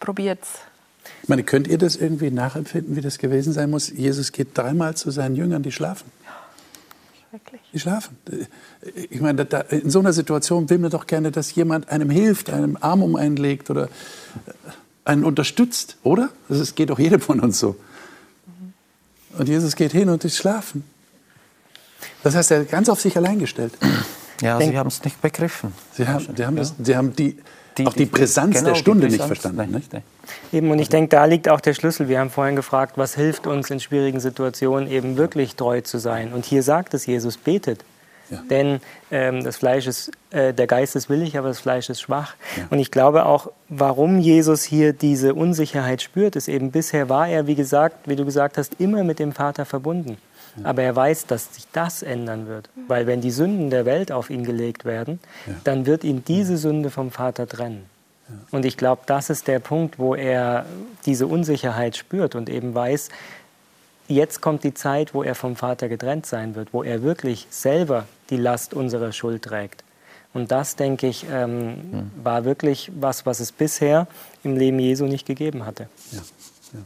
probiert's. 0.00 0.60
Ich 1.22 1.28
meine, 1.28 1.44
könnt 1.44 1.68
ihr 1.68 1.78
das 1.78 1.96
irgendwie 1.96 2.30
nachempfinden, 2.30 2.96
wie 2.96 3.00
das 3.00 3.18
gewesen 3.18 3.52
sein 3.52 3.70
muss? 3.70 3.88
Jesus 3.88 4.32
geht 4.32 4.56
dreimal 4.56 4.96
zu 4.96 5.10
seinen 5.10 5.36
Jüngern, 5.36 5.62
die 5.62 5.72
schlafen. 5.72 6.10
Die 7.72 7.78
schlafen. 7.78 8.18
Ich 9.08 9.20
meine, 9.20 9.44
da, 9.44 9.60
in 9.60 9.88
so 9.88 10.00
einer 10.00 10.12
Situation 10.12 10.68
will 10.68 10.78
man 10.78 10.90
doch 10.90 11.06
gerne, 11.06 11.30
dass 11.30 11.54
jemand 11.54 11.88
einem 11.88 12.10
hilft, 12.10 12.50
einem 12.50 12.76
Arm 12.80 13.02
um 13.02 13.16
einen 13.16 13.36
legt 13.36 13.70
oder 13.70 13.88
einen 15.04 15.24
unterstützt, 15.24 15.96
oder? 16.02 16.28
Das 16.48 16.74
geht 16.74 16.90
doch 16.90 16.98
jedem 16.98 17.20
von 17.20 17.40
uns 17.40 17.58
so. 17.58 17.76
Und 19.38 19.48
Jesus 19.48 19.76
geht 19.76 19.92
hin 19.92 20.10
und 20.10 20.24
ist 20.24 20.36
schlafen. 20.36 20.84
Das 22.22 22.34
heißt, 22.34 22.50
er 22.50 22.62
ist 22.62 22.70
ganz 22.70 22.88
auf 22.88 23.00
sich 23.00 23.16
allein 23.16 23.38
gestellt. 23.38 23.72
Ja, 24.42 24.58
Sie 24.60 24.76
haben 24.76 24.88
es 24.88 25.02
nicht 25.04 25.22
begriffen. 25.22 25.72
Sie 25.94 26.06
haben, 26.06 26.26
Sie 26.36 26.44
haben, 26.44 26.56
das, 26.56 26.74
Sie 26.82 26.96
haben 26.96 27.14
die, 27.16 27.38
die, 27.78 27.86
auch 27.86 27.92
die 27.92 28.06
Brisanz 28.06 28.58
genau, 28.58 28.70
der 28.70 28.74
Stunde 28.76 29.06
Brisanz, 29.06 29.30
nicht 29.30 29.40
verstanden. 29.40 29.72
Nicht? 29.72 29.90
Eben, 30.52 30.70
und 30.70 30.78
ich 30.78 30.88
denke, 30.88 31.08
da 31.08 31.24
liegt 31.24 31.48
auch 31.48 31.60
der 31.60 31.74
Schlüssel. 31.74 32.08
Wir 32.08 32.20
haben 32.20 32.30
vorhin 32.30 32.56
gefragt, 32.56 32.94
was 32.96 33.14
hilft 33.14 33.46
uns 33.46 33.70
in 33.70 33.80
schwierigen 33.80 34.20
Situationen 34.20 34.90
eben 34.90 35.16
wirklich 35.16 35.56
treu 35.56 35.80
zu 35.80 35.98
sein. 35.98 36.32
Und 36.32 36.44
hier 36.44 36.62
sagt 36.62 36.94
es 36.94 37.06
Jesus, 37.06 37.36
betet. 37.36 37.84
Ja. 38.30 38.42
Denn 38.48 38.80
ähm, 39.10 39.44
das 39.44 39.56
Fleisch 39.56 39.86
ist, 39.86 40.10
äh, 40.30 40.54
der 40.54 40.66
Geist 40.66 40.96
ist 40.96 41.10
willig, 41.10 41.36
aber 41.36 41.48
das 41.48 41.60
Fleisch 41.60 41.90
ist 41.90 42.00
schwach. 42.00 42.34
Ja. 42.56 42.64
Und 42.70 42.78
ich 42.78 42.90
glaube 42.90 43.26
auch, 43.26 43.50
warum 43.68 44.18
Jesus 44.18 44.64
hier 44.64 44.92
diese 44.94 45.34
Unsicherheit 45.34 46.00
spürt, 46.00 46.34
ist 46.36 46.48
eben 46.48 46.70
bisher 46.70 47.08
war 47.08 47.28
er, 47.28 47.46
wie 47.46 47.54
gesagt, 47.54 48.08
wie 48.08 48.16
du 48.16 48.24
gesagt 48.24 48.56
hast, 48.56 48.80
immer 48.80 49.04
mit 49.04 49.18
dem 49.18 49.32
Vater 49.32 49.66
verbunden. 49.66 50.16
Ja. 50.56 50.66
Aber 50.66 50.82
er 50.82 50.94
weiß, 50.94 51.26
dass 51.26 51.54
sich 51.54 51.66
das 51.72 52.02
ändern 52.02 52.46
wird. 52.46 52.68
Weil 52.88 53.06
wenn 53.06 53.20
die 53.20 53.30
Sünden 53.30 53.70
der 53.70 53.86
Welt 53.86 54.12
auf 54.12 54.30
ihn 54.30 54.44
gelegt 54.44 54.84
werden, 54.84 55.18
dann 55.64 55.86
wird 55.86 56.04
ihn 56.04 56.24
diese 56.24 56.58
Sünde 56.58 56.90
vom 56.90 57.10
Vater 57.10 57.48
trennen. 57.48 57.86
Und 58.50 58.64
ich 58.64 58.76
glaube, 58.76 59.02
das 59.06 59.30
ist 59.30 59.48
der 59.48 59.58
Punkt, 59.58 59.98
wo 59.98 60.14
er 60.14 60.66
diese 61.06 61.26
Unsicherheit 61.26 61.96
spürt 61.96 62.34
und 62.34 62.48
eben 62.48 62.74
weiß, 62.74 63.08
jetzt 64.08 64.40
kommt 64.40 64.64
die 64.64 64.74
Zeit, 64.74 65.14
wo 65.14 65.22
er 65.22 65.34
vom 65.34 65.56
Vater 65.56 65.88
getrennt 65.88 66.26
sein 66.26 66.54
wird, 66.54 66.72
wo 66.72 66.82
er 66.82 67.02
wirklich 67.02 67.46
selber 67.50 68.06
die 68.30 68.36
Last 68.36 68.74
unserer 68.74 69.12
Schuld 69.12 69.42
trägt. 69.44 69.84
Und 70.34 70.50
das, 70.50 70.76
denke 70.76 71.08
ich, 71.08 71.26
ähm, 71.30 71.76
hm. 71.92 72.10
war 72.22 72.44
wirklich 72.44 72.90
was, 72.94 73.26
was 73.26 73.40
es 73.40 73.52
bisher 73.52 74.06
im 74.42 74.56
Leben 74.56 74.78
Jesu 74.78 75.04
nicht 75.04 75.26
gegeben 75.26 75.66
hatte. 75.66 75.88
Ja. 76.10 76.20
Ja. 76.72 76.80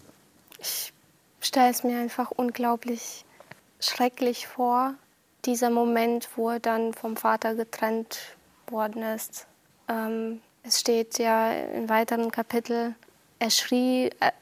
Ich 0.58 0.92
stelle 1.40 1.70
es 1.70 1.84
mir 1.84 1.98
einfach 1.98 2.32
unglaublich 2.32 3.24
schrecklich 3.86 4.46
vor, 4.46 4.94
dieser 5.44 5.70
Moment, 5.70 6.28
wo 6.36 6.50
er 6.50 6.60
dann 6.60 6.92
vom 6.94 7.16
Vater 7.16 7.54
getrennt 7.54 8.36
worden 8.68 9.02
ist. 9.02 9.46
Ähm, 9.88 10.40
es 10.62 10.80
steht 10.80 11.18
ja 11.18 11.52
in 11.52 11.88
weiteren 11.88 12.30
Kapitel, 12.30 12.94
er 13.38 13.50
schrie, 13.50 14.06
äh, 14.20 14.32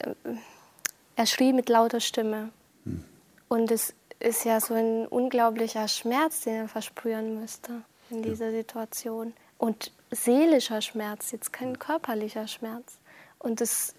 er 1.16 1.26
schrie 1.26 1.52
mit 1.52 1.68
lauter 1.68 2.00
Stimme. 2.00 2.50
Hm. 2.84 3.04
Und 3.48 3.70
es 3.70 3.94
ist 4.20 4.44
ja 4.44 4.60
so 4.60 4.74
ein 4.74 5.06
unglaublicher 5.06 5.86
Schmerz, 5.88 6.42
den 6.42 6.54
er 6.54 6.68
versprühen 6.68 7.40
müsste 7.40 7.82
in 8.10 8.22
dieser 8.22 8.50
Situation. 8.50 9.34
Und 9.58 9.92
seelischer 10.10 10.80
Schmerz, 10.80 11.30
jetzt 11.30 11.52
kein 11.52 11.78
körperlicher 11.78 12.48
Schmerz. 12.48 12.98
Und 13.38 13.60
das 13.60 13.94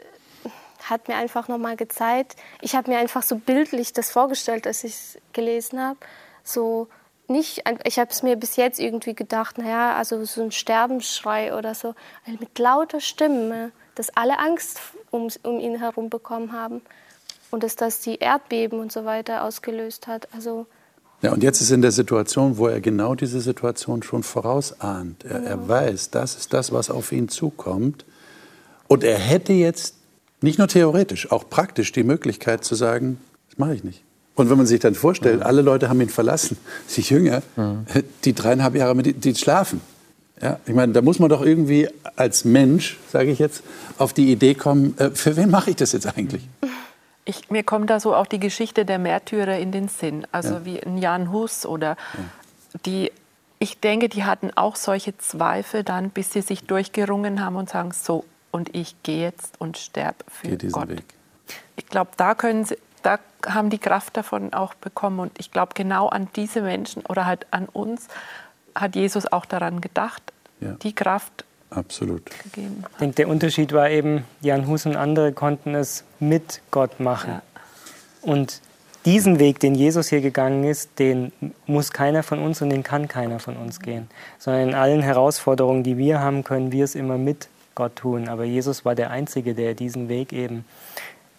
hat 0.89 1.07
mir 1.07 1.15
einfach 1.15 1.47
nochmal 1.47 1.75
gezeigt, 1.75 2.35
ich 2.61 2.75
habe 2.75 2.91
mir 2.91 2.97
einfach 2.97 3.23
so 3.23 3.35
bildlich 3.37 3.93
das 3.93 4.11
vorgestellt, 4.11 4.67
als 4.67 4.83
ich 4.83 4.93
es 4.93 5.17
gelesen 5.33 5.79
habe. 5.79 5.97
So 6.43 6.87
nicht, 7.27 7.63
ich 7.85 7.99
habe 7.99 8.11
es 8.11 8.23
mir 8.23 8.35
bis 8.35 8.55
jetzt 8.55 8.79
irgendwie 8.79 9.15
gedacht, 9.15 9.57
naja, 9.57 9.95
also 9.95 10.23
so 10.25 10.43
ein 10.43 10.51
Sterbensschrei 10.51 11.55
oder 11.55 11.73
so, 11.73 11.95
mit 12.39 12.57
lauter 12.59 12.99
Stimme, 12.99 13.71
dass 13.95 14.15
alle 14.15 14.39
Angst 14.39 14.79
um, 15.09 15.29
um 15.43 15.59
ihn 15.59 15.79
herum 15.79 16.09
bekommen 16.09 16.51
haben 16.51 16.81
und 17.51 17.63
dass 17.63 17.75
das 17.75 17.99
die 18.01 18.17
Erdbeben 18.17 18.79
und 18.79 18.91
so 18.91 19.05
weiter 19.05 19.43
ausgelöst 19.43 20.07
hat. 20.07 20.27
Also 20.33 20.67
ja, 21.21 21.31
und 21.31 21.41
jetzt 21.41 21.61
ist 21.61 21.71
in 21.71 21.81
der 21.81 21.91
Situation, 21.91 22.57
wo 22.57 22.67
er 22.67 22.81
genau 22.81 23.15
diese 23.15 23.41
Situation 23.41 24.03
schon 24.03 24.21
vorausahnt. 24.21 25.23
Er, 25.23 25.41
ja. 25.41 25.49
er 25.49 25.67
weiß, 25.67 26.11
das 26.11 26.35
ist 26.35 26.53
das, 26.53 26.71
was 26.71 26.91
auf 26.91 27.11
ihn 27.11 27.29
zukommt. 27.29 28.05
Und 28.87 29.03
er 29.03 29.17
hätte 29.17 29.53
jetzt 29.53 29.94
nicht 30.45 30.59
nur 30.59 30.69
theoretisch, 30.69 31.31
auch 31.31 31.49
praktisch 31.49 31.91
die 31.91 32.03
Möglichkeit 32.03 32.63
zu 32.63 32.75
sagen, 32.75 33.17
das 33.49 33.57
mache 33.57 33.75
ich 33.75 33.83
nicht. 33.83 34.01
Und 34.35 34.49
wenn 34.49 34.57
man 34.57 34.67
sich 34.67 34.79
dann 34.79 34.95
vorstellt, 34.95 35.39
mhm. 35.39 35.45
alle 35.45 35.61
Leute 35.61 35.89
haben 35.89 35.99
ihn 35.99 36.09
verlassen, 36.09 36.57
die 36.95 37.01
Jünger, 37.01 37.41
mhm. 37.57 37.85
die 38.23 38.33
dreieinhalb 38.33 38.75
Jahre 38.75 38.95
mit, 38.95 39.25
die 39.25 39.35
schlafen. 39.35 39.81
Ja, 40.41 40.59
ich 40.65 40.73
meine, 40.73 40.91
da 40.91 41.01
muss 41.01 41.19
man 41.19 41.29
doch 41.29 41.41
irgendwie 41.41 41.87
als 42.17 42.43
Mensch, 42.43 42.97
sage 43.09 43.31
ich 43.31 43.39
jetzt, 43.39 43.63
auf 43.97 44.11
die 44.11 44.31
Idee 44.31 44.53
kommen, 44.53 44.97
äh, 44.97 45.11
für 45.11 45.37
wen 45.37 45.49
mache 45.49 45.69
ich 45.69 45.77
das 45.77 45.93
jetzt 45.93 46.17
eigentlich? 46.17 46.47
Ich, 47.23 47.49
mir 47.49 47.63
kommt 47.63 47.89
da 47.89 47.99
so 47.99 48.13
auch 48.13 48.27
die 48.27 48.39
Geschichte 48.39 48.85
der 48.85 48.99
Märtyrer 48.99 49.57
in 49.57 49.71
den 49.71 49.87
Sinn, 49.87 50.27
also 50.31 50.55
ja. 50.55 50.65
wie 50.65 50.83
ein 50.83 50.97
Jan 50.97 51.31
Hus 51.31 51.65
oder 51.65 51.91
ja. 51.91 52.79
die, 52.85 53.11
ich 53.59 53.79
denke, 53.79 54.09
die 54.09 54.25
hatten 54.25 54.51
auch 54.55 54.75
solche 54.75 55.17
Zweifel 55.17 55.83
dann, 55.83 56.09
bis 56.09 56.33
sie 56.33 56.41
sich 56.41 56.65
durchgerungen 56.65 57.43
haben 57.43 57.55
und 57.55 57.69
sagen, 57.69 57.91
so, 57.93 58.25
und 58.55 58.73
ich 58.73 58.95
gehe 59.03 59.21
jetzt 59.21 59.59
und 59.59 59.77
sterbe 59.77 60.23
für 60.29 60.55
Gott. 60.69 60.87
Weg. 60.87 61.03
Ich 61.75 61.87
glaube, 61.87 62.11
da 62.15 62.35
können 62.35 62.63
sie, 62.63 62.77
da 63.03 63.19
haben 63.45 63.69
die 63.69 63.79
Kraft 63.79 64.15
davon 64.15 64.53
auch 64.53 64.73
bekommen. 64.75 65.19
Und 65.19 65.33
ich 65.37 65.51
glaube, 65.51 65.73
genau 65.75 66.07
an 66.07 66.29
diese 66.37 66.61
Menschen 66.61 67.05
oder 67.05 67.25
halt 67.25 67.47
an 67.51 67.65
uns 67.65 68.07
hat 68.73 68.95
Jesus 68.95 69.29
auch 69.29 69.43
daran 69.43 69.81
gedacht, 69.81 70.23
ja. 70.61 70.71
die 70.71 70.95
Kraft 70.95 71.43
Absolut. 71.69 72.31
gegeben. 72.43 72.85
Ich 72.91 72.97
denke, 72.97 73.15
der 73.15 73.27
Unterschied 73.27 73.73
war 73.73 73.89
eben, 73.89 74.23
Jan 74.39 74.67
Hus 74.67 74.85
und 74.85 74.95
andere 74.95 75.33
konnten 75.33 75.75
es 75.75 76.05
mit 76.21 76.61
Gott 76.71 77.01
machen. 77.01 77.31
Ja. 77.31 77.41
Und 78.21 78.61
diesen 79.03 79.37
Weg, 79.37 79.59
den 79.59 79.75
Jesus 79.75 80.07
hier 80.07 80.21
gegangen 80.21 80.63
ist, 80.63 80.97
den 80.97 81.33
muss 81.67 81.91
keiner 81.91 82.23
von 82.23 82.39
uns 82.39 82.61
und 82.61 82.69
den 82.69 82.83
kann 82.83 83.09
keiner 83.09 83.39
von 83.39 83.57
uns 83.57 83.81
gehen. 83.81 84.07
Sondern 84.39 84.69
in 84.69 84.75
allen 84.75 85.01
Herausforderungen, 85.01 85.83
die 85.83 85.97
wir 85.97 86.21
haben, 86.21 86.45
können 86.45 86.71
wir 86.71 86.85
es 86.85 86.95
immer 86.95 87.17
mit 87.17 87.49
Gott 87.75 87.97
tun. 87.97 88.27
Aber 88.27 88.43
Jesus 88.45 88.85
war 88.85 88.95
der 88.95 89.11
Einzige, 89.11 89.53
der 89.53 89.73
diesen 89.73 90.09
Weg 90.09 90.33
eben 90.33 90.65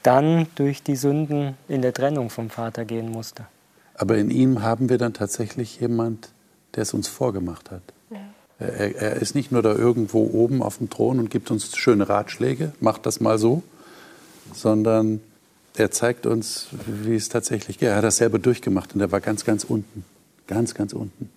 dann 0.03 0.47
durch 0.55 0.83
die 0.83 0.95
Sünden 0.95 1.57
in 1.69 1.83
der 1.83 1.93
Trennung 1.93 2.31
vom 2.31 2.51
Vater 2.51 2.85
gehen 2.85 3.11
musste. 3.11 3.47
Aber 3.95 4.17
in 4.19 4.31
ihm 4.31 4.63
haben 4.63 4.89
wir 4.89 4.99
dann 4.99 5.15
tatsächlich 5.15 5.81
jemand, 5.81 6.29
der 6.75 6.83
es 6.83 6.95
uns 6.95 7.09
vorgemacht 7.09 7.71
hat. 7.71 7.83
Ja. 8.11 8.19
Er, 8.59 8.97
er, 8.97 9.17
ist 9.17 9.35
nicht 9.35 9.51
nur 9.51 9.63
da 9.63 9.75
irgendwo 9.75 10.31
oben 10.33 10.63
auf 10.63 10.79
dem 10.79 10.91
Thron 10.91 11.19
und 11.19 11.31
gibt 11.31 11.51
uns 11.51 11.77
schöne 11.77 12.09
Ratschläge, 12.09 12.73
macht 12.81 13.07
das 13.07 13.21
mal 13.21 13.39
so, 13.39 13.63
sondern 14.55 15.21
er 15.75 15.91
zeigt 15.91 16.27
uns, 16.27 16.69
wie 16.87 17.17
es 17.17 17.29
tatsächlich 17.29 17.79
geht. 17.79 17.89
Er 17.89 17.97
hat 17.97 18.05
das 18.05 18.19
selber 18.19 18.39
durchgemacht 18.39 18.95
und 18.95 19.01
er 19.01 19.13
war 19.13 19.21
ganz, 19.21 19.45
ganz 19.45 19.65
unten. 19.65 20.05
Ganz, 20.47 20.75
ganz 20.75 20.93
unten. 20.93 21.31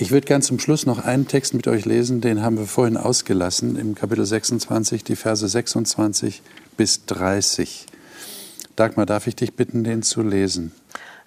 Ich 0.00 0.12
würde 0.12 0.28
ganz 0.28 0.46
zum 0.46 0.60
Schluss 0.60 0.86
noch 0.86 1.04
einen 1.04 1.26
Text 1.26 1.54
mit 1.54 1.66
euch 1.66 1.84
lesen, 1.84 2.20
den 2.20 2.40
haben 2.40 2.56
wir 2.56 2.66
vorhin 2.66 2.96
ausgelassen, 2.96 3.74
im 3.74 3.96
Kapitel 3.96 4.24
26, 4.24 5.02
die 5.02 5.16
Verse 5.16 5.48
26 5.48 6.40
bis 6.76 7.04
30. 7.06 7.84
Dagmar, 8.76 9.06
darf 9.06 9.26
ich 9.26 9.34
dich 9.34 9.54
bitten, 9.54 9.82
den 9.82 10.04
zu 10.04 10.22
lesen? 10.22 10.70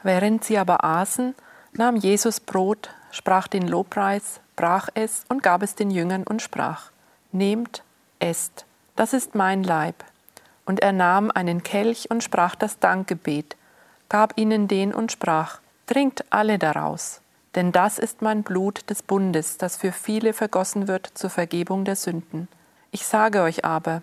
Während 0.03 0.45
sie 0.45 0.57
aber 0.57 0.86
aßen, 0.86 1.36
nahm 1.74 1.97
Jesus 1.97 2.39
Brot, 2.39 2.91
sprach 3.11 3.49
den 3.49 3.67
Lobpreis, 3.67 4.39
brach 4.55 4.88
es 4.93 5.26
und 5.28 5.43
gab 5.43 5.63
es 5.63 5.76
den 5.76 5.91
Jüngern 5.91 6.24
und 6.24 6.41
sprach: 6.41 6.91
Nehmt, 7.34 7.84
esst, 8.19 8.63
das 8.95 9.11
ist 9.11 9.36
mein 9.36 9.65
Leib. 9.65 9.95
Und 10.65 10.80
er 10.80 10.93
nahm 10.93 11.30
einen 11.30 11.63
Kelch 11.63 12.09
und 12.09 12.24
sprach 12.24 12.55
das 12.55 12.80
Dankgebet, 12.80 13.57
gab 14.07 14.38
ihnen 14.38 14.69
den 14.69 14.93
und 14.93 15.11
sprach: 15.11 15.59
Trinkt 15.88 16.24
alle 16.30 16.57
daraus, 16.57 17.20
denn 17.56 17.72
das 17.72 17.99
ist 17.99 18.22
mein 18.22 18.43
Blut 18.43 18.89
des 18.89 19.04
Bundes, 19.04 19.58
das 19.58 19.78
für 19.78 19.91
viele 19.91 20.34
vergossen 20.34 20.88
wird 20.88 21.12
zur 21.14 21.30
Vergebung 21.30 21.86
der 21.86 21.95
Sünden. 21.95 22.47
Ich 22.91 23.06
sage 23.06 23.41
euch 23.41 23.66
aber, 23.66 24.02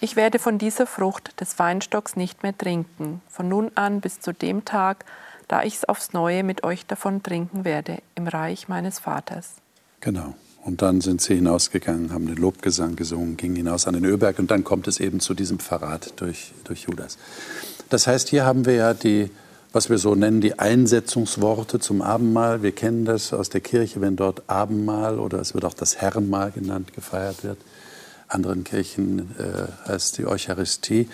ich 0.00 0.16
werde 0.16 0.38
von 0.38 0.58
dieser 0.58 0.86
Frucht 0.86 1.40
des 1.40 1.58
Weinstocks 1.58 2.16
nicht 2.16 2.42
mehr 2.42 2.56
trinken, 2.56 3.20
von 3.28 3.48
nun 3.48 3.70
an 3.74 4.00
bis 4.00 4.20
zu 4.20 4.32
dem 4.32 4.64
Tag, 4.64 5.04
da 5.46 5.62
ich 5.62 5.76
es 5.76 5.84
aufs 5.84 6.12
Neue 6.12 6.42
mit 6.42 6.64
euch 6.64 6.86
davon 6.86 7.22
trinken 7.22 7.64
werde, 7.64 7.98
im 8.14 8.26
Reich 8.26 8.68
meines 8.68 8.98
Vaters. 8.98 9.56
Genau. 10.00 10.34
Und 10.62 10.82
dann 10.82 11.00
sind 11.00 11.20
sie 11.20 11.34
hinausgegangen, 11.34 12.12
haben 12.12 12.26
den 12.26 12.36
Lobgesang 12.36 12.94
gesungen, 12.94 13.36
gingen 13.36 13.56
hinaus 13.56 13.86
an 13.86 13.94
den 13.94 14.04
Ölberg 14.04 14.38
und 14.38 14.50
dann 14.50 14.62
kommt 14.62 14.88
es 14.88 15.00
eben 15.00 15.20
zu 15.20 15.34
diesem 15.34 15.58
Verrat 15.58 16.12
durch, 16.16 16.52
durch 16.64 16.82
Judas. 16.82 17.18
Das 17.88 18.06
heißt, 18.06 18.28
hier 18.28 18.44
haben 18.44 18.66
wir 18.66 18.74
ja 18.74 18.94
die, 18.94 19.30
was 19.72 19.88
wir 19.88 19.98
so 19.98 20.14
nennen, 20.14 20.40
die 20.40 20.58
Einsetzungsworte 20.58 21.78
zum 21.78 22.02
Abendmahl. 22.02 22.62
Wir 22.62 22.72
kennen 22.72 23.04
das 23.04 23.32
aus 23.32 23.48
der 23.48 23.60
Kirche, 23.60 24.00
wenn 24.00 24.16
dort 24.16 24.42
Abendmahl 24.48 25.18
oder 25.18 25.38
es 25.38 25.54
wird 25.54 25.64
auch 25.64 25.74
das 25.74 25.96
Herrenmahl 25.98 26.50
genannt 26.50 26.92
gefeiert 26.92 27.44
wird 27.44 27.58
anderen 28.30 28.64
Kirchen 28.64 29.34
äh, 29.38 29.88
heißt 29.88 30.18
die 30.18 30.26
Eucharistie. 30.26 31.08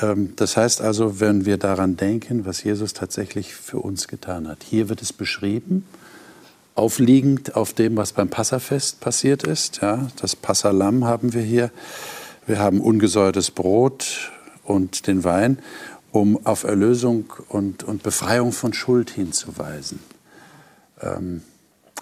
Ähm, 0.00 0.34
das 0.36 0.56
heißt 0.56 0.80
also, 0.80 1.20
wenn 1.20 1.46
wir 1.46 1.56
daran 1.56 1.96
denken, 1.96 2.44
was 2.44 2.62
Jesus 2.62 2.92
tatsächlich 2.92 3.54
für 3.54 3.78
uns 3.78 4.08
getan 4.08 4.48
hat. 4.48 4.64
Hier 4.64 4.88
wird 4.88 5.00
es 5.00 5.12
beschrieben, 5.12 5.86
aufliegend 6.74 7.56
auf 7.56 7.72
dem, 7.72 7.96
was 7.96 8.12
beim 8.12 8.28
Passafest 8.28 9.00
passiert 9.00 9.44
ist. 9.44 9.80
Ja, 9.80 10.08
das 10.20 10.36
Passalam 10.36 11.04
haben 11.04 11.32
wir 11.32 11.42
hier. 11.42 11.70
Wir 12.46 12.58
haben 12.58 12.80
ungesäuertes 12.80 13.50
Brot 13.50 14.30
und 14.64 15.06
den 15.06 15.22
Wein, 15.24 15.58
um 16.12 16.44
auf 16.46 16.64
Erlösung 16.64 17.32
und, 17.48 17.84
und 17.84 18.02
Befreiung 18.02 18.52
von 18.52 18.72
Schuld 18.72 19.10
hinzuweisen. 19.10 20.00
Ähm, 21.00 21.42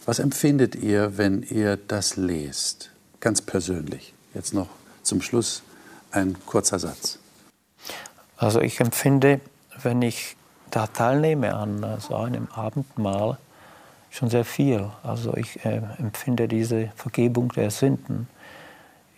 was 0.04 0.18
empfindet 0.18 0.76
ihr, 0.76 1.18
wenn 1.18 1.42
ihr 1.42 1.76
das 1.76 2.16
lest? 2.16 2.90
Ganz 3.20 3.42
persönlich. 3.42 4.14
Jetzt 4.34 4.54
noch 4.54 4.68
zum 5.02 5.20
Schluss 5.20 5.62
ein 6.12 6.36
kurzer 6.46 6.78
Satz. 6.78 7.18
Also 8.36 8.60
ich 8.60 8.80
empfinde, 8.80 9.40
wenn 9.82 10.02
ich 10.02 10.36
da 10.70 10.86
teilnehme 10.86 11.54
an 11.54 11.84
so 12.00 12.16
einem 12.16 12.48
Abendmahl, 12.52 13.38
schon 14.10 14.30
sehr 14.30 14.44
viel. 14.44 14.90
Also 15.02 15.36
ich 15.36 15.64
äh, 15.64 15.82
empfinde 15.98 16.48
diese 16.48 16.90
Vergebung 16.96 17.52
der 17.52 17.70
Sünden. 17.70 18.28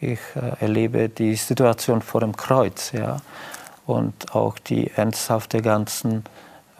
Ich 0.00 0.20
äh, 0.34 0.60
erlebe 0.60 1.08
die 1.08 1.34
Situation 1.36 2.02
vor 2.02 2.20
dem 2.20 2.36
Kreuz, 2.36 2.92
ja, 2.92 3.18
und 3.88 4.34
auch 4.34 4.58
die 4.58 4.90
Ernsthaft 4.90 5.54
der 5.54 5.62
ganzen 5.62 6.24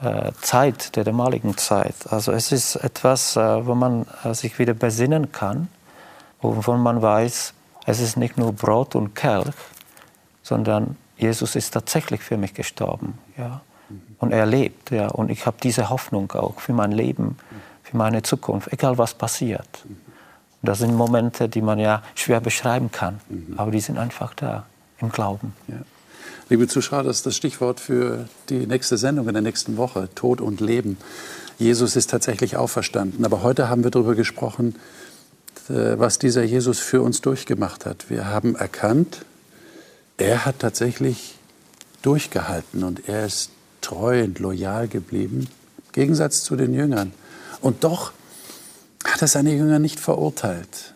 äh, 0.03 0.31
Zeit, 0.43 0.95
der 0.95 1.05
damaligen 1.05 1.57
Zeit. 1.57 1.95
Also 2.11 2.33
es 2.33 2.53
ist 2.53 2.77
etwas, 2.77 3.35
äh, 3.37 3.67
wo 3.67 3.75
man 3.75 4.07
äh, 4.25 4.35
sich 4.35 4.59
wieder 4.59 4.75
besinnen 4.75 5.33
kann, 5.33 5.69
wovon 6.43 6.83
man 6.83 7.01
weiß, 7.01 7.55
es 7.87 8.01
ist 8.01 8.19
nicht 8.19 8.37
nur 8.37 8.53
Brot 8.53 8.95
und 8.95 9.15
Kelch, 9.15 9.55
sondern 10.43 10.97
Jesus 11.17 11.57
ist 11.57 11.71
tatsächlich 11.71 12.21
für 12.21 12.37
mich 12.37 12.53
gestorben, 12.53 13.19
ja, 13.37 13.63
und 14.19 14.33
er 14.33 14.45
lebt, 14.45 14.91
ja, 14.91 15.09
und 15.09 15.31
ich 15.31 15.47
habe 15.47 15.57
diese 15.63 15.89
Hoffnung 15.89 16.31
auch 16.33 16.61
für 16.61 16.75
mein 16.75 16.93
Leben 16.93 17.39
für 17.85 17.97
meine 17.97 18.23
Zukunft, 18.23 18.71
egal 18.71 18.99
was 18.99 19.15
passiert. 19.15 19.87
Das 20.61 20.81
sind 20.81 20.95
Momente, 20.95 21.49
die 21.49 21.63
man 21.63 21.79
ja 21.79 22.03
schwer 22.15 22.41
beschreiben 22.41 22.93
kann, 22.93 23.21
mhm. 23.31 23.55
aber 23.57 23.71
die 23.71 23.81
sind 23.81 23.97
einfach 23.97 24.35
da 24.35 24.67
im 25.01 25.11
Glauben. 25.11 25.55
Ja. 25.69 25.77
Liebe 26.51 26.67
Zuschauer, 26.67 27.03
das 27.03 27.19
ist 27.19 27.27
das 27.27 27.37
Stichwort 27.37 27.79
für 27.79 28.27
die 28.49 28.67
nächste 28.67 28.97
Sendung 28.97 29.29
in 29.29 29.35
der 29.35 29.43
nächsten 29.43 29.77
Woche, 29.77 30.09
Tod 30.15 30.41
und 30.41 30.63
Leben. 30.63 30.97
Jesus 31.59 31.95
ist 31.95 32.09
tatsächlich 32.09 32.57
auferstanden, 32.57 33.27
aber 33.27 33.43
heute 33.43 33.69
haben 33.69 33.85
wir 33.85 33.91
darüber 33.91 34.15
gesprochen, 34.15 34.75
äh, 35.69 35.99
was 35.99 36.19
dieser 36.19 36.45
Jesus 36.45 36.79
für 36.79 37.03
uns 37.03 37.21
durchgemacht 37.21 37.85
hat. 37.85 38.09
Wir 38.09 38.29
haben 38.29 38.57
erkannt, 38.57 39.27
er 40.17 40.47
hat 40.47 40.61
tatsächlich 40.61 41.35
durchgehalten 42.01 42.83
und 42.83 43.11
er 43.11 43.27
ist 43.27 43.51
treu 43.83 44.25
und 44.25 44.39
loyal 44.39 44.89
geblieben, 44.89 45.49
im 45.77 45.93
Gegensatz 45.93 46.45
zu 46.45 46.57
den 46.57 46.73
Jüngern. 46.73 47.13
Und 47.61 47.85
doch 47.85 48.13
hat 49.05 49.21
er 49.21 49.29
seine 49.29 49.55
Jünger 49.55 49.81
nicht 49.81 50.01
verurteilt. 50.01 50.95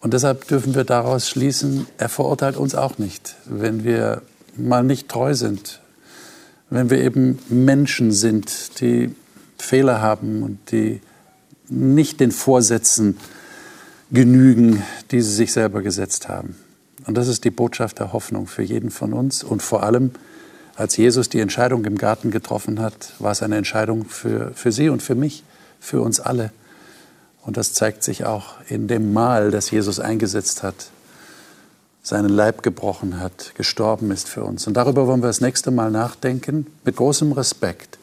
Und 0.00 0.14
deshalb 0.14 0.46
dürfen 0.46 0.76
wir 0.76 0.84
daraus 0.84 1.28
schließen, 1.28 1.88
er 1.98 2.08
verurteilt 2.08 2.56
uns 2.56 2.76
auch 2.76 2.98
nicht, 2.98 3.34
wenn 3.46 3.82
wir 3.82 4.22
mal 4.56 4.82
nicht 4.82 5.08
treu 5.08 5.34
sind, 5.34 5.80
wenn 6.70 6.90
wir 6.90 6.98
eben 6.98 7.38
Menschen 7.48 8.12
sind, 8.12 8.80
die 8.80 9.14
Fehler 9.58 10.00
haben 10.00 10.42
und 10.42 10.58
die 10.70 11.00
nicht 11.68 12.20
den 12.20 12.32
Vorsätzen 12.32 13.16
genügen, 14.10 14.82
die 15.10 15.20
sie 15.20 15.32
sich 15.32 15.52
selber 15.52 15.82
gesetzt 15.82 16.28
haben. 16.28 16.56
Und 17.06 17.16
das 17.16 17.28
ist 17.28 17.44
die 17.44 17.50
Botschaft 17.50 17.98
der 17.98 18.12
Hoffnung 18.12 18.46
für 18.46 18.62
jeden 18.62 18.90
von 18.90 19.12
uns 19.12 19.42
und 19.42 19.62
vor 19.62 19.82
allem, 19.82 20.10
als 20.76 20.96
Jesus 20.96 21.28
die 21.28 21.40
Entscheidung 21.40 21.84
im 21.84 21.98
Garten 21.98 22.30
getroffen 22.30 22.80
hat, 22.80 23.12
war 23.18 23.32
es 23.32 23.42
eine 23.42 23.56
Entscheidung 23.56 24.06
für, 24.06 24.52
für 24.54 24.72
Sie 24.72 24.88
und 24.88 25.02
für 25.02 25.14
mich 25.14 25.44
für 25.78 26.00
uns 26.00 26.20
alle. 26.20 26.52
Und 27.42 27.56
das 27.56 27.72
zeigt 27.72 28.02
sich 28.02 28.24
auch 28.24 28.54
in 28.68 28.86
dem 28.86 29.12
Mahl, 29.12 29.50
das 29.50 29.70
Jesus 29.70 29.98
eingesetzt 30.00 30.62
hat, 30.62 30.90
seinen 32.02 32.30
Leib 32.30 32.62
gebrochen 32.62 33.20
hat, 33.20 33.54
gestorben 33.54 34.10
ist 34.10 34.28
für 34.28 34.44
uns. 34.44 34.66
Und 34.66 34.74
darüber 34.74 35.06
wollen 35.06 35.22
wir 35.22 35.26
das 35.26 35.40
nächste 35.40 35.70
Mal 35.70 35.90
nachdenken, 35.90 36.66
mit 36.84 36.96
großem 36.96 37.32
Respekt, 37.32 37.98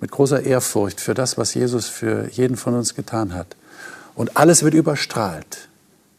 mit 0.00 0.10
großer 0.10 0.42
Ehrfurcht 0.42 1.00
für 1.00 1.14
das, 1.14 1.38
was 1.38 1.54
Jesus 1.54 1.86
für 1.86 2.28
jeden 2.30 2.56
von 2.56 2.74
uns 2.74 2.94
getan 2.94 3.34
hat. 3.34 3.56
Und 4.14 4.36
alles 4.36 4.62
wird 4.62 4.74
überstrahlt 4.74 5.68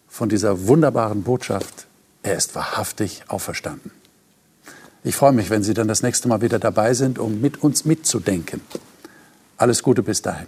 von 0.07 0.29
dieser 0.29 0.67
wunderbaren 0.67 1.23
Botschaft, 1.23 1.87
er 2.21 2.35
ist 2.35 2.55
wahrhaftig 2.55 3.23
auferstanden. 3.27 3.91
Ich 5.03 5.15
freue 5.15 5.33
mich, 5.33 5.49
wenn 5.49 5.63
Sie 5.63 5.73
dann 5.73 5.89
das 5.89 6.01
nächste 6.01 6.29
Mal 6.29 6.41
wieder 6.41 6.59
dabei 6.59 6.93
sind, 6.93 7.19
um 7.19 7.41
mit 7.41 7.61
uns 7.61 7.83
mitzudenken. 7.83 8.61
Alles 9.57 9.83
Gute 9.83 10.01
bis 10.01 10.21
dahin. 10.21 10.47